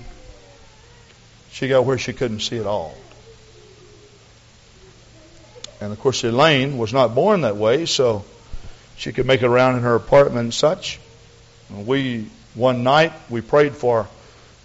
she 1.51 1.69
got 1.69 1.85
where 1.85 1.99
she 1.99 2.15
couldn't 2.15 2.41
see 2.41 2.57
at 2.57 2.67
all. 2.67 2.97
And 5.79 5.93
of 5.93 6.01
course, 6.01 6.25
Elaine 6.25 6.79
was 6.79 6.95
not 6.95 7.15
born 7.15 7.43
that 7.43 7.59
way, 7.59 7.85
so 7.85 8.25
she 8.97 9.13
could 9.13 9.27
make 9.27 9.43
it 9.43 9.47
around 9.47 9.77
in 9.77 9.83
her 9.83 9.95
apartment 9.95 10.45
and 10.45 10.55
such. 10.55 11.01
We, 11.71 12.31
one 12.57 12.83
night, 12.83 13.13
we 13.31 13.43
prayed 13.43 13.77
for 13.77 14.09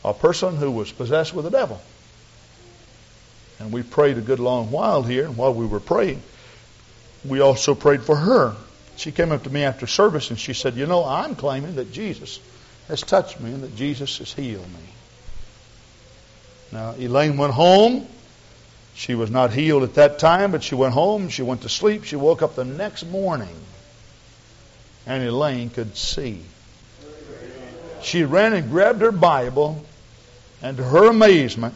a 0.04 0.14
person 0.14 0.58
who 0.58 0.72
was 0.72 0.92
possessed 0.92 1.34
with 1.34 1.46
the 1.46 1.52
devil. 1.52 1.80
And 3.60 3.72
we 3.72 3.84
prayed 3.84 4.18
a 4.18 4.22
good 4.22 4.40
long 4.40 4.72
while 4.72 5.04
here, 5.04 5.26
and 5.26 5.38
while 5.38 5.54
we 5.54 5.68
were 5.68 5.80
praying, 5.80 6.24
we 7.24 7.42
also 7.42 7.76
prayed 7.76 8.02
for 8.02 8.16
her. 8.16 8.56
She 8.96 9.12
came 9.12 9.32
up 9.32 9.44
to 9.44 9.50
me 9.50 9.64
after 9.64 9.88
service 9.88 10.30
and 10.30 10.40
she 10.40 10.54
said, 10.54 10.76
You 10.76 10.88
know, 10.88 11.04
I'm 11.04 11.36
claiming 11.36 11.76
that 11.76 11.92
Jesus 11.92 12.40
has 12.88 13.02
touched 13.02 13.40
me 13.40 13.52
and 13.52 13.64
that 13.64 13.76
Jesus 13.76 14.18
has 14.18 14.34
healed 14.34 14.68
me. 14.68 14.90
Now, 16.72 16.96
Elaine 16.98 17.38
went 17.38 17.54
home. 17.54 18.08
She 18.94 19.16
was 19.16 19.30
not 19.30 19.52
healed 19.52 19.84
at 19.84 19.96
that 19.96 20.20
time, 20.20 20.52
but 20.52 20.64
she 20.64 20.76
went 20.76 20.94
home. 20.94 21.30
She 21.30 21.42
went 21.42 21.62
to 21.62 21.70
sleep. 21.70 22.04
She 22.04 22.16
woke 22.16 22.42
up 22.42 22.56
the 22.56 22.66
next 22.66 23.06
morning, 23.06 23.56
and 25.06 25.24
Elaine 25.24 25.70
could 25.70 25.96
see. 25.96 26.44
She 28.02 28.24
ran 28.24 28.54
and 28.54 28.70
grabbed 28.70 29.02
her 29.02 29.12
Bible, 29.12 29.84
and 30.62 30.78
to 30.78 30.84
her 30.84 31.10
amazement, 31.10 31.76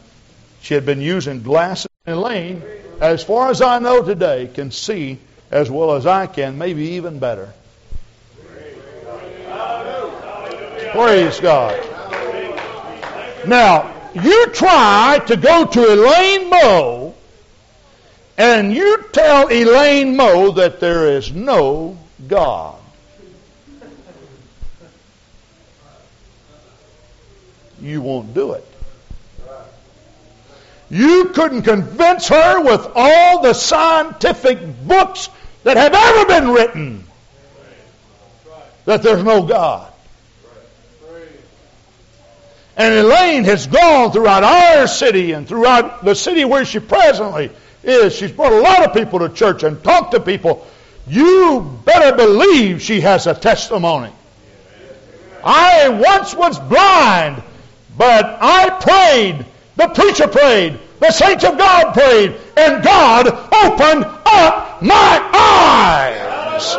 she 0.61 0.73
had 0.73 0.85
been 0.85 1.01
using 1.01 1.43
glasses. 1.43 1.87
Elaine, 2.07 2.61
as 2.99 3.23
far 3.23 3.49
as 3.49 3.61
I 3.61 3.79
know 3.79 4.03
today, 4.03 4.49
can 4.53 4.71
see 4.71 5.19
as 5.51 5.69
well 5.69 5.93
as 5.93 6.05
I 6.05 6.27
can, 6.27 6.57
maybe 6.57 6.83
even 6.91 7.19
better. 7.19 7.51
Praise 10.91 11.39
God. 11.39 11.77
Now, 13.47 13.91
you 14.13 14.47
try 14.47 15.19
to 15.27 15.35
go 15.35 15.65
to 15.65 15.93
Elaine 15.93 16.49
Moe 16.49 17.15
and 18.37 18.73
you 18.73 19.03
tell 19.11 19.47
Elaine 19.47 20.15
Moe 20.15 20.51
that 20.51 20.79
there 20.79 21.09
is 21.09 21.31
no 21.31 21.97
God. 22.27 22.74
You 27.85 28.01
won't 28.01 28.33
do 28.33 28.53
it. 28.53 28.65
You 30.89 31.25
couldn't 31.33 31.63
convince 31.63 32.27
her 32.29 32.61
with 32.61 32.87
all 32.95 33.41
the 33.41 33.53
scientific 33.53 34.59
books 34.87 35.29
that 35.63 35.77
have 35.77 35.93
ever 35.93 36.25
been 36.25 36.49
written 36.51 37.03
that 38.85 39.03
there's 39.03 39.23
no 39.23 39.43
God. 39.43 39.91
And 42.77 42.93
Elaine 42.93 43.45
has 43.45 43.67
gone 43.67 44.11
throughout 44.11 44.43
our 44.43 44.87
city 44.87 45.31
and 45.31 45.47
throughout 45.47 46.03
the 46.03 46.13
city 46.13 46.43
where 46.43 46.65
she 46.65 46.79
presently 46.79 47.51
is. 47.83 48.15
She's 48.15 48.31
brought 48.31 48.51
a 48.51 48.59
lot 48.59 48.83
of 48.83 48.93
people 48.93 49.19
to 49.19 49.29
church 49.29 49.63
and 49.63 49.81
talked 49.83 50.11
to 50.11 50.19
people. 50.19 50.67
You 51.07 51.79
better 51.85 52.15
believe 52.17 52.81
she 52.81 53.01
has 53.01 53.27
a 53.27 53.33
testimony. 53.33 54.11
I 55.43 55.89
once 55.89 56.33
was 56.33 56.59
blind, 56.59 57.43
but 57.97 58.37
I 58.41 58.69
prayed. 58.81 59.45
The 59.75 59.87
preacher 59.89 60.27
prayed. 60.27 60.79
The 60.99 61.11
saints 61.11 61.43
of 61.43 61.57
God 61.57 61.93
prayed. 61.93 62.35
And 62.57 62.83
God 62.83 63.27
opened 63.27 64.05
up 64.25 64.81
my 64.81 65.29
eyes. 65.33 66.75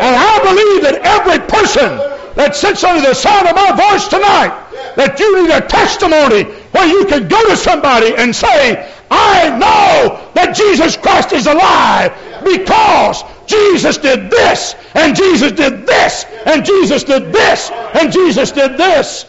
And 0.00 0.16
I 0.16 0.38
believe 0.42 0.82
that 0.82 1.00
every 1.04 1.38
person 1.46 1.98
that 2.34 2.56
sits 2.56 2.82
under 2.84 3.06
the 3.06 3.14
sound 3.14 3.48
of 3.48 3.54
my 3.54 3.72
voice 3.72 4.08
tonight 4.08 4.56
that 4.96 5.20
you 5.20 5.42
need 5.42 5.50
a 5.50 5.60
testimony 5.60 6.44
where 6.72 6.86
you 6.86 7.04
can 7.06 7.28
go 7.28 7.42
to 7.48 7.56
somebody 7.56 8.14
and 8.16 8.34
say, 8.34 8.90
I 9.10 9.50
know 9.58 10.30
that 10.34 10.56
Jesus 10.56 10.96
Christ 10.96 11.32
is 11.32 11.46
alive 11.46 12.12
because 12.44 13.24
Jesus 13.50 13.98
did 13.98 14.30
this, 14.30 14.76
and 14.94 15.16
Jesus 15.16 15.52
did 15.52 15.86
this, 15.86 16.24
and 16.46 16.64
Jesus 16.64 17.04
did 17.04 17.32
this, 17.32 17.70
and 17.70 18.12
Jesus 18.12 18.52
did 18.52 18.76
this. 18.76 19.26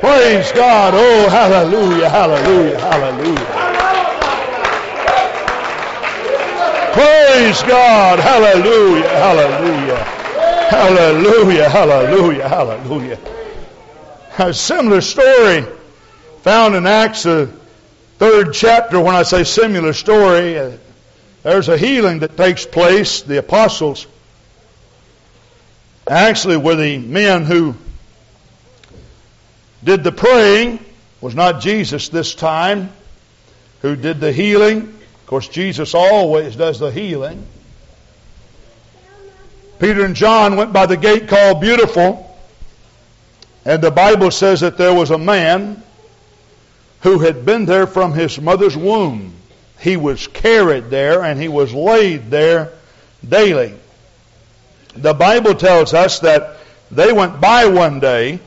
Praise 0.00 0.52
God. 0.52 0.94
Oh, 0.94 1.28
hallelujah, 1.28 2.08
hallelujah, 2.08 2.78
hallelujah. 2.78 3.66
Praise 6.96 7.62
God. 7.64 8.18
Hallelujah, 8.18 9.08
hallelujah. 9.08 10.04
Hallelujah, 10.70 11.68
hallelujah, 11.68 12.48
hallelujah. 12.48 13.18
A 14.38 14.54
similar 14.54 15.00
story 15.00 15.64
found 16.42 16.74
in 16.74 16.86
Acts, 16.86 17.24
the 17.24 17.50
third 18.18 18.54
chapter. 18.54 19.00
When 19.00 19.14
I 19.14 19.24
say 19.24 19.44
similar 19.44 19.92
story, 19.92 20.58
uh, 20.58 20.72
there's 21.46 21.68
a 21.68 21.78
healing 21.78 22.18
that 22.18 22.36
takes 22.36 22.66
place. 22.66 23.22
The 23.22 23.38
apostles 23.38 24.08
actually 26.04 26.56
were 26.56 26.74
the 26.74 26.98
men 26.98 27.44
who 27.44 27.76
did 29.84 30.02
the 30.02 30.10
praying. 30.10 30.74
It 30.74 30.82
Was 31.20 31.36
not 31.36 31.60
Jesus 31.60 32.08
this 32.08 32.34
time 32.34 32.90
who 33.80 33.94
did 33.94 34.18
the 34.18 34.32
healing. 34.32 34.80
Of 34.80 35.26
course, 35.28 35.46
Jesus 35.46 35.94
always 35.94 36.56
does 36.56 36.80
the 36.80 36.90
healing. 36.90 37.46
Peter 39.78 40.04
and 40.04 40.16
John 40.16 40.56
went 40.56 40.72
by 40.72 40.86
the 40.86 40.96
gate 40.96 41.28
called 41.28 41.60
Beautiful, 41.60 42.36
and 43.64 43.80
the 43.80 43.92
Bible 43.92 44.32
says 44.32 44.62
that 44.62 44.78
there 44.78 44.92
was 44.92 45.12
a 45.12 45.18
man 45.18 45.80
who 47.02 47.20
had 47.20 47.46
been 47.46 47.66
there 47.66 47.86
from 47.86 48.14
his 48.14 48.40
mother's 48.40 48.76
womb. 48.76 49.35
He 49.80 49.96
was 49.96 50.26
carried 50.26 50.90
there 50.90 51.22
and 51.22 51.40
he 51.40 51.48
was 51.48 51.72
laid 51.72 52.30
there 52.30 52.72
daily. 53.26 53.74
The 54.94 55.14
Bible 55.14 55.54
tells 55.54 55.94
us 55.94 56.20
that 56.20 56.58
they 56.90 57.12
went 57.12 57.40
by 57.40 57.66
one 57.66 58.00
day 58.00 58.40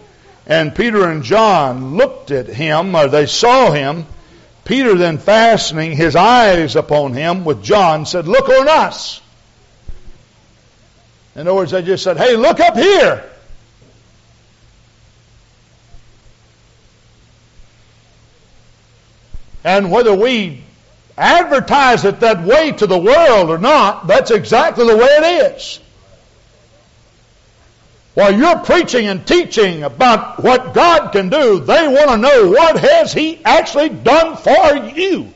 and 0.47 0.75
Peter 0.75 1.07
and 1.07 1.23
John 1.23 1.95
looked 1.95 2.31
at 2.31 2.47
him, 2.47 2.95
or 2.95 3.07
they 3.07 3.27
saw 3.27 3.71
him. 3.71 4.07
Peter 4.65 4.95
then 4.95 5.19
fastening 5.19 5.95
his 5.95 6.15
eyes 6.15 6.75
upon 6.75 7.13
him 7.13 7.45
with 7.45 7.63
John 7.63 8.07
said, 8.07 8.27
Look 8.27 8.49
on 8.49 8.67
us. 8.67 9.21
In 11.39 11.47
other 11.47 11.53
words, 11.53 11.71
they 11.71 11.81
just 11.81 12.03
said, 12.03 12.17
hey, 12.17 12.35
look 12.35 12.59
up 12.59 12.75
here. 12.75 13.23
And 19.63 19.89
whether 19.89 20.13
we 20.13 20.63
advertise 21.19 22.05
it 22.05 22.21
that 22.21 22.43
way 22.43 22.71
to 22.71 22.87
the 22.87 22.97
world 22.97 23.49
or 23.49 23.57
not, 23.57 24.07
that's 24.07 24.31
exactly 24.31 24.87
the 24.87 24.97
way 24.97 25.05
it 25.05 25.53
is. 25.55 25.79
While 28.13 28.33
you're 28.35 28.59
preaching 28.59 29.07
and 29.07 29.25
teaching 29.25 29.83
about 29.83 30.43
what 30.43 30.73
God 30.73 31.11
can 31.11 31.29
do, 31.29 31.59
they 31.59 31.87
want 31.87 32.09
to 32.09 32.17
know 32.17 32.49
what 32.49 32.79
has 32.79 33.13
He 33.13 33.43
actually 33.45 33.89
done 33.89 34.35
for 34.35 34.75
you. 34.97 35.31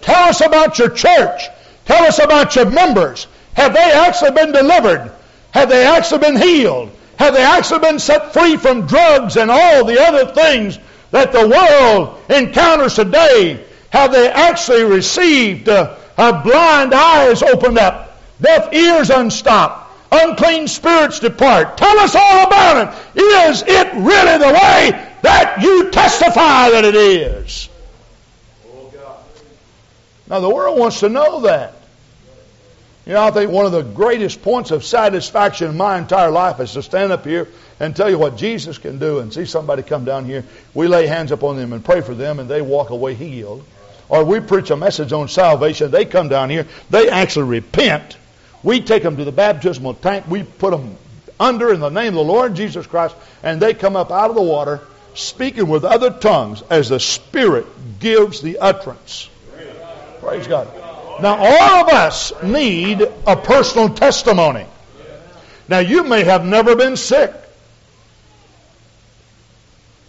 Tell 0.00 0.28
us 0.28 0.40
about 0.40 0.78
your 0.78 0.90
church. 0.90 1.42
Tell 1.84 2.04
us 2.04 2.18
about 2.18 2.56
your 2.56 2.70
members. 2.70 3.26
Have 3.54 3.72
they 3.72 3.92
actually 3.92 4.32
been 4.32 4.52
delivered? 4.52 5.12
Have 5.52 5.68
they 5.68 5.86
actually 5.86 6.20
been 6.20 6.36
healed? 6.36 6.90
Have 7.18 7.34
they 7.34 7.42
actually 7.42 7.80
been 7.80 7.98
set 7.98 8.32
free 8.32 8.56
from 8.56 8.86
drugs 8.86 9.36
and 9.36 9.50
all 9.50 9.84
the 9.84 10.00
other 10.00 10.32
things 10.32 10.78
that 11.10 11.32
the 11.32 11.48
world 11.48 12.20
encounters 12.30 12.94
today? 12.94 13.64
Have 13.90 14.12
they 14.12 14.28
actually 14.28 14.84
received 14.84 15.68
uh, 15.68 15.96
uh, 16.16 16.42
blind 16.42 16.92
eyes 16.92 17.42
opened 17.42 17.78
up, 17.78 18.20
deaf 18.40 18.72
ears 18.72 19.10
unstopped, 19.10 19.92
unclean 20.12 20.68
spirits 20.68 21.20
depart? 21.20 21.78
Tell 21.78 21.98
us 21.98 22.14
all 22.14 22.46
about 22.46 22.88
it. 22.88 23.20
Is 23.20 23.62
it 23.66 23.94
really 23.94 24.38
the 24.38 24.52
way 24.52 25.08
that 25.22 25.62
you 25.62 25.90
testify 25.90 26.70
that 26.70 26.84
it 26.84 26.94
is? 26.94 27.68
Now, 30.28 30.40
the 30.40 30.50
world 30.50 30.78
wants 30.78 31.00
to 31.00 31.08
know 31.08 31.40
that. 31.40 31.74
You 33.06 33.14
know, 33.14 33.22
I 33.22 33.30
think 33.30 33.50
one 33.50 33.64
of 33.64 33.72
the 33.72 33.80
greatest 33.80 34.42
points 34.42 34.70
of 34.70 34.84
satisfaction 34.84 35.70
in 35.70 35.78
my 35.78 35.96
entire 35.96 36.30
life 36.30 36.60
is 36.60 36.74
to 36.74 36.82
stand 36.82 37.10
up 37.10 37.24
here 37.24 37.48
and 37.80 37.96
tell 37.96 38.10
you 38.10 38.18
what 38.18 38.36
Jesus 38.36 38.76
can 38.76 38.98
do 38.98 39.20
and 39.20 39.32
see 39.32 39.46
somebody 39.46 39.82
come 39.82 40.04
down 40.04 40.26
here. 40.26 40.44
We 40.74 40.88
lay 40.88 41.06
hands 41.06 41.32
upon 41.32 41.56
them 41.56 41.72
and 41.72 41.82
pray 41.82 42.02
for 42.02 42.14
them 42.14 42.38
and 42.38 42.50
they 42.50 42.60
walk 42.60 42.90
away 42.90 43.14
healed. 43.14 43.64
Or 44.08 44.24
we 44.24 44.40
preach 44.40 44.70
a 44.70 44.76
message 44.76 45.12
on 45.12 45.28
salvation. 45.28 45.90
They 45.90 46.04
come 46.04 46.28
down 46.28 46.50
here. 46.50 46.66
They 46.90 47.10
actually 47.10 47.46
repent. 47.46 48.16
We 48.62 48.80
take 48.80 49.02
them 49.02 49.16
to 49.18 49.24
the 49.24 49.32
baptismal 49.32 49.94
tank. 49.94 50.26
We 50.28 50.42
put 50.42 50.70
them 50.70 50.96
under 51.38 51.72
in 51.72 51.80
the 51.80 51.90
name 51.90 52.08
of 52.08 52.14
the 52.14 52.32
Lord 52.32 52.54
Jesus 52.54 52.86
Christ 52.86 53.14
and 53.42 53.60
they 53.60 53.74
come 53.74 53.96
up 53.96 54.10
out 54.10 54.30
of 54.30 54.36
the 54.36 54.42
water 54.42 54.80
speaking 55.14 55.68
with 55.68 55.84
other 55.84 56.10
tongues 56.10 56.62
as 56.70 56.88
the 56.88 57.00
Spirit 57.00 57.66
gives 58.00 58.40
the 58.40 58.58
utterance. 58.58 59.28
Praise 60.20 60.46
God. 60.46 60.68
Now, 61.20 61.36
all 61.36 61.84
of 61.84 61.88
us 61.88 62.32
need 62.42 63.02
a 63.26 63.36
personal 63.36 63.88
testimony. 63.90 64.66
Now, 65.68 65.80
you 65.80 66.04
may 66.04 66.24
have 66.24 66.44
never 66.44 66.76
been 66.76 66.96
sick. 66.96 67.32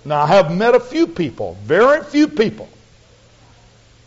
Now, 0.06 0.22
I 0.22 0.28
have 0.28 0.56
met 0.56 0.76
a 0.76 0.80
few 0.80 1.08
people, 1.08 1.58
very 1.64 2.04
few 2.04 2.28
people. 2.28 2.70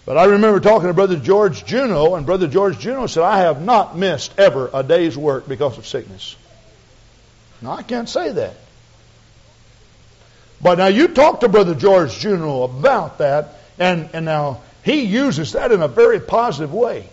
But 0.04 0.18
I 0.18 0.24
remember 0.24 0.58
talking 0.58 0.88
to 0.88 0.94
Brother 0.94 1.16
George 1.16 1.64
Juno, 1.64 2.16
and 2.16 2.26
Brother 2.26 2.48
George 2.48 2.78
Juno 2.80 3.06
said, 3.06 3.22
I 3.22 3.40
have 3.40 3.62
not 3.62 3.96
missed 3.96 4.36
ever 4.36 4.68
a 4.74 4.82
day's 4.82 5.16
work 5.16 5.46
because 5.46 5.78
of 5.78 5.86
sickness. 5.86 6.36
Now, 7.60 7.72
I 7.72 7.82
can't 7.82 8.08
say 8.08 8.32
that. 8.32 8.56
But 10.60 10.78
now 10.78 10.88
you 10.88 11.08
talk 11.08 11.40
to 11.40 11.48
Brother 11.48 11.74
George 11.74 12.18
Juno 12.18 12.62
about 12.64 13.18
that, 13.18 13.54
and, 13.78 14.10
and 14.12 14.24
now 14.24 14.62
he 14.82 15.02
uses 15.02 15.52
that 15.52 15.70
in 15.70 15.82
a 15.82 15.88
very 15.88 16.18
positive 16.18 16.72
way. 16.72 17.08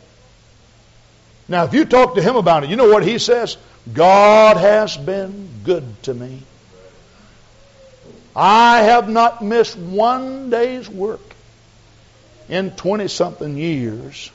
Now, 1.47 1.65
if 1.65 1.73
you 1.73 1.85
talk 1.85 2.15
to 2.15 2.21
him 2.21 2.35
about 2.35 2.63
it, 2.63 2.69
you 2.71 2.75
know 2.75 2.89
what 2.89 3.03
he 3.03 3.19
says? 3.19 3.57
God 3.91 4.57
has 4.57 4.97
been 4.97 5.49
good 5.63 6.03
to 6.03 6.13
me. 6.13 6.41
I 8.35 8.81
have 8.81 9.09
not 9.09 9.43
missed 9.43 9.77
one 9.77 10.49
day's 10.49 10.89
work 10.89 11.21
in 12.50 12.72
20 12.72 13.08
something 13.08 13.58
years. 13.58 14.32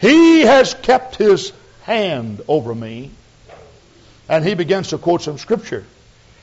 He 0.00 0.40
has 0.40 0.74
kept 0.74 1.16
his 1.16 1.52
hand 1.82 2.42
over 2.48 2.74
me. 2.74 3.10
And 4.28 4.44
he 4.44 4.54
begins 4.54 4.88
to 4.88 4.98
quote 4.98 5.22
some 5.22 5.38
scripture. 5.38 5.84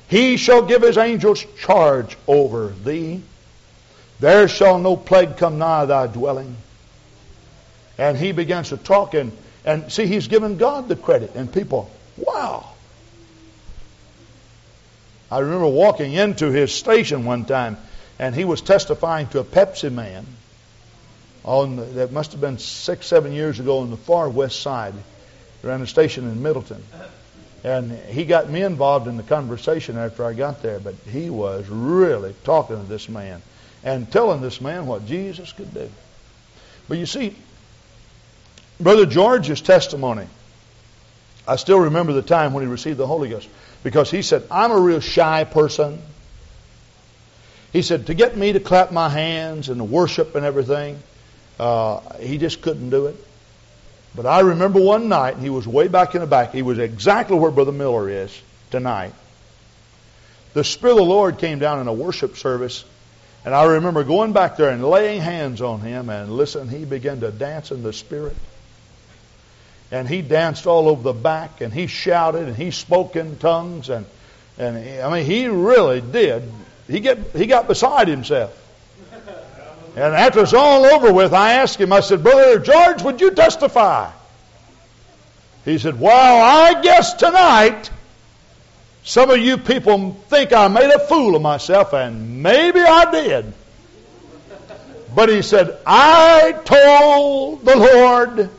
He 0.08 0.38
shall 0.38 0.64
give 0.64 0.82
his 0.82 0.98
angels 0.98 1.46
charge 1.60 2.18
over 2.28 2.70
thee 2.70 3.22
there 4.20 4.48
shall 4.48 4.80
no 4.80 4.96
plague 4.96 5.38
come 5.38 5.58
nigh 5.58 5.86
thy 5.86 6.08
dwelling. 6.08 6.56
And 7.98 8.18
he 8.18 8.32
begins 8.32 8.70
to 8.70 8.78
talk 8.78 9.14
and, 9.14 9.32
and 9.64 9.92
see, 9.92 10.06
he's 10.06 10.28
given 10.28 10.58
God 10.58 10.88
the 10.88 10.96
credit. 10.96 11.36
And 11.36 11.52
people, 11.52 11.90
wow. 12.18 12.70
I 15.30 15.40
remember 15.40 15.68
walking 15.68 16.14
into 16.14 16.52
his 16.52 16.74
station 16.74 17.26
one 17.26 17.46
time 17.46 17.78
and 18.20 18.34
he 18.36 18.46
was 18.46 18.62
testifying 18.62 19.28
to 19.28 19.40
a 19.40 19.44
Pepsi 19.44 19.92
man 19.92 20.26
on 21.44 21.76
the, 21.76 21.84
that 21.84 22.12
must 22.12 22.32
have 22.32 22.42
been 22.42 22.58
six, 22.58 23.08
seven 23.08 23.34
years 23.34 23.60
ago 23.60 23.80
on 23.80 23.92
the 23.92 23.98
far 23.98 24.30
west 24.30 24.62
side. 24.62 24.94
around 25.64 25.82
a 25.82 25.88
station 25.88 26.26
in 26.26 26.42
Middleton. 26.42 26.84
And 27.64 27.92
he 27.92 28.26
got 28.26 28.50
me 28.50 28.62
involved 28.62 29.08
in 29.08 29.18
the 29.18 29.24
conversation 29.24 29.98
after 29.98 30.24
I 30.24 30.34
got 30.34 30.62
there, 30.62 30.80
but 30.80 30.94
he 31.12 31.30
was 31.30 31.68
really 31.68 32.36
talking 32.44 32.80
to 32.80 32.84
this 32.84 33.10
man 33.10 33.42
and 33.84 34.12
telling 34.12 34.42
this 34.42 34.62
man 34.62 34.86
what 34.86 35.06
Jesus 35.06 35.52
could 35.52 35.74
do. 35.74 35.90
But 36.88 37.00
you 37.00 37.08
see, 37.08 37.36
Brother 38.80 39.06
George's 39.06 39.62
testimony, 39.62 40.28
I 41.48 41.56
still 41.56 41.80
remember 41.80 42.14
the 42.14 42.22
time 42.22 42.54
when 42.54 42.64
he 42.64 42.70
received 42.70 42.98
the 42.98 43.08
Holy 43.08 43.30
Ghost 43.30 43.50
because 43.84 44.12
he 44.12 44.22
said, 44.22 44.44
I'm 44.52 44.72
a 44.72 44.80
real 44.80 45.00
shy 45.00 45.44
person. 45.44 46.02
He 47.76 47.82
said, 47.82 48.08
to 48.08 48.14
get 48.14 48.38
me 48.38 48.54
to 48.54 48.62
clap 48.62 48.94
my 48.94 49.10
hands 49.10 49.68
and 49.68 49.92
worship 49.92 50.36
and 50.36 50.46
everything, 50.46 50.98
uh, 51.60 52.00
he 52.20 52.38
just 52.38 52.62
couldn't 52.62 52.90
do 52.90 53.08
it. 53.08 53.18
But 54.16 54.26
I 54.26 54.40
remember 54.40 54.80
one 54.80 55.10
night, 55.10 55.40
he 55.40 55.50
was 55.50 55.68
way 55.68 55.90
back 55.90 56.16
in 56.16 56.22
the 56.22 56.28
back. 56.28 56.54
He 56.54 56.62
was 56.62 56.80
exactly 56.80 57.38
where 57.38 57.52
Brother 57.52 57.74
Miller 57.74 58.10
is 58.10 58.42
tonight. 58.72 59.14
The 60.54 60.64
Spirit 60.64 60.94
of 60.94 60.98
the 61.00 61.04
Lord 61.04 61.38
came 61.38 61.60
down 61.60 61.82
in 61.82 61.90
a 61.90 61.94
worship 61.94 62.38
service 62.38 62.86
and 63.44 63.54
I 63.54 63.66
remember 63.66 64.06
going 64.06 64.32
back 64.32 64.56
there 64.56 64.70
and 64.70 64.82
laying 64.82 65.20
hands 65.20 65.62
on 65.62 65.82
him, 65.82 66.10
and 66.10 66.32
listen, 66.32 66.70
he 66.70 66.86
began 66.86 67.20
to 67.20 67.30
dance 67.30 67.72
in 67.72 67.84
the 67.84 67.94
Spirit. 67.94 68.38
And 69.92 70.08
he 70.08 70.22
danced 70.24 70.66
all 70.66 70.88
over 70.88 71.04
the 71.04 71.14
back, 71.14 71.60
and 71.60 71.72
he 71.74 71.88
shouted, 71.88 72.48
and 72.48 72.56
he 72.56 72.72
spoke 72.72 73.18
in 73.18 73.38
tongues, 73.38 73.90
and 73.90 74.06
and 74.58 74.78
I 75.04 75.14
mean, 75.14 75.26
he 75.26 75.48
really 75.48 76.02
did. 76.02 76.50
He 76.88 77.00
get 77.00 77.18
he 77.36 77.48
got 77.48 77.68
beside 77.68 78.08
himself. 78.08 78.62
And 79.96 80.14
after 80.14 80.42
it's 80.42 80.54
all 80.54 80.86
over 80.86 81.14
with, 81.14 81.34
I 81.34 81.54
asked 81.54 81.80
him. 81.80 81.94
I 81.94 82.02
said, 82.02 82.22
"Brother 82.22 82.60
George, 82.60 83.02
would 83.02 83.22
you 83.22 83.32
testify?" 83.32 84.12
He 85.64 85.78
said, 85.78 86.00
"Well, 86.00 86.42
I 86.44 86.82
guess 86.82 87.14
tonight." 87.14 87.90
Some 89.04 89.30
of 89.30 89.38
you 89.38 89.60
people 89.60 90.18
think 90.30 90.52
I 90.52 90.68
made 90.68 90.90
a 90.90 90.98
fool 90.98 91.36
of 91.36 91.42
myself, 91.44 91.94
and 91.94 92.42
maybe 92.42 92.80
I 92.80 93.12
did. 93.12 93.54
But 95.14 95.30
he 95.30 95.44
said, 95.44 95.78
I 95.86 96.54
told 96.66 97.64
the 97.64 97.78
Lord, 97.78 98.50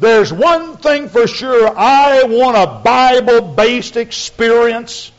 there's 0.00 0.32
one 0.32 0.78
thing 0.78 1.08
for 1.08 1.26
sure. 1.26 1.68
I 1.68 2.24
want 2.24 2.56
a 2.56 2.82
Bible 2.82 3.42
based 3.54 3.96
experience. 3.96 5.12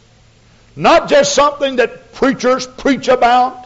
Not 0.78 1.09
just 1.09 1.34
something 1.34 1.78
that 1.78 2.13
preachers 2.13 2.67
preach 2.67 3.07
about. 3.07 3.65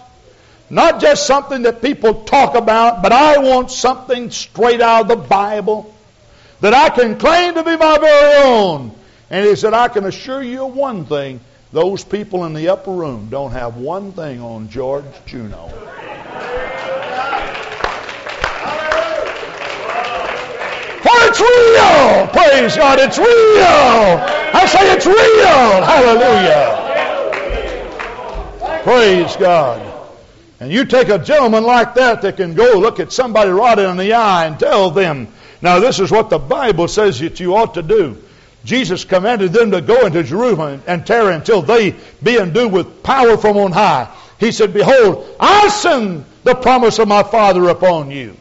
Not 0.70 1.01
just 1.01 1.28
something 1.28 1.64
that 1.64 1.82
people 1.82 2.24
talk 2.24 2.55
about, 2.55 3.03
but 3.03 3.12
I 3.12 3.39
want 3.39 3.70
something 3.70 4.32
straight 4.32 4.80
out 4.80 5.01
of 5.01 5.07
the 5.09 5.18
Bible 5.18 5.93
that 6.62 6.74
I 6.74 6.88
can 6.89 7.18
claim 7.18 7.55
to 7.55 7.64
be 7.64 7.76
my 7.76 7.97
very 7.97 8.43
own. 8.45 8.95
And 9.30 9.45
he 9.45 9.57
said, 9.57 9.74
I 9.74 9.89
can 9.89 10.05
assure 10.05 10.41
you 10.41 10.66
of 10.66 10.74
one 10.74 11.03
thing. 11.03 11.41
Those 11.74 12.05
people 12.05 12.45
in 12.45 12.53
the 12.53 12.70
upper 12.70 12.91
room 12.91 13.28
don't 13.30 13.51
have 13.51 13.76
one 13.76 14.14
thing 14.14 14.41
on 14.41 14.70
George 14.70 15.03
Juno. 15.26 15.68
For 21.01 21.18
it's 21.28 21.41
real! 21.41 22.28
Praise 22.28 22.78
God, 22.78 22.99
it's 22.99 23.18
real! 23.18 23.28
I 24.53 24.66
say 24.66 24.93
it's 24.93 25.05
real! 25.05 25.84
Hallelujah! 25.84 26.91
Praise 28.84 29.36
God. 29.36 29.99
And 30.59 30.71
you 30.71 30.86
take 30.86 31.09
a 31.09 31.19
gentleman 31.19 31.63
like 31.63 31.95
that 31.95 32.21
that 32.21 32.38
can 32.38 32.53
go 32.53 32.73
look 32.73 32.99
at 32.99 33.11
somebody 33.11 33.49
right 33.49 33.77
in 33.77 33.97
the 33.97 34.13
eye 34.13 34.45
and 34.45 34.59
tell 34.59 34.91
them, 34.91 35.27
now 35.61 35.79
this 35.79 35.99
is 35.99 36.11
what 36.11 36.29
the 36.29 36.39
Bible 36.39 36.88
says 36.88 37.19
that 37.19 37.39
you 37.39 37.55
ought 37.55 37.75
to 37.75 37.84
do. 37.84 38.17
Jesus 38.63 39.05
commanded 39.05 39.53
them 39.53 39.71
to 39.71 39.82
go 39.82 40.05
into 40.05 40.23
Jerusalem 40.23 40.84
and 40.86 41.05
tarry 41.05 41.34
until 41.34 41.61
they 41.61 41.95
be 42.21 42.38
endued 42.38 42.71
with 42.71 43.01
power 43.01 43.38
from 43.38 43.57
on 43.57 43.71
high. 43.71 44.15
He 44.39 44.51
said, 44.51 44.73
Behold, 44.73 45.36
I 45.39 45.69
send 45.69 46.25
the 46.43 46.55
promise 46.55 46.99
of 46.99 47.07
my 47.07 47.23
Father 47.23 47.69
upon 47.69 48.11
you. 48.11 48.36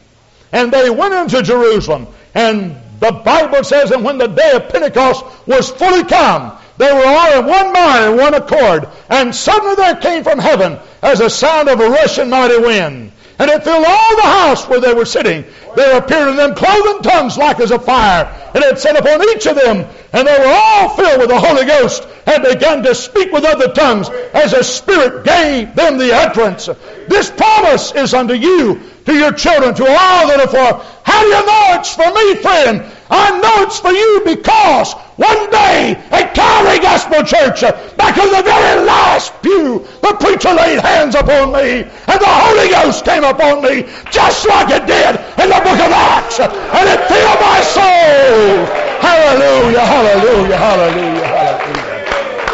And 0.51 0.71
they 0.71 0.89
went 0.89 1.13
into 1.13 1.41
Jerusalem. 1.41 2.07
And 2.35 2.75
the 2.99 3.11
Bible 3.11 3.63
says, 3.63 3.91
and 3.91 4.03
when 4.03 4.19
the 4.19 4.27
day 4.27 4.51
of 4.51 4.69
Pentecost 4.69 5.25
was 5.47 5.71
fully 5.71 6.03
come, 6.03 6.57
they 6.81 6.91
were 6.91 7.05
all 7.05 7.39
in 7.39 7.45
one 7.45 7.71
mind 7.71 8.05
and 8.05 8.17
one 8.17 8.33
accord. 8.33 8.87
And 9.07 9.35
suddenly 9.35 9.75
there 9.75 9.95
came 9.97 10.23
from 10.23 10.39
heaven 10.39 10.79
as 11.03 11.19
a 11.21 11.29
sound 11.29 11.69
of 11.69 11.79
a 11.79 11.87
rushing 11.87 12.31
mighty 12.31 12.57
wind 12.57 13.11
and 13.41 13.49
it 13.49 13.63
filled 13.63 13.83
all 13.83 14.15
the 14.17 14.21
house 14.21 14.69
where 14.69 14.79
they 14.79 14.93
were 14.93 15.05
sitting. 15.05 15.43
There 15.75 15.97
appeared 15.97 16.27
in 16.27 16.35
them 16.35 16.53
cloven 16.53 17.01
tongues 17.01 17.39
like 17.39 17.59
as 17.59 17.71
a 17.71 17.79
fire, 17.79 18.25
and 18.53 18.63
it 18.63 18.77
set 18.77 18.95
upon 18.95 19.23
each 19.29 19.47
of 19.47 19.55
them, 19.55 19.87
and 20.13 20.27
they 20.27 20.37
were 20.37 20.45
all 20.45 20.89
filled 20.95 21.21
with 21.21 21.29
the 21.29 21.39
Holy 21.39 21.65
Ghost, 21.65 22.07
and 22.27 22.43
began 22.43 22.83
to 22.83 22.93
speak 22.93 23.31
with 23.31 23.43
other 23.43 23.73
tongues 23.73 24.09
as 24.09 24.51
the 24.51 24.61
Spirit 24.61 25.25
gave 25.25 25.73
them 25.73 25.97
the 25.97 26.13
utterance. 26.13 26.69
This 27.11 27.29
promise 27.29 27.91
is 27.91 28.13
unto 28.13 28.33
you, 28.33 28.79
to 29.03 29.13
your 29.13 29.33
children, 29.33 29.75
to 29.75 29.83
all 29.83 30.31
that 30.31 30.39
are 30.39 30.47
for. 30.47 30.79
How 31.03 31.19
do 31.19 31.27
you 31.27 31.43
know 31.43 31.75
it's 31.75 31.91
for 31.91 32.07
me, 32.07 32.39
friend? 32.39 32.87
I 33.11 33.35
know 33.35 33.67
it's 33.67 33.83
for 33.83 33.91
you 33.91 34.23
because 34.23 34.93
one 35.19 35.51
day 35.51 35.99
at 36.07 36.31
Calvary 36.31 36.79
Gospel 36.79 37.19
Church, 37.27 37.67
back 37.99 38.15
in 38.15 38.31
the 38.31 38.39
very 38.47 38.87
last 38.87 39.35
pew, 39.43 39.83
the 39.99 40.15
preacher 40.23 40.55
laid 40.55 40.79
hands 40.79 41.15
upon 41.19 41.51
me 41.51 41.83
and 41.83 42.19
the 42.23 42.31
Holy 42.31 42.71
Ghost 42.71 43.03
came 43.03 43.27
upon 43.27 43.59
me 43.59 43.91
just 44.07 44.47
like 44.47 44.71
it 44.71 44.87
did 44.87 45.19
in 45.35 45.51
the 45.51 45.59
book 45.67 45.83
of 45.83 45.91
Acts. 45.91 46.39
And 46.39 46.87
it 46.87 47.01
filled 47.11 47.41
my 47.43 47.59
soul. 47.59 48.71
Hallelujah, 49.03 49.83
hallelujah, 49.83 50.55
hallelujah, 50.55 51.27
hallelujah. 51.27 51.99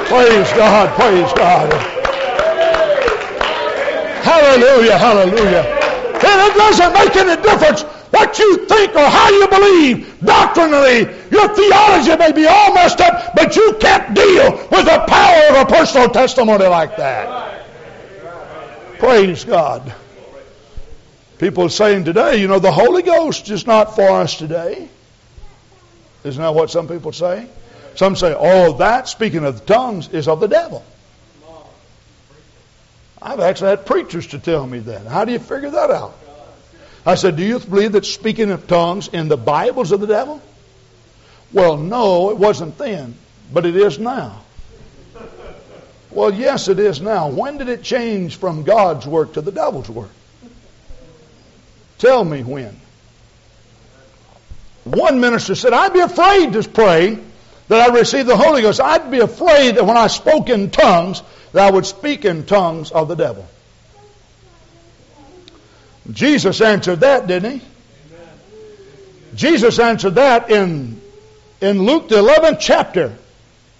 Praise 0.09 0.49
God, 0.57 0.89
praise 0.97 1.31
God. 1.37 2.16
Hallelujah, 4.27 4.97
hallelujah. 4.97 5.63
And 5.63 6.51
it 6.51 6.55
doesn't 6.57 6.93
make 6.93 7.15
any 7.15 7.41
difference 7.41 7.83
what 8.11 8.37
you 8.37 8.65
think 8.65 8.93
or 8.93 9.05
how 9.05 9.29
you 9.29 9.47
believe 9.47 10.19
doctrinally. 10.19 10.99
Your 11.31 11.47
theology 11.55 12.17
may 12.17 12.33
be 12.33 12.45
all 12.45 12.73
messed 12.73 12.99
up, 12.99 13.35
but 13.35 13.55
you 13.55 13.77
can't 13.79 14.13
deal 14.13 14.51
with 14.51 14.85
the 14.85 15.05
power 15.07 15.55
of 15.55 15.55
a 15.61 15.65
personal 15.65 16.09
testimony 16.09 16.65
like 16.65 16.97
that. 16.97 17.65
Praise 18.99 19.45
God. 19.45 19.93
People 21.37 21.65
are 21.65 21.69
saying 21.69 22.03
today, 22.03 22.41
you 22.41 22.49
know, 22.49 22.59
the 22.59 22.71
Holy 22.71 23.03
Ghost 23.03 23.49
is 23.49 23.65
not 23.65 23.95
for 23.95 24.09
us 24.09 24.37
today. 24.37 24.89
Isn't 26.25 26.41
that 26.41 26.53
what 26.53 26.69
some 26.69 26.89
people 26.89 27.13
say? 27.13 27.47
Some 27.95 28.17
say, 28.17 28.35
oh, 28.37 28.73
that, 28.73 29.07
speaking 29.07 29.45
of 29.45 29.65
tongues, 29.65 30.09
is 30.09 30.27
of 30.27 30.41
the 30.41 30.47
devil. 30.47 30.83
I've 33.21 33.39
actually 33.39 33.71
had 33.71 33.85
preachers 33.85 34.27
to 34.27 34.39
tell 34.39 34.65
me 34.65 34.79
that. 34.79 35.05
How 35.07 35.25
do 35.25 35.31
you 35.31 35.39
figure 35.39 35.71
that 35.71 35.91
out? 35.91 36.15
I 37.05 37.15
said, 37.15 37.35
Do 37.37 37.43
you 37.43 37.59
believe 37.59 37.93
that 37.93 38.05
speaking 38.05 38.51
of 38.51 38.67
tongues 38.67 39.07
in 39.07 39.27
the 39.27 39.37
Bibles 39.37 39.91
of 39.91 40.01
the 40.01 40.07
devil? 40.07 40.41
Well, 41.53 41.77
no, 41.77 42.29
it 42.31 42.37
wasn't 42.37 42.77
then, 42.77 43.15
but 43.53 43.65
it 43.65 43.75
is 43.75 43.97
now. 43.97 44.41
Well, 46.11 46.33
yes, 46.33 46.67
it 46.67 46.79
is 46.79 46.99
now. 46.99 47.29
When 47.29 47.57
did 47.57 47.69
it 47.69 47.83
change 47.83 48.37
from 48.37 48.63
God's 48.63 49.05
work 49.05 49.33
to 49.33 49.41
the 49.41 49.51
devil's 49.51 49.89
work? 49.89 50.09
Tell 51.97 52.23
me 52.23 52.43
when. 52.43 52.79
One 54.83 55.19
minister 55.19 55.55
said, 55.55 55.73
I'd 55.73 55.93
be 55.93 55.99
afraid 55.99 56.53
to 56.53 56.67
pray 56.69 57.19
that 57.67 57.89
I 57.89 57.93
receive 57.93 58.25
the 58.25 58.37
Holy 58.37 58.61
Ghost. 58.61 58.79
I'd 58.79 59.11
be 59.11 59.19
afraid 59.19 59.75
that 59.75 59.85
when 59.85 59.97
I 59.97 60.07
spoke 60.07 60.49
in 60.49 60.69
tongues, 60.69 61.21
that 61.53 61.67
I 61.67 61.71
would 61.71 61.85
speak 61.85 62.25
in 62.25 62.45
tongues 62.45 62.91
of 62.91 63.07
the 63.07 63.15
devil. 63.15 63.47
Jesus 66.11 66.61
answered 66.61 67.01
that, 67.01 67.27
didn't 67.27 67.59
he? 67.59 67.67
Jesus 69.35 69.77
answered 69.79 70.15
that 70.15 70.49
in, 70.49 71.01
in 71.61 71.83
Luke 71.83 72.07
the 72.09 72.15
11th 72.15 72.57
chapter. 72.59 73.15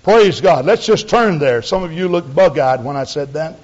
Praise 0.03 0.41
God. 0.41 0.65
Let's 0.65 0.85
just 0.85 1.09
turn 1.09 1.39
there. 1.39 1.61
Some 1.61 1.83
of 1.83 1.91
you 1.91 2.07
looked 2.07 2.33
bug 2.33 2.59
eyed 2.59 2.83
when 2.83 2.95
I 2.95 3.05
said 3.05 3.33
that. 3.33 3.57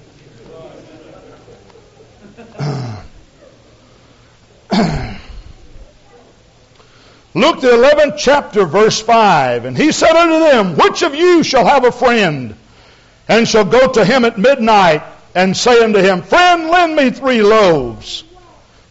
Luke 7.36 7.60
the 7.60 7.66
11th 7.66 8.16
chapter, 8.16 8.64
verse 8.64 9.00
5. 9.00 9.64
And 9.64 9.76
he 9.76 9.90
said 9.90 10.14
unto 10.14 10.38
them, 10.38 10.76
Which 10.76 11.02
of 11.02 11.16
you 11.16 11.42
shall 11.42 11.66
have 11.66 11.84
a 11.84 11.90
friend, 11.90 12.54
and 13.26 13.48
shall 13.48 13.64
go 13.64 13.88
to 13.88 14.04
him 14.04 14.24
at 14.24 14.38
midnight, 14.38 15.02
and 15.34 15.56
say 15.56 15.82
unto 15.82 15.98
him, 15.98 16.22
Friend, 16.22 16.68
lend 16.68 16.94
me 16.94 17.10
three 17.10 17.42
loaves? 17.42 18.22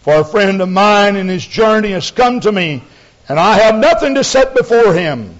For 0.01 0.15
a 0.19 0.25
friend 0.25 0.61
of 0.61 0.67
mine 0.67 1.15
in 1.15 1.29
his 1.29 1.47
journey 1.47 1.91
has 1.91 2.11
come 2.11 2.41
to 2.41 2.51
me, 2.51 2.83
and 3.29 3.39
I 3.39 3.59
have 3.59 3.75
nothing 3.75 4.15
to 4.15 4.25
set 4.25 4.53
before 4.53 4.93
him. 4.93 5.35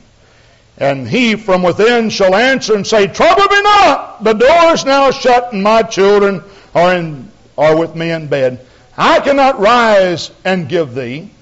And 0.77 1.05
he 1.05 1.35
from 1.35 1.61
within 1.61 2.09
shall 2.09 2.33
answer 2.33 2.73
and 2.73 2.87
say, 2.87 3.07
Trouble 3.07 3.43
me 3.43 3.61
not, 3.63 4.23
the 4.23 4.33
door 4.33 4.73
is 4.73 4.85
now 4.85 5.11
shut, 5.11 5.51
and 5.51 5.61
my 5.61 5.83
children 5.83 6.41
are, 6.73 6.95
in, 6.95 7.29
are 7.57 7.77
with 7.77 7.93
me 7.97 8.11
in 8.11 8.27
bed. 8.27 8.65
I 8.97 9.19
cannot 9.19 9.59
rise 9.59 10.31
and 10.45 10.69
give 10.69 10.95
thee. 10.95 11.32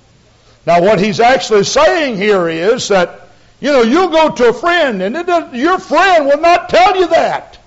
Now, 0.65 0.81
what 0.81 0.99
he's 0.99 1.19
actually 1.19 1.63
saying 1.63 2.17
here 2.17 2.47
is 2.47 2.89
that, 2.89 3.27
you 3.59 3.71
know, 3.71 3.81
you'll 3.81 4.09
go 4.09 4.29
to 4.29 4.49
a 4.49 4.53
friend, 4.53 5.01
and 5.01 5.15
your 5.55 5.79
friend 5.79 6.27
will 6.27 6.39
not 6.39 6.69
tell 6.69 6.97
you 6.97 7.07
that. 7.07 7.57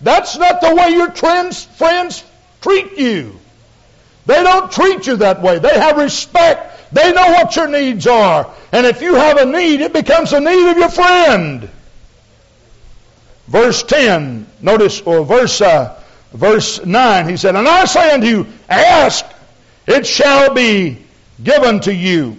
That's 0.00 0.36
not 0.36 0.60
the 0.60 0.74
way 0.74 0.90
your 0.90 1.10
friends, 1.12 1.64
friends 1.64 2.24
treat 2.60 2.98
you. 2.98 3.38
They 4.26 4.42
don't 4.42 4.70
treat 4.70 5.06
you 5.06 5.16
that 5.16 5.42
way. 5.42 5.58
They 5.58 5.78
have 5.78 5.96
respect. 5.96 6.94
They 6.94 7.12
know 7.12 7.26
what 7.32 7.54
your 7.56 7.68
needs 7.68 8.06
are. 8.06 8.52
And 8.72 8.86
if 8.86 9.02
you 9.02 9.14
have 9.14 9.38
a 9.38 9.46
need, 9.46 9.80
it 9.80 9.92
becomes 9.92 10.32
a 10.32 10.40
need 10.40 10.70
of 10.70 10.76
your 10.76 10.88
friend. 10.88 11.68
Verse 13.48 13.82
10, 13.82 14.46
notice, 14.60 15.00
or 15.00 15.24
verse, 15.24 15.60
uh, 15.60 16.00
verse 16.32 16.84
9, 16.84 17.28
he 17.28 17.36
said, 17.36 17.56
And 17.56 17.68
I 17.68 17.84
say 17.86 18.12
unto 18.12 18.26
you, 18.26 18.46
ask, 18.68 19.24
it 19.92 20.06
shall 20.06 20.54
be 20.54 20.98
given 21.42 21.80
to 21.80 21.94
you. 21.94 22.38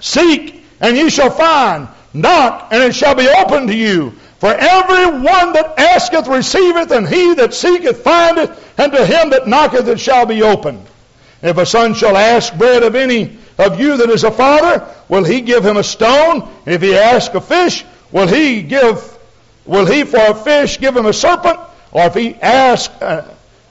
Seek, 0.00 0.64
and 0.80 0.96
ye 0.96 1.10
shall 1.10 1.30
find. 1.30 1.88
Knock, 2.14 2.68
and 2.70 2.82
it 2.82 2.94
shall 2.94 3.14
be 3.14 3.28
opened 3.28 3.68
to 3.68 3.76
you. 3.76 4.12
For 4.38 4.52
every 4.52 5.06
one 5.06 5.52
that 5.52 5.78
asketh 5.78 6.26
receiveth, 6.26 6.90
and 6.90 7.08
he 7.08 7.34
that 7.34 7.54
seeketh 7.54 8.02
findeth, 8.02 8.78
and 8.78 8.92
to 8.92 9.06
him 9.06 9.30
that 9.30 9.46
knocketh 9.46 9.86
it 9.88 10.00
shall 10.00 10.26
be 10.26 10.42
opened. 10.42 10.84
If 11.42 11.58
a 11.58 11.66
son 11.66 11.94
shall 11.94 12.16
ask 12.16 12.56
bread 12.56 12.82
of 12.82 12.94
any 12.94 13.38
of 13.58 13.80
you 13.80 13.96
that 13.98 14.10
is 14.10 14.24
a 14.24 14.30
father, 14.30 14.86
will 15.08 15.24
he 15.24 15.40
give 15.40 15.64
him 15.64 15.76
a 15.76 15.84
stone? 15.84 16.48
And 16.66 16.74
if 16.74 16.82
he 16.82 16.96
ask 16.96 17.32
a 17.34 17.40
fish, 17.40 17.84
will 18.10 18.26
he 18.26 18.62
give, 18.62 19.16
will 19.64 19.86
he 19.86 20.04
for 20.04 20.20
a 20.20 20.34
fish 20.34 20.78
give 20.78 20.96
him 20.96 21.06
a 21.06 21.12
serpent? 21.12 21.58
Or 21.92 22.06
if 22.06 22.14
he 22.14 22.34
ask, 22.34 22.90
uh, 23.00 23.22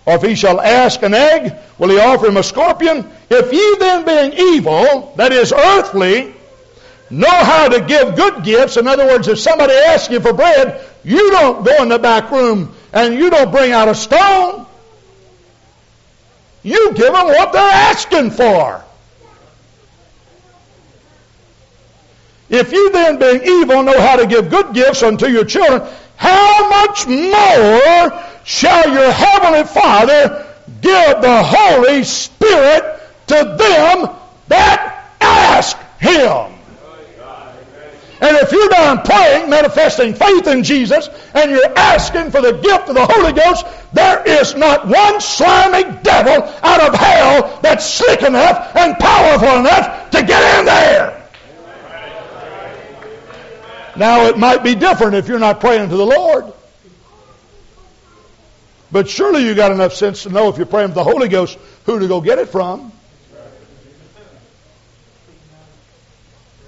or 0.06 0.16
if 0.16 0.24
he 0.24 0.36
shall 0.36 0.60
ask 0.60 1.02
an 1.04 1.14
egg, 1.14 1.54
will 1.78 1.90
he 1.90 2.00
offer 2.00 2.28
him 2.28 2.38
a 2.38 2.44
scorpion? 2.44 3.10
If 3.30 3.54
ye 3.54 3.76
then 3.80 4.06
being 4.06 4.56
evil, 4.56 5.14
that 5.18 5.32
is 5.32 5.54
earthly, 5.54 6.34
know 7.10 7.30
how 7.30 7.70
to 7.70 7.82
give 7.82 8.16
good 8.16 8.44
gifts. 8.44 8.78
In 8.78 8.88
other 8.88 9.06
words, 9.06 9.28
if 9.28 9.40
somebody 9.40 9.74
asks 9.74 10.12
you 10.12 10.20
for 10.20 10.34
bread, 10.34 10.84
you 11.04 11.32
don't 11.32 11.64
go 11.64 11.84
in 11.84 11.90
the 11.90 12.00
back 12.00 12.32
room 12.32 12.74
and 12.94 13.14
you 13.14 13.30
don't 13.30 13.52
bring 13.52 13.72
out 13.72 13.90
a 13.90 13.96
stone. 13.96 14.66
You 16.64 16.94
give 16.94 17.14
them 17.14 17.28
what 17.28 17.54
they're 17.54 17.62
asking 17.62 18.32
for. 18.32 18.84
If 22.50 22.74
you 22.74 22.92
then, 22.92 23.18
being 23.18 23.44
evil, 23.44 23.82
know 23.82 24.00
how 24.00 24.18
to 24.18 24.28
give 24.28 24.50
good 24.50 24.74
gifts 24.74 25.04
unto 25.04 25.28
your 25.28 25.46
children, 25.46 25.90
how 26.18 26.70
much 26.70 27.08
more 27.08 28.24
shall 28.44 28.92
your 28.92 29.12
heavenly 29.12 29.64
Father 29.64 30.46
give 30.82 31.22
the 31.22 31.44
Holy 31.44 32.04
Spirit 32.04 33.00
to 33.28 33.36
them 33.36 34.16
that 34.48 35.14
ask 35.20 35.78
Him? 36.00 36.52
And 38.22 38.38
if 38.38 38.52
you're 38.52 38.70
done 38.70 39.02
praying, 39.02 39.50
manifesting 39.50 40.14
faith 40.14 40.46
in 40.46 40.64
Jesus, 40.64 41.10
and 41.34 41.50
you're 41.50 41.76
asking 41.76 42.30
for 42.30 42.40
the 42.40 42.54
gift 42.54 42.88
of 42.88 42.94
the 42.94 43.06
Holy 43.06 43.34
Ghost, 43.34 43.66
there 43.94 44.22
is 44.28 44.54
not 44.56 44.88
one 44.88 45.20
slimy 45.20 45.84
devil 46.04 46.48
out 46.62 46.82
of 46.82 46.94
hell 46.94 47.60
that's 47.64 47.84
slick 47.84 48.22
enough 48.22 48.76
and 48.76 48.96
powerful 49.00 49.60
enough 49.60 50.12
to 50.12 50.22
get 50.22 50.60
in 50.60 50.66
there. 50.66 51.18
Now, 53.98 54.28
it 54.28 54.38
might 54.38 54.64
be 54.64 54.76
different 54.76 55.16
if 55.16 55.28
you're 55.28 55.40
not 55.40 55.60
praying 55.60 55.90
to 55.90 55.98
the 55.98 56.06
Lord. 56.06 56.54
But 58.92 59.10
surely 59.10 59.46
you 59.46 59.56
got 59.56 59.72
enough 59.72 59.94
sense 59.94 60.24
to 60.24 60.30
know 60.30 60.50
if 60.50 60.58
you're 60.58 60.66
praying 60.66 60.90
to 60.90 60.94
the 60.94 61.04
Holy 61.04 61.30
Ghost 61.30 61.58
who 61.86 62.00
to 62.00 62.08
go 62.08 62.20
get 62.20 62.40
it 62.40 62.50
from. 62.50 62.92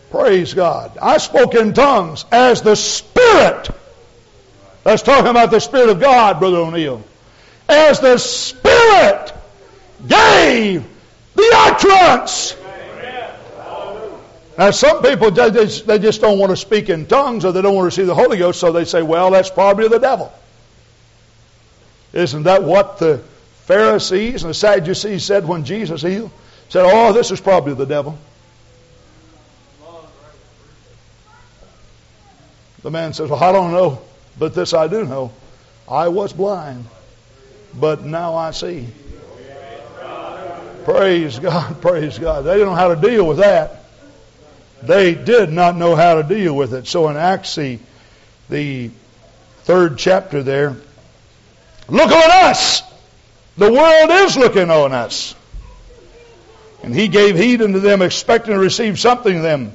Praise 0.10 0.54
God. 0.54 0.98
I 1.02 1.18
spoke 1.18 1.56
in 1.56 1.74
tongues 1.74 2.26
as 2.32 2.62
the 2.62 2.76
Spirit. 2.76 3.70
That's 4.84 5.02
talking 5.02 5.32
about 5.32 5.50
the 5.50 5.60
Spirit 5.60 5.90
of 5.90 6.00
God, 6.00 6.40
Brother 6.40 6.58
O'Neill. 6.58 7.04
As 7.68 8.00
the 8.00 8.18
Spirit 8.18 9.34
gave 10.08 10.86
the 11.36 11.52
utterance. 11.56 12.56
Now, 14.56 14.70
some 14.70 15.02
people, 15.02 15.32
they 15.32 15.50
just 16.00 16.22
don't 16.22 16.38
want 16.38 16.52
to 16.52 16.58
speak 16.58 16.90
in 16.90 17.08
tongues 17.08 17.44
or 17.44 17.52
they 17.52 17.64
don't 17.64 17.74
want 17.74 17.92
to 17.92 17.96
see 17.96 18.06
the 18.06 18.14
Holy 18.14 18.38
Ghost, 18.38 18.60
so 18.60 18.72
they 18.72 18.86
say, 18.86 19.02
well, 19.02 19.32
that's 19.32 19.50
probably 19.50 19.88
the 19.88 19.98
devil. 19.98 20.32
Isn't 22.14 22.44
that 22.44 22.64
what 22.64 23.00
the 23.00 23.18
Pharisees 23.66 24.44
and 24.44 24.52
the 24.52 24.54
Sadducees 24.54 25.26
said 25.26 25.48
when 25.48 25.66
Jesus 25.66 26.02
healed, 26.02 26.32
said, 26.70 26.84
Oh, 26.86 27.12
this 27.12 27.32
is 27.32 27.42
probably 27.42 27.74
the 27.74 27.86
devil. 27.86 28.18
The 32.84 32.92
man 32.92 33.14
says, 33.14 33.30
Well, 33.30 33.44
I 33.44 33.52
don't 33.52 33.72
know, 33.72 34.02
but 34.38 34.54
this 34.54 34.74
I 34.74 34.88
do 34.88 35.06
know. 35.06 35.32
I 35.90 36.10
was 36.10 36.34
blind, 36.34 36.86
but 37.74 38.04
now 38.04 38.36
I 38.36 38.52
see. 38.52 38.88
Praise 40.84 41.40
God, 41.40 41.82
praise 41.82 42.20
God. 42.20 42.44
They 42.44 42.54
didn't 42.54 42.68
know 42.68 42.76
how 42.76 42.94
to 42.94 43.02
deal 43.02 43.26
with 43.26 43.38
that. 43.38 43.86
They 44.82 45.16
did 45.16 45.52
not 45.52 45.78
know 45.78 45.96
how 45.96 46.16
to 46.16 46.24
deal 46.24 46.54
with 46.54 46.74
it. 46.74 46.88
So 46.88 47.08
in 47.08 47.16
Acts, 47.16 47.56
the, 47.56 47.80
the 48.50 48.92
third 49.64 49.98
chapter 49.98 50.44
there, 50.44 50.76
look 51.90 52.12
on 52.12 52.32
us. 52.50 52.84
The 53.58 53.72
world 53.72 54.10
is 54.12 54.38
looking 54.38 54.70
on 54.70 54.94
us. 54.94 55.36
And 56.82 56.94
he 56.94 57.08
gave 57.08 57.38
heed 57.38 57.62
unto 57.62 57.80
them, 57.80 58.02
expecting 58.02 58.54
to 58.54 58.60
receive 58.60 59.00
something 59.00 59.38
of 59.38 59.44
them. 59.44 59.74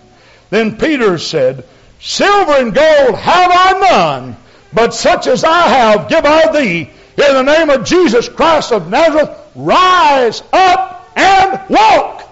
Then 0.51 0.77
Peter 0.77 1.19
said, 1.19 1.65
Silver 2.01 2.53
and 2.53 2.75
gold 2.75 3.17
have 3.17 3.51
I 3.53 3.89
none, 3.91 4.37
but 4.73 4.95
such 4.95 5.27
as 5.27 5.43
I 5.45 5.69
have 5.69 6.09
give 6.09 6.25
I 6.25 6.53
thee. 6.53 6.91
In 7.17 7.35
the 7.35 7.43
name 7.43 7.71
of 7.71 7.85
Jesus 7.85 8.29
Christ 8.29 8.73
of 8.73 8.89
Nazareth, 8.89 9.31
rise 9.57 10.43
up 10.53 11.11
and 11.17 11.61
walk. 11.69 12.25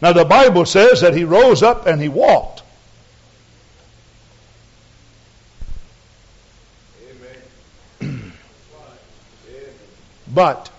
Now 0.00 0.12
the 0.12 0.24
Bible 0.24 0.64
says 0.64 1.02
that 1.02 1.14
he 1.14 1.24
rose 1.24 1.62
up 1.62 1.86
and 1.86 2.00
he 2.00 2.08
walked. 2.08 2.62
But 10.38 10.70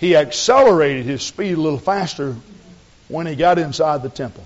he 0.00 0.16
accelerated 0.16 1.06
his 1.06 1.22
speed 1.22 1.56
a 1.56 1.60
little 1.60 1.78
faster 1.78 2.34
when 3.06 3.24
he 3.24 3.36
got 3.36 3.56
inside 3.56 4.02
the 4.02 4.08
temple. 4.08 4.44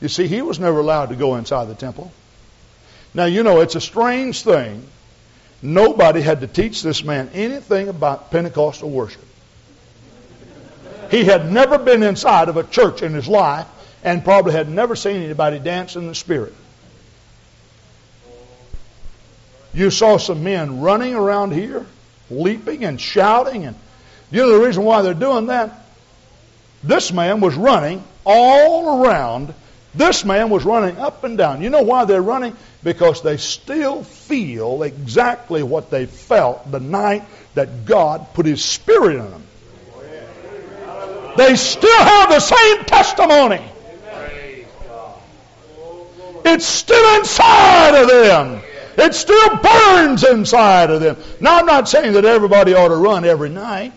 You 0.00 0.06
see, 0.06 0.28
he 0.28 0.40
was 0.40 0.60
never 0.60 0.78
allowed 0.78 1.06
to 1.06 1.16
go 1.16 1.34
inside 1.34 1.64
the 1.64 1.74
temple. 1.74 2.12
Now, 3.14 3.24
you 3.24 3.42
know, 3.42 3.62
it's 3.62 3.74
a 3.74 3.80
strange 3.80 4.44
thing. 4.44 4.86
Nobody 5.60 6.20
had 6.20 6.42
to 6.42 6.46
teach 6.46 6.84
this 6.84 7.02
man 7.02 7.30
anything 7.34 7.88
about 7.88 8.30
Pentecostal 8.30 8.90
worship. 8.90 9.26
He 11.10 11.24
had 11.24 11.50
never 11.50 11.78
been 11.78 12.04
inside 12.04 12.48
of 12.48 12.56
a 12.56 12.62
church 12.62 13.02
in 13.02 13.12
his 13.12 13.26
life 13.26 13.66
and 14.04 14.22
probably 14.22 14.52
had 14.52 14.68
never 14.68 14.94
seen 14.94 15.20
anybody 15.20 15.58
dance 15.58 15.96
in 15.96 16.06
the 16.06 16.14
Spirit. 16.14 16.54
You 19.74 19.90
saw 19.90 20.18
some 20.18 20.44
men 20.44 20.80
running 20.80 21.16
around 21.16 21.52
here, 21.52 21.84
leaping 22.30 22.84
and 22.84 23.00
shouting. 23.00 23.64
And 23.64 23.76
you 24.30 24.42
know 24.42 24.58
the 24.58 24.64
reason 24.64 24.84
why 24.84 25.02
they're 25.02 25.14
doing 25.14 25.46
that? 25.46 25.86
This 26.82 27.12
man 27.12 27.40
was 27.40 27.54
running 27.54 28.04
all 28.24 29.02
around 29.02 29.54
this 29.94 30.24
man 30.24 30.50
was 30.50 30.64
running 30.64 30.98
up 30.98 31.22
and 31.22 31.38
down. 31.38 31.62
You 31.62 31.70
know 31.70 31.82
why 31.82 32.04
they're 32.04 32.22
running? 32.22 32.56
Because 32.82 33.22
they 33.22 33.36
still 33.36 34.02
feel 34.02 34.82
exactly 34.82 35.62
what 35.62 35.90
they 35.90 36.06
felt 36.06 36.70
the 36.70 36.80
night 36.80 37.22
that 37.54 37.84
God 37.84 38.34
put 38.34 38.44
His 38.44 38.64
Spirit 38.64 39.16
in 39.16 39.30
them. 39.30 39.46
They 41.36 41.56
still 41.56 42.02
have 42.02 42.28
the 42.28 42.40
same 42.40 42.84
testimony. 42.84 43.64
It's 46.44 46.66
still 46.66 47.18
inside 47.18 48.02
of 48.02 48.08
them. 48.08 48.62
It 48.96 49.14
still 49.14 49.56
burns 49.56 50.24
inside 50.24 50.90
of 50.90 51.00
them. 51.00 51.16
Now, 51.40 51.58
I'm 51.58 51.66
not 51.66 51.88
saying 51.88 52.14
that 52.14 52.24
everybody 52.24 52.74
ought 52.74 52.88
to 52.88 52.96
run 52.96 53.24
every 53.24 53.48
night. 53.50 53.92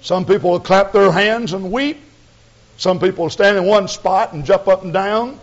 Some 0.00 0.26
people 0.26 0.50
will 0.50 0.60
clap 0.60 0.92
their 0.92 1.10
hands 1.10 1.52
and 1.52 1.72
weep. 1.72 2.00
Some 2.76 3.00
people 3.00 3.30
stand 3.30 3.56
in 3.56 3.64
one 3.64 3.88
spot 3.88 4.32
and 4.32 4.44
jump 4.44 4.68
up 4.68 4.82
and 4.84 4.92
down. 4.92 5.38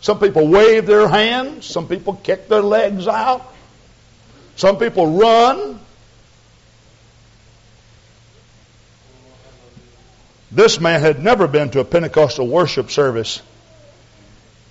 Some 0.00 0.18
people 0.18 0.48
wave 0.48 0.86
their 0.86 1.08
hands. 1.08 1.66
Some 1.66 1.86
people 1.86 2.14
kick 2.14 2.48
their 2.48 2.62
legs 2.62 3.06
out. 3.06 3.54
Some 4.56 4.78
people 4.78 5.18
run. 5.18 5.78
This 10.50 10.80
man 10.80 11.00
had 11.00 11.22
never 11.22 11.46
been 11.46 11.70
to 11.70 11.80
a 11.80 11.84
Pentecostal 11.84 12.46
worship 12.46 12.90
service, 12.90 13.40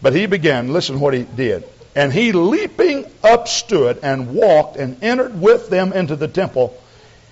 but 0.02 0.14
he 0.14 0.26
began. 0.26 0.72
Listen 0.72 1.00
what 1.00 1.14
he 1.14 1.24
did. 1.24 1.64
And 1.96 2.14
he 2.14 2.32
leaping 2.32 3.06
up 3.24 3.48
stood 3.48 4.00
and 4.04 4.34
walked 4.34 4.78
and 4.78 5.04
entered 5.04 5.40
with 5.40 5.70
them 5.70 5.92
into 5.92 6.16
the 6.16 6.28
temple. 6.28 6.80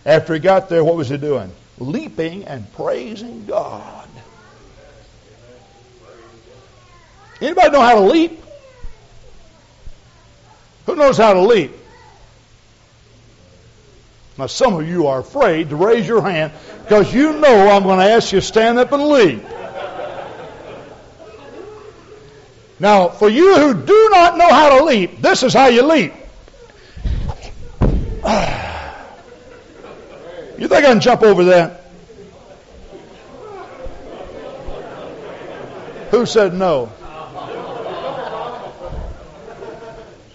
After 0.06 0.34
he 0.34 0.40
got 0.40 0.70
there, 0.70 0.84
what 0.84 0.96
was 0.96 1.10
he 1.10 1.18
doing? 1.18 1.52
Leaping 1.80 2.46
and 2.46 2.72
praising 2.74 3.46
God. 3.46 4.08
Anybody 7.40 7.70
know 7.70 7.82
how 7.82 7.96
to 7.96 8.02
leap? 8.02 8.44
Who 10.88 10.96
knows 10.96 11.18
how 11.18 11.34
to 11.34 11.42
leap? 11.42 11.74
Now, 14.38 14.48
some 14.48 14.76
of 14.76 14.88
you 14.88 15.08
are 15.08 15.20
afraid 15.20 15.70
to 15.70 15.76
raise 15.76 16.08
your 16.08 16.22
hand 16.22 16.54
because 16.84 17.14
you 17.14 17.34
know 17.34 17.70
I'm 17.70 17.84
going 17.84 18.00
to 18.00 18.06
ask 18.06 18.32
you 18.32 18.40
to 18.40 18.46
stand 18.46 18.78
up 18.78 18.92
and 18.92 19.04
leap. 19.04 19.44
Now, 22.80 23.10
for 23.10 23.28
you 23.28 23.58
who 23.58 23.74
do 23.74 24.10
not 24.12 24.38
know 24.38 24.50
how 24.50 24.78
to 24.78 24.86
leap, 24.86 25.22
this 25.22 25.44
is 25.44 25.54
how 25.54 25.68
you 25.68 25.84
leap. 25.84 26.14
You 30.58 30.68
think 30.68 30.86
I 30.86 30.88
can 30.88 31.02
jump 31.02 31.22
over 31.22 31.44
that? 31.44 31.84
Who 36.10 36.26
said 36.26 36.56
no? 36.56 36.92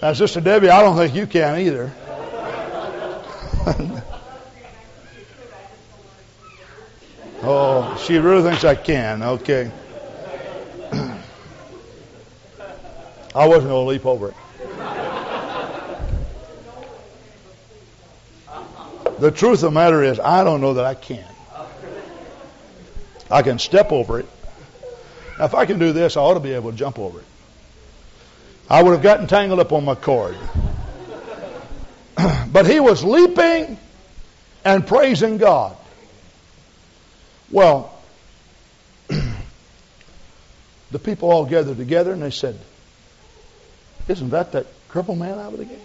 Now, 0.00 0.12
Sister 0.12 0.40
Debbie, 0.40 0.68
I 0.68 0.80
don't 0.82 0.96
think 0.96 1.12
you 1.14 1.26
can 1.26 1.58
either. 1.58 1.92
oh, 7.42 7.96
she 8.04 8.18
really 8.18 8.48
thinks 8.48 8.64
I 8.64 8.76
can. 8.76 9.22
Okay. 9.22 9.70
I 13.34 13.46
wasn't 13.46 13.68
going 13.68 13.84
to 13.84 13.88
leap 13.88 14.06
over 14.06 14.28
it. 14.28 14.34
The 19.18 19.30
truth 19.30 19.58
of 19.58 19.60
the 19.60 19.70
matter 19.70 20.02
is, 20.02 20.18
I 20.18 20.42
don't 20.42 20.60
know 20.60 20.74
that 20.74 20.84
I 20.84 20.94
can. 20.94 21.24
I 23.30 23.42
can 23.42 23.58
step 23.58 23.92
over 23.92 24.18
it. 24.18 24.26
Now, 25.38 25.44
if 25.46 25.54
I 25.54 25.64
can 25.64 25.78
do 25.78 25.92
this, 25.92 26.16
I 26.16 26.20
ought 26.20 26.34
to 26.34 26.40
be 26.40 26.52
able 26.52 26.72
to 26.72 26.76
jump 26.76 26.98
over 26.98 27.20
it. 27.20 27.24
I 28.68 28.82
would 28.82 28.92
have 28.92 29.02
gotten 29.02 29.26
tangled 29.26 29.60
up 29.60 29.72
on 29.72 29.84
my 29.84 29.94
cord. 29.94 30.36
but 32.52 32.66
he 32.66 32.80
was 32.80 33.04
leaping 33.04 33.78
and 34.64 34.86
praising 34.86 35.38
God. 35.38 35.76
Well, 37.50 37.96
the 40.90 40.98
people 40.98 41.30
all 41.30 41.46
gathered 41.46 41.76
together 41.76 42.12
and 42.12 42.22
they 42.22 42.30
said, 42.30 42.58
Isn't 44.08 44.30
that 44.30 44.52
that 44.52 44.66
crippled 44.88 45.18
man 45.18 45.38
out 45.38 45.52
of 45.52 45.58
the 45.58 45.64
gate? 45.64 45.78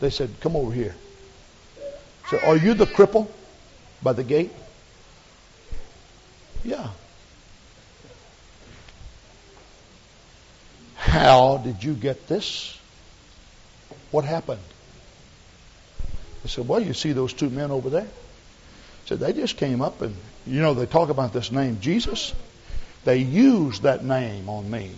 They 0.00 0.10
said, 0.10 0.30
Come 0.40 0.56
over 0.56 0.72
here. 0.72 0.94
So, 2.28 2.38
are 2.46 2.56
you 2.56 2.74
the 2.74 2.86
cripple 2.86 3.28
by 4.02 4.12
the 4.12 4.24
gate? 4.24 4.52
Yeah. 6.64 6.90
How 10.96 11.58
did 11.58 11.82
you 11.82 11.94
get 11.94 12.28
this? 12.28 12.78
What 14.10 14.24
happened? 14.24 14.60
I 16.44 16.48
said, 16.48 16.68
Well, 16.68 16.80
you 16.80 16.92
see 16.92 17.12
those 17.12 17.32
two 17.32 17.50
men 17.50 17.70
over 17.70 17.88
there? 17.88 18.08
Said, 19.06 19.20
They 19.20 19.32
just 19.32 19.56
came 19.56 19.80
up 19.80 20.02
and, 20.02 20.14
you 20.46 20.60
know, 20.60 20.74
they 20.74 20.86
talk 20.86 21.08
about 21.08 21.32
this 21.32 21.50
name, 21.50 21.78
Jesus. 21.80 22.34
They 23.04 23.18
used 23.18 23.82
that 23.82 24.04
name 24.04 24.48
on 24.48 24.70
me. 24.70 24.90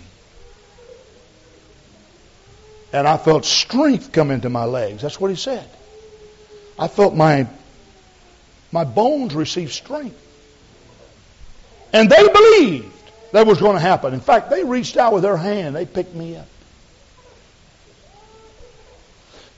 And 2.92 3.06
I 3.06 3.16
felt 3.16 3.44
strength 3.44 4.12
come 4.12 4.30
into 4.30 4.48
my 4.48 4.64
legs. 4.64 5.02
That's 5.02 5.20
what 5.20 5.30
he 5.30 5.36
said. 5.36 5.68
I 6.78 6.88
felt 6.88 7.14
my 7.14 7.46
my 8.72 8.84
bones 8.84 9.34
receive 9.34 9.72
strength. 9.72 10.22
And 11.92 12.10
they 12.10 12.28
believed 12.28 12.92
that 13.32 13.46
was 13.46 13.58
going 13.58 13.74
to 13.74 13.80
happen. 13.80 14.12
In 14.12 14.20
fact, 14.20 14.50
they 14.50 14.64
reached 14.64 14.96
out 14.96 15.12
with 15.12 15.22
their 15.22 15.36
hand, 15.36 15.74
they 15.74 15.86
picked 15.86 16.14
me 16.14 16.36
up. 16.36 16.46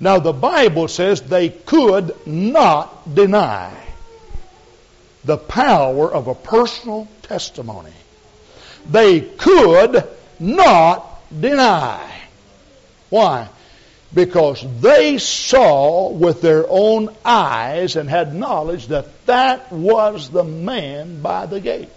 Now, 0.00 0.20
the 0.20 0.32
Bible 0.32 0.86
says 0.86 1.22
they 1.22 1.48
could 1.48 2.14
not 2.26 3.14
deny 3.14 3.87
the 5.28 5.36
power 5.36 6.10
of 6.10 6.26
a 6.26 6.34
personal 6.34 7.06
testimony. 7.20 7.92
They 8.88 9.20
could 9.20 10.08
not 10.40 11.20
deny. 11.38 12.22
Why? 13.10 13.50
Because 14.14 14.64
they 14.80 15.18
saw 15.18 16.08
with 16.08 16.40
their 16.40 16.64
own 16.66 17.14
eyes 17.26 17.96
and 17.96 18.08
had 18.08 18.34
knowledge 18.34 18.86
that 18.86 19.26
that 19.26 19.70
was 19.70 20.30
the 20.30 20.44
man 20.44 21.20
by 21.20 21.44
the 21.44 21.60
gate. 21.60 21.90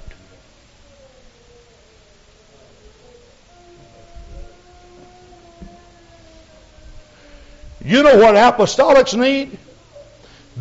You 7.81 8.03
know 8.03 8.17
what 8.17 8.35
apostolics 8.35 9.17
need? 9.17 9.57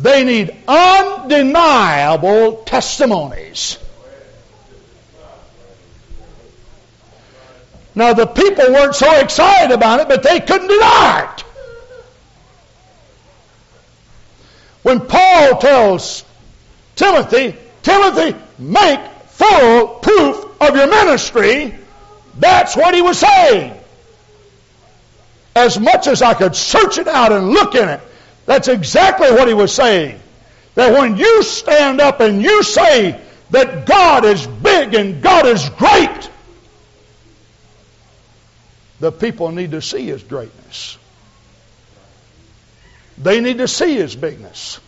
They 0.01 0.23
need 0.23 0.55
undeniable 0.67 2.63
testimonies. 2.63 3.77
Now, 7.93 8.13
the 8.13 8.25
people 8.25 8.71
weren't 8.71 8.95
so 8.95 9.19
excited 9.19 9.71
about 9.71 9.99
it, 9.99 10.07
but 10.07 10.23
they 10.23 10.39
couldn't 10.39 10.69
deny 10.69 11.29
it. 11.31 11.43
When 14.81 15.01
Paul 15.01 15.59
tells 15.59 16.23
Timothy, 16.95 17.55
Timothy, 17.83 18.35
make 18.57 18.99
full 19.27 19.87
proof 19.87 20.61
of 20.61 20.75
your 20.75 20.87
ministry, 20.87 21.75
that's 22.39 22.75
what 22.75 22.95
he 22.95 23.03
was 23.03 23.19
saying. 23.19 23.75
As 25.55 25.79
much 25.79 26.07
as 26.07 26.23
I 26.23 26.33
could 26.33 26.55
search 26.55 26.97
it 26.97 27.07
out 27.07 27.31
and 27.31 27.49
look 27.49 27.75
in 27.75 27.87
it, 27.87 28.01
that's 28.45 28.67
exactly 28.67 29.31
what 29.31 29.47
he 29.47 29.53
was 29.53 29.73
saying. 29.73 30.19
That 30.75 30.97
when 30.97 31.17
you 31.17 31.43
stand 31.43 31.99
up 31.99 32.19
and 32.21 32.41
you 32.41 32.63
say 32.63 33.19
that 33.51 33.85
God 33.85 34.25
is 34.25 34.47
big 34.47 34.93
and 34.93 35.21
God 35.21 35.45
is 35.45 35.69
great, 35.69 36.29
the 38.99 39.11
people 39.11 39.51
need 39.51 39.71
to 39.71 39.81
see 39.81 40.05
his 40.05 40.23
greatness. 40.23 40.97
They 43.17 43.41
need 43.41 43.57
to 43.59 43.67
see 43.67 43.95
his 43.95 44.15
bigness. 44.15 44.79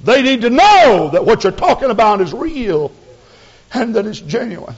They 0.00 0.22
need 0.22 0.42
to 0.42 0.50
know 0.50 1.10
that 1.12 1.24
what 1.24 1.44
you're 1.44 1.52
talking 1.52 1.90
about 1.90 2.20
is 2.20 2.32
real 2.32 2.92
and 3.72 3.94
that 3.94 4.06
it's 4.06 4.20
genuine. 4.20 4.76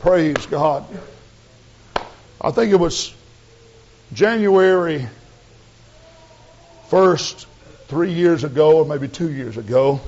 Praise 0.00 0.46
God. 0.46 0.86
I 2.40 2.50
think 2.52 2.72
it 2.72 2.76
was 2.76 3.14
January 4.12 5.08
1st, 6.90 7.46
three 7.86 8.12
years 8.12 8.44
ago, 8.44 8.78
or 8.78 8.84
maybe 8.84 9.06
two 9.08 9.30
years 9.30 9.56
ago. 9.56 10.00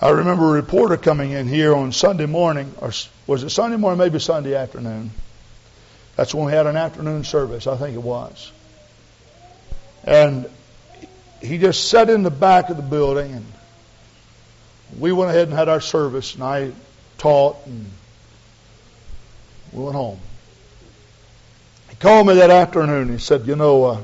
I 0.00 0.10
remember 0.10 0.50
a 0.50 0.52
reporter 0.52 0.98
coming 0.98 1.30
in 1.30 1.48
here 1.48 1.74
on 1.74 1.92
Sunday 1.92 2.26
morning, 2.26 2.74
or 2.80 2.92
was 3.26 3.42
it 3.42 3.50
Sunday 3.50 3.78
morning, 3.78 3.98
maybe 3.98 4.18
Sunday 4.18 4.54
afternoon? 4.54 5.10
That's 6.16 6.34
when 6.34 6.46
we 6.46 6.52
had 6.52 6.66
an 6.66 6.76
afternoon 6.76 7.24
service, 7.24 7.66
I 7.66 7.76
think 7.76 7.94
it 7.94 8.02
was. 8.02 8.52
And 10.04 10.48
he 11.40 11.56
just 11.56 11.88
sat 11.88 12.10
in 12.10 12.22
the 12.22 12.30
back 12.30 12.68
of 12.68 12.76
the 12.76 12.82
building, 12.82 13.32
and 13.32 13.46
we 14.98 15.12
went 15.12 15.30
ahead 15.30 15.48
and 15.48 15.56
had 15.56 15.70
our 15.70 15.80
service, 15.80 16.34
and 16.34 16.42
I 16.42 16.72
taught, 17.16 17.56
and 17.66 17.86
we 19.72 19.82
went 19.82 19.96
home. 19.96 20.20
He 21.96 22.02
called 22.02 22.26
me 22.26 22.34
that 22.34 22.50
afternoon. 22.50 23.08
He 23.08 23.16
said, 23.16 23.46
You 23.46 23.56
know, 23.56 23.84
uh, 23.84 24.00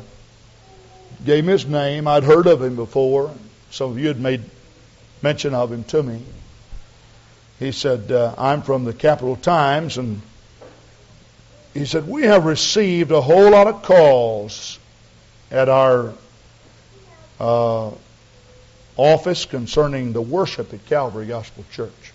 gave 1.26 1.44
me 1.44 1.52
his 1.52 1.66
name. 1.66 2.08
I'd 2.08 2.24
heard 2.24 2.46
of 2.46 2.62
him 2.62 2.74
before. 2.74 3.34
Some 3.70 3.90
of 3.90 3.98
you 3.98 4.08
had 4.08 4.18
made 4.18 4.42
mention 5.20 5.52
of 5.52 5.70
him 5.70 5.84
to 5.84 6.02
me. 6.02 6.22
He 7.58 7.70
said, 7.70 8.10
uh, 8.10 8.34
I'm 8.38 8.62
from 8.62 8.84
the 8.84 8.94
Capital 8.94 9.36
Times, 9.36 9.98
and 9.98 10.22
he 11.74 11.84
said, 11.84 12.08
We 12.08 12.22
have 12.22 12.46
received 12.46 13.10
a 13.10 13.20
whole 13.20 13.50
lot 13.50 13.66
of 13.66 13.82
calls 13.82 14.78
at 15.50 15.68
our 15.68 16.14
uh, 17.38 17.90
office 18.96 19.44
concerning 19.44 20.14
the 20.14 20.22
worship 20.22 20.72
at 20.72 20.86
Calvary 20.86 21.26
Gospel 21.26 21.64
Church. 21.70 22.12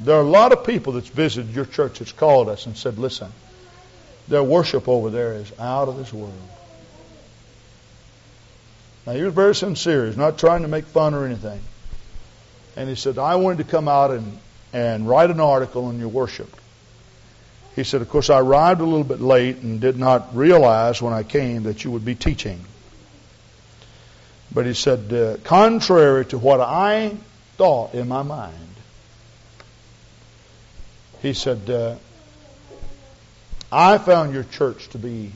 There 0.00 0.16
are 0.16 0.22
a 0.22 0.28
lot 0.28 0.50
of 0.50 0.64
people 0.64 0.94
that's 0.94 1.08
visited 1.08 1.54
your 1.54 1.64
church 1.64 2.00
that's 2.00 2.10
called 2.10 2.48
us 2.48 2.66
and 2.66 2.76
said, 2.76 2.98
Listen, 2.98 3.32
their 4.28 4.42
worship 4.42 4.88
over 4.88 5.10
there 5.10 5.34
is 5.34 5.52
out 5.58 5.88
of 5.88 5.96
this 5.96 6.12
world. 6.12 6.32
Now, 9.06 9.12
he 9.12 9.22
was 9.22 9.34
very 9.34 9.54
sincere. 9.54 10.06
He's 10.06 10.16
not 10.16 10.38
trying 10.38 10.62
to 10.62 10.68
make 10.68 10.86
fun 10.86 11.14
or 11.14 11.26
anything. 11.26 11.60
And 12.76 12.88
he 12.88 12.94
said, 12.94 13.18
I 13.18 13.36
wanted 13.36 13.58
to 13.58 13.64
come 13.64 13.86
out 13.86 14.10
and, 14.10 14.38
and 14.72 15.08
write 15.08 15.30
an 15.30 15.40
article 15.40 15.86
on 15.86 15.98
your 15.98 16.08
worship. 16.08 16.54
He 17.76 17.84
said, 17.84 18.02
Of 18.02 18.08
course, 18.08 18.30
I 18.30 18.38
arrived 18.38 18.80
a 18.80 18.84
little 18.84 19.04
bit 19.04 19.20
late 19.20 19.58
and 19.58 19.80
did 19.80 19.98
not 19.98 20.34
realize 20.34 21.02
when 21.02 21.12
I 21.12 21.22
came 21.22 21.64
that 21.64 21.84
you 21.84 21.90
would 21.90 22.04
be 22.04 22.14
teaching. 22.14 22.64
But 24.52 24.66
he 24.66 24.74
said, 24.74 25.12
uh, 25.12 25.36
contrary 25.42 26.24
to 26.26 26.38
what 26.38 26.60
I 26.60 27.16
thought 27.56 27.94
in 27.94 28.06
my 28.06 28.22
mind, 28.22 28.54
he 31.20 31.34
said, 31.34 31.68
uh, 31.68 31.96
I 33.76 33.98
found 33.98 34.32
your 34.32 34.44
church 34.44 34.88
to 34.90 34.98
be 34.98 35.32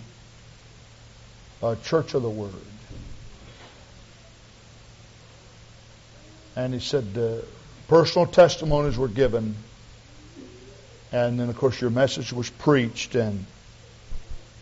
a 1.60 1.74
church 1.74 2.14
of 2.14 2.22
the 2.22 2.30
Word. 2.30 2.52
And 6.54 6.72
he 6.72 6.78
said 6.78 7.04
uh, 7.18 7.44
personal 7.88 8.26
testimonies 8.28 8.96
were 8.96 9.08
given. 9.08 9.56
And 11.10 11.40
then, 11.40 11.48
of 11.48 11.56
course, 11.56 11.80
your 11.80 11.90
message 11.90 12.32
was 12.32 12.48
preached 12.48 13.16
and 13.16 13.44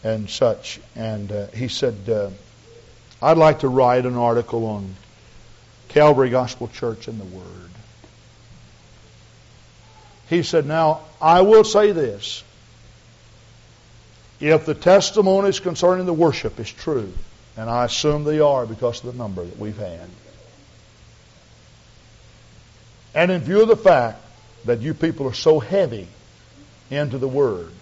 and 0.03 0.31
such. 0.31 0.81
And 0.95 1.31
uh, 1.31 1.49
he 1.49 1.69
said, 1.69 2.09
uh, 2.09 2.31
I'd 3.21 3.37
like 3.37 3.59
to 3.59 3.69
write 3.69 4.07
an 4.07 4.17
article 4.17 4.65
on 4.65 4.97
Calvary 5.89 6.31
Gospel 6.31 6.69
Church 6.69 7.09
and 7.09 7.21
the 7.21 7.25
Word. 7.25 7.71
He 10.31 10.43
said, 10.43 10.65
Now, 10.65 11.03
I 11.21 11.43
will 11.43 11.65
say 11.65 11.93
this. 11.93 12.43
If 14.41 14.67
the 14.67 14.75
testimonies 14.75 15.61
concerning 15.61 16.07
the 16.07 16.13
worship 16.13 16.61
is 16.61 16.71
true, 16.71 17.13
and 17.57 17.71
I 17.71 17.85
assume 17.85 18.25
they 18.25 18.41
are 18.41 18.67
because 18.67 19.03
of 19.03 19.13
the 19.13 19.19
number 19.19 19.45
that 19.45 19.59
we've 19.59 19.79
had, 19.79 20.09
and 23.15 23.31
in 23.31 23.41
view 23.41 23.63
of 23.63 23.69
the 23.69 23.77
fact 23.77 24.21
that 24.67 24.81
you 24.81 24.93
people 24.93 25.27
are 25.27 25.35
so 25.35 25.59
heavy 25.59 26.07
into 26.91 27.17
the 27.17 27.29
Word, 27.29 27.73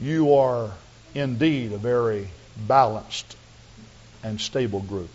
you 0.00 0.34
are 0.34 0.72
indeed 1.14 1.72
a 1.72 1.78
very 1.78 2.28
balanced 2.56 3.36
and 4.24 4.40
stable 4.40 4.80
group. 4.80 5.10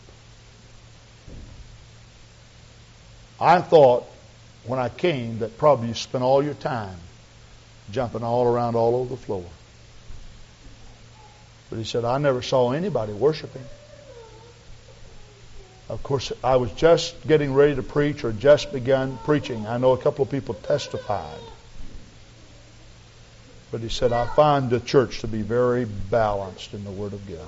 I 3.41 3.59
thought 3.59 4.05
when 4.65 4.79
I 4.79 4.89
came 4.89 5.39
that 5.39 5.57
probably 5.57 5.89
you 5.89 5.93
spent 5.95 6.23
all 6.23 6.43
your 6.43 6.53
time 6.53 6.97
jumping 7.91 8.23
all 8.23 8.45
around 8.45 8.75
all 8.75 8.95
over 8.95 9.09
the 9.09 9.21
floor. 9.21 9.43
But 11.71 11.79
he 11.79 11.85
said, 11.85 12.03
I 12.03 12.17
never 12.17 12.41
saw 12.41 12.73
anybody 12.73 13.13
worshiping. 13.13 13.63
Of 15.89 16.03
course, 16.03 16.33
I 16.43 16.57
was 16.57 16.69
just 16.73 17.25
getting 17.25 17.53
ready 17.53 17.75
to 17.75 17.81
preach 17.81 18.25
or 18.25 18.33
just 18.33 18.73
begun 18.73 19.17
preaching. 19.23 19.65
I 19.65 19.77
know 19.77 19.93
a 19.93 19.97
couple 19.97 20.23
of 20.23 20.29
people 20.29 20.53
testified. 20.53 21.39
But 23.71 23.79
he 23.79 23.87
said, 23.87 24.11
I 24.11 24.25
find 24.25 24.69
the 24.69 24.81
church 24.81 25.21
to 25.21 25.27
be 25.27 25.41
very 25.41 25.85
balanced 25.85 26.73
in 26.73 26.83
the 26.83 26.91
Word 26.91 27.13
of 27.13 27.25
God. 27.27 27.47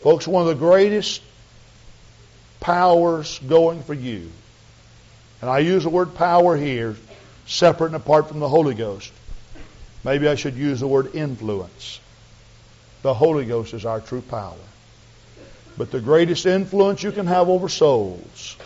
Folks, 0.00 0.26
one 0.26 0.42
of 0.42 0.48
the 0.48 0.54
greatest 0.54 1.20
powers 2.58 3.38
going 3.46 3.82
for 3.82 3.92
you, 3.92 4.30
and 5.42 5.50
I 5.50 5.58
use 5.58 5.82
the 5.82 5.90
word 5.90 6.14
power 6.14 6.56
here, 6.56 6.96
separate 7.46 7.88
and 7.88 7.96
apart 7.96 8.28
from 8.28 8.40
the 8.40 8.48
Holy 8.48 8.74
Ghost. 8.74 9.12
Maybe 10.04 10.28
I 10.28 10.34
should 10.34 10.54
use 10.56 10.80
the 10.80 10.88
word 10.88 11.14
influence. 11.14 12.00
The 13.02 13.14
Holy 13.14 13.44
Ghost 13.44 13.74
is 13.74 13.84
our 13.84 14.00
true 14.00 14.22
power. 14.22 14.56
But 15.76 15.90
the 15.90 16.00
greatest 16.00 16.46
influence 16.46 17.02
you 17.02 17.12
can 17.12 17.26
have 17.26 17.48
over 17.48 17.68
souls 17.68 18.56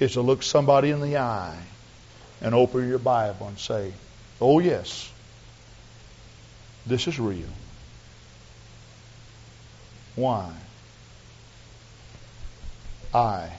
is 0.00 0.12
to 0.12 0.20
look 0.20 0.42
somebody 0.42 0.90
in 0.90 1.00
the 1.00 1.18
eye 1.18 1.58
and 2.40 2.54
open 2.54 2.88
your 2.88 2.98
Bible 2.98 3.48
and 3.48 3.58
say, 3.58 3.92
Oh, 4.40 4.58
yes, 4.58 5.10
this 6.86 7.06
is 7.06 7.18
real. 7.18 7.48
Why? 10.16 10.52
I 13.12 13.50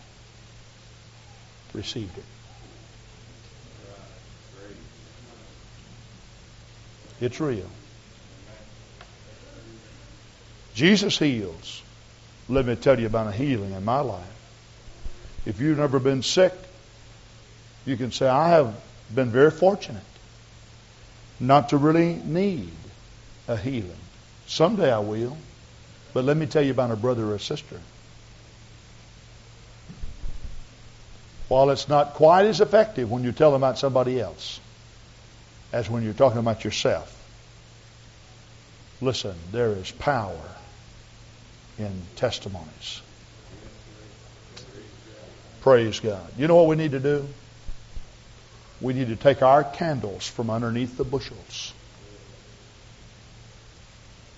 received 1.74 2.18
it. 2.18 2.24
It's 7.26 7.40
real. 7.40 7.66
Jesus 10.76 11.18
heals. 11.18 11.82
Let 12.48 12.68
me 12.68 12.76
tell 12.76 13.00
you 13.00 13.08
about 13.08 13.26
a 13.26 13.32
healing 13.32 13.72
in 13.72 13.84
my 13.84 14.02
life. 14.02 14.22
If 15.48 15.60
you've 15.60 15.80
never 15.80 15.98
been 15.98 16.22
sick, 16.22 16.54
you 17.84 17.98
can 17.98 18.12
say, 18.12 18.28
I 18.28 18.50
have 18.50 18.80
been 19.14 19.32
very 19.32 19.50
fortunate 19.50 20.04
not 21.40 21.70
to 21.70 21.78
really 21.78 22.14
need 22.14 22.70
a 23.48 23.58
healing. 23.58 23.98
Someday 24.46 24.94
I 24.94 25.00
will. 25.00 25.36
But 26.14 26.26
let 26.26 26.38
me 26.38 26.46
tell 26.46 26.64
you 26.64 26.72
about 26.72 26.92
a 26.92 26.96
brother 26.96 27.26
or 27.26 27.34
a 27.34 27.40
sister. 27.40 27.82
While 31.48 31.72
it's 31.72 31.90
not 31.90 32.14
quite 32.14 32.46
as 32.46 32.62
effective 32.62 33.10
when 33.10 33.24
you 33.24 33.32
tell 33.32 33.52
them 33.52 33.64
about 33.64 33.80
somebody 33.80 34.22
else 34.22 34.60
as 35.76 35.90
when 35.90 36.04
you're 36.04 36.14
talking 36.14 36.40
about 36.40 36.64
yourself, 36.64 37.12
listen, 39.02 39.36
there 39.52 39.72
is 39.74 39.92
power 39.92 40.40
in 41.78 41.92
testimonies. 42.16 43.02
Praise 45.60 46.00
God. 46.00 46.26
You 46.38 46.48
know 46.48 46.56
what 46.56 46.68
we 46.68 46.78
need 46.78 46.92
to 46.92 47.02
do? 47.02 47.28
We 48.80 48.94
need 48.94 49.10
to 49.10 49.18
take 49.18 49.42
our 49.42 49.66
candles 49.66 50.26
from 50.26 50.50
underneath 50.50 50.96
the 50.96 51.04
bushels. 51.04 51.74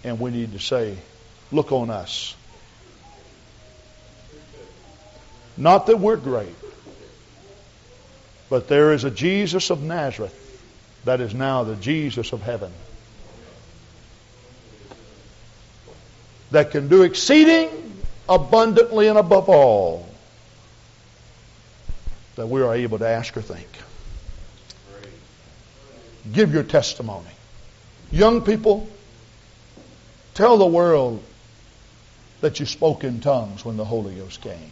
And 0.04 0.20
we 0.20 0.32
need 0.32 0.54
to 0.54 0.60
say, 0.60 0.98
Look 1.52 1.72
on 1.72 1.92
us. 1.92 2.36
Not 5.56 5.86
that 5.86 6.00
we're 6.00 6.18
great, 6.18 6.56
but 8.50 8.68
there 8.68 8.92
is 8.94 9.04
a 9.04 9.12
Jesus 9.12 9.70
of 9.70 9.84
Nazareth 9.84 10.46
that 11.08 11.22
is 11.22 11.34
now 11.34 11.64
the 11.64 11.78
Jesus 11.78 12.34
of 12.34 12.42
heaven 12.42 12.70
that 16.52 16.72
can 16.72 16.90
do 16.90 17.04
exceeding 17.04 17.70
abundantly 18.28 19.08
and 19.08 19.18
above 19.18 19.48
all 19.48 20.06
that 22.36 22.48
we 22.48 22.62
are 22.62 22.76
able 22.76 23.00
to 23.00 23.08
ask 23.08 23.38
or 23.38 23.42
think. 23.42 23.70
Give 26.34 26.54
your 26.54 26.64
testimony. 26.64 27.32
Young 28.12 28.42
people, 28.42 28.90
tell 30.34 30.58
the 30.58 30.66
world 30.68 31.24
that 32.42 32.60
you 32.60 32.66
spoke 32.66 33.06
in 33.06 33.22
tongues 33.22 33.64
when 33.64 33.78
the 33.78 33.86
Holy 33.86 34.14
Ghost 34.16 34.42
came. 34.42 34.72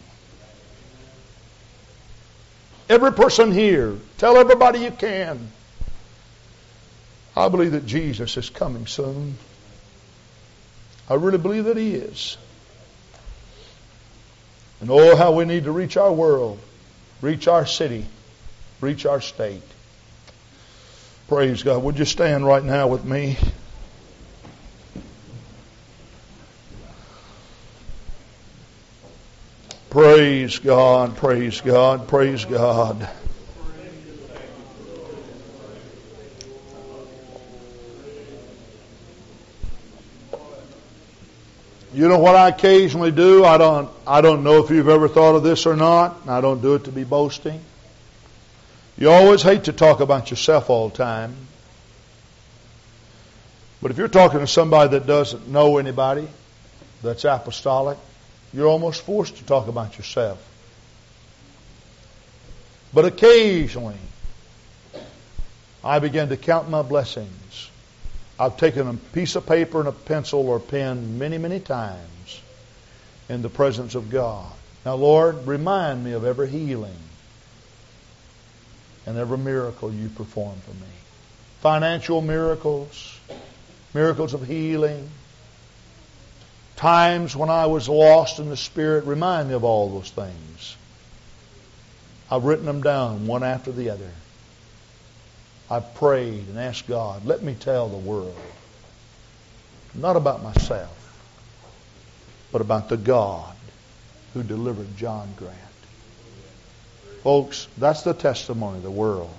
Every 2.90 3.14
person 3.14 3.52
here, 3.52 3.96
tell 4.18 4.36
everybody 4.36 4.80
you 4.80 4.90
can. 4.90 5.50
I 7.36 7.48
believe 7.48 7.72
that 7.72 7.86
Jesus 7.86 8.36
is 8.36 8.48
coming 8.48 8.86
soon. 8.86 9.36
I 11.08 11.14
really 11.14 11.38
believe 11.38 11.64
that 11.66 11.76
He 11.76 11.94
is. 11.94 12.38
And 14.80 14.90
oh, 14.90 15.16
how 15.16 15.32
we 15.32 15.44
need 15.44 15.64
to 15.64 15.72
reach 15.72 15.96
our 15.96 16.12
world, 16.12 16.58
reach 17.20 17.48
our 17.48 17.66
city, 17.66 18.06
reach 18.80 19.06
our 19.06 19.20
state. 19.20 19.62
Praise 21.28 21.62
God. 21.62 21.82
Would 21.82 21.98
you 21.98 22.04
stand 22.04 22.46
right 22.46 22.64
now 22.64 22.88
with 22.88 23.04
me? 23.04 23.36
Praise 29.90 30.58
God, 30.58 31.16
praise 31.16 31.60
God, 31.62 32.06
praise 32.06 32.44
God. 32.44 33.08
You 41.96 42.08
know 42.08 42.18
what 42.18 42.36
I 42.36 42.50
occasionally 42.50 43.10
do? 43.10 43.42
I 43.42 43.56
don't 43.56 43.88
I 44.06 44.20
don't 44.20 44.44
know 44.44 44.62
if 44.62 44.68
you've 44.68 44.90
ever 44.90 45.08
thought 45.08 45.34
of 45.34 45.42
this 45.42 45.64
or 45.64 45.76
not. 45.76 46.28
I 46.28 46.42
don't 46.42 46.60
do 46.60 46.74
it 46.74 46.84
to 46.84 46.92
be 46.92 47.04
boasting. 47.04 47.58
You 48.98 49.10
always 49.10 49.40
hate 49.40 49.64
to 49.64 49.72
talk 49.72 50.00
about 50.00 50.28
yourself 50.28 50.68
all 50.68 50.90
the 50.90 50.96
time. 50.98 51.34
But 53.80 53.92
if 53.92 53.96
you're 53.96 54.08
talking 54.08 54.40
to 54.40 54.46
somebody 54.46 54.90
that 54.90 55.06
doesn't 55.06 55.48
know 55.48 55.78
anybody 55.78 56.28
that's 57.02 57.24
apostolic, 57.24 57.96
you're 58.52 58.68
almost 58.68 59.00
forced 59.00 59.38
to 59.38 59.44
talk 59.44 59.66
about 59.66 59.96
yourself. 59.96 60.38
But 62.92 63.06
occasionally, 63.06 63.96
I 65.82 65.98
begin 66.00 66.28
to 66.28 66.36
count 66.36 66.68
my 66.68 66.82
blessings. 66.82 67.70
I've 68.38 68.56
taken 68.56 68.88
a 68.88 68.94
piece 68.94 69.36
of 69.36 69.46
paper 69.46 69.80
and 69.80 69.88
a 69.88 69.92
pencil 69.92 70.48
or 70.48 70.60
pen 70.60 71.18
many, 71.18 71.38
many 71.38 71.60
times 71.60 72.40
in 73.28 73.42
the 73.42 73.48
presence 73.48 73.94
of 73.94 74.10
God. 74.10 74.52
Now, 74.84 74.94
Lord, 74.94 75.46
remind 75.46 76.04
me 76.04 76.12
of 76.12 76.24
every 76.24 76.48
healing 76.48 76.98
and 79.06 79.16
every 79.16 79.38
miracle 79.38 79.92
you 79.92 80.08
perform 80.10 80.56
for 80.60 80.74
me. 80.74 80.92
Financial 81.60 82.20
miracles, 82.20 83.18
miracles 83.94 84.34
of 84.34 84.46
healing, 84.46 85.08
Times 86.76 87.34
when 87.34 87.48
I 87.48 87.66
was 87.66 87.88
lost 87.88 88.38
in 88.38 88.50
the 88.50 88.56
Spirit, 88.56 89.04
remind 89.04 89.48
me 89.48 89.54
of 89.54 89.64
all 89.64 89.88
those 89.88 90.10
things. 90.10 90.76
I've 92.30 92.44
written 92.44 92.66
them 92.66 92.82
down 92.82 93.26
one 93.26 93.42
after 93.42 93.72
the 93.72 93.90
other. 93.90 94.10
I've 95.70 95.94
prayed 95.94 96.48
and 96.48 96.58
asked 96.58 96.86
God, 96.86 97.24
let 97.24 97.42
me 97.42 97.54
tell 97.54 97.88
the 97.88 97.96
world, 97.96 98.36
not 99.94 100.16
about 100.16 100.42
myself, 100.42 100.92
but 102.52 102.60
about 102.60 102.88
the 102.88 102.96
God 102.96 103.54
who 104.34 104.42
delivered 104.42 104.96
John 104.96 105.34
Grant. 105.36 105.54
Folks, 107.22 107.66
that's 107.76 108.02
the 108.02 108.14
testimony 108.14 108.76
of 108.76 108.84
the 108.84 108.90
world. 108.90 109.34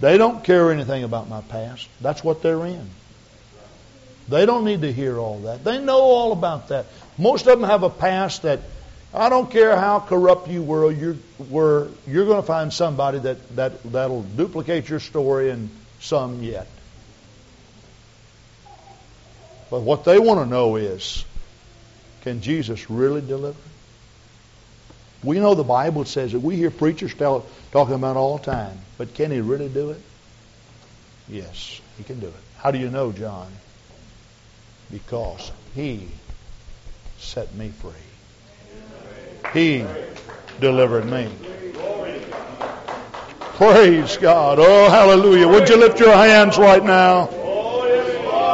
They 0.00 0.18
don't 0.18 0.44
care 0.44 0.70
anything 0.70 1.04
about 1.04 1.28
my 1.28 1.40
past. 1.40 1.88
That's 2.00 2.22
what 2.22 2.42
they're 2.42 2.66
in. 2.66 2.90
They 4.28 4.44
don't 4.44 4.64
need 4.64 4.82
to 4.82 4.92
hear 4.92 5.18
all 5.18 5.40
that. 5.40 5.64
They 5.64 5.78
know 5.78 6.00
all 6.00 6.32
about 6.32 6.68
that. 6.68 6.86
Most 7.16 7.46
of 7.46 7.58
them 7.58 7.68
have 7.68 7.82
a 7.82 7.90
past 7.90 8.42
that 8.42 8.60
I 9.12 9.28
don't 9.28 9.50
care 9.50 9.76
how 9.76 10.00
corrupt 10.00 10.48
you 10.48 10.62
were, 10.62 10.90
you're, 10.90 11.16
were, 11.48 11.88
you're 12.06 12.26
going 12.26 12.40
to 12.40 12.46
find 12.46 12.72
somebody 12.72 13.18
that, 13.20 13.56
that, 13.56 13.82
that'll 13.84 14.22
duplicate 14.22 14.88
your 14.88 15.00
story 15.00 15.50
and 15.50 15.70
some 16.00 16.42
yet. 16.42 16.66
But 19.70 19.80
what 19.80 20.04
they 20.04 20.18
want 20.18 20.40
to 20.40 20.46
know 20.46 20.76
is, 20.76 21.24
can 22.22 22.40
Jesus 22.40 22.90
really 22.90 23.20
deliver? 23.20 23.58
We 25.22 25.40
know 25.40 25.54
the 25.54 25.64
Bible 25.64 26.04
says 26.04 26.34
it. 26.34 26.40
We 26.40 26.56
hear 26.56 26.70
preachers 26.70 27.14
tell, 27.14 27.46
talking 27.72 27.94
about 27.94 28.16
all 28.16 28.38
the 28.38 28.44
time. 28.44 28.78
But 28.98 29.14
can 29.14 29.30
he 29.30 29.40
really 29.40 29.68
do 29.68 29.90
it? 29.90 30.00
Yes, 31.28 31.80
he 31.96 32.04
can 32.04 32.20
do 32.20 32.28
it. 32.28 32.34
How 32.58 32.70
do 32.70 32.78
you 32.78 32.88
know, 32.88 33.12
John? 33.12 33.50
because 34.90 35.50
He 35.74 36.08
set 37.18 37.54
me 37.54 37.68
free. 37.68 38.07
He 39.52 39.84
delivered 40.60 41.06
me. 41.06 41.28
Praise 43.56 44.16
God. 44.16 44.58
Oh, 44.60 44.88
hallelujah. 44.88 45.48
Would 45.48 45.68
you 45.68 45.76
lift 45.76 45.98
your 45.98 46.12
hands 46.12 46.58
right 46.58 46.84
now? 46.84 47.28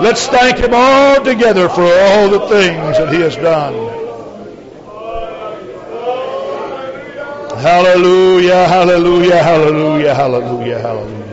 Let's 0.01 0.27
thank 0.27 0.59
Him 0.59 0.71
all 0.73 1.23
together 1.23 1.69
for 1.69 1.83
all 1.83 2.29
the 2.29 2.41
things 2.49 2.99
that 2.99 3.13
He 3.13 3.21
has 3.21 3.37
done. 3.37 3.75
Hallelujah, 7.59 8.67
hallelujah, 8.67 9.43
hallelujah, 9.43 10.15
hallelujah, 10.15 10.79
hallelujah. 10.81 11.25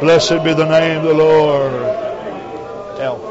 Blessed 0.00 0.44
be 0.44 0.54
the 0.54 0.64
name 0.64 0.98
of 0.98 1.04
the 1.04 1.14
Lord. 1.14 1.72
Help. 2.98 3.27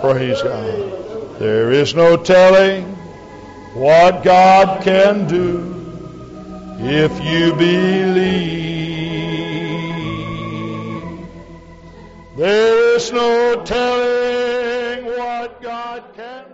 Praise 0.00 0.40
God. 0.40 1.38
There 1.38 1.70
is 1.72 1.94
no 1.94 2.16
telling 2.16 2.84
what 3.74 4.24
God 4.24 4.82
can 4.82 5.28
do 5.28 5.76
if 6.78 7.12
you 7.22 7.54
believe. 7.54 8.70
There 12.38 12.96
is 12.96 13.12
no 13.12 13.62
telling 13.64 15.04
what 15.04 15.60
God 15.60 16.02
can. 16.16 16.49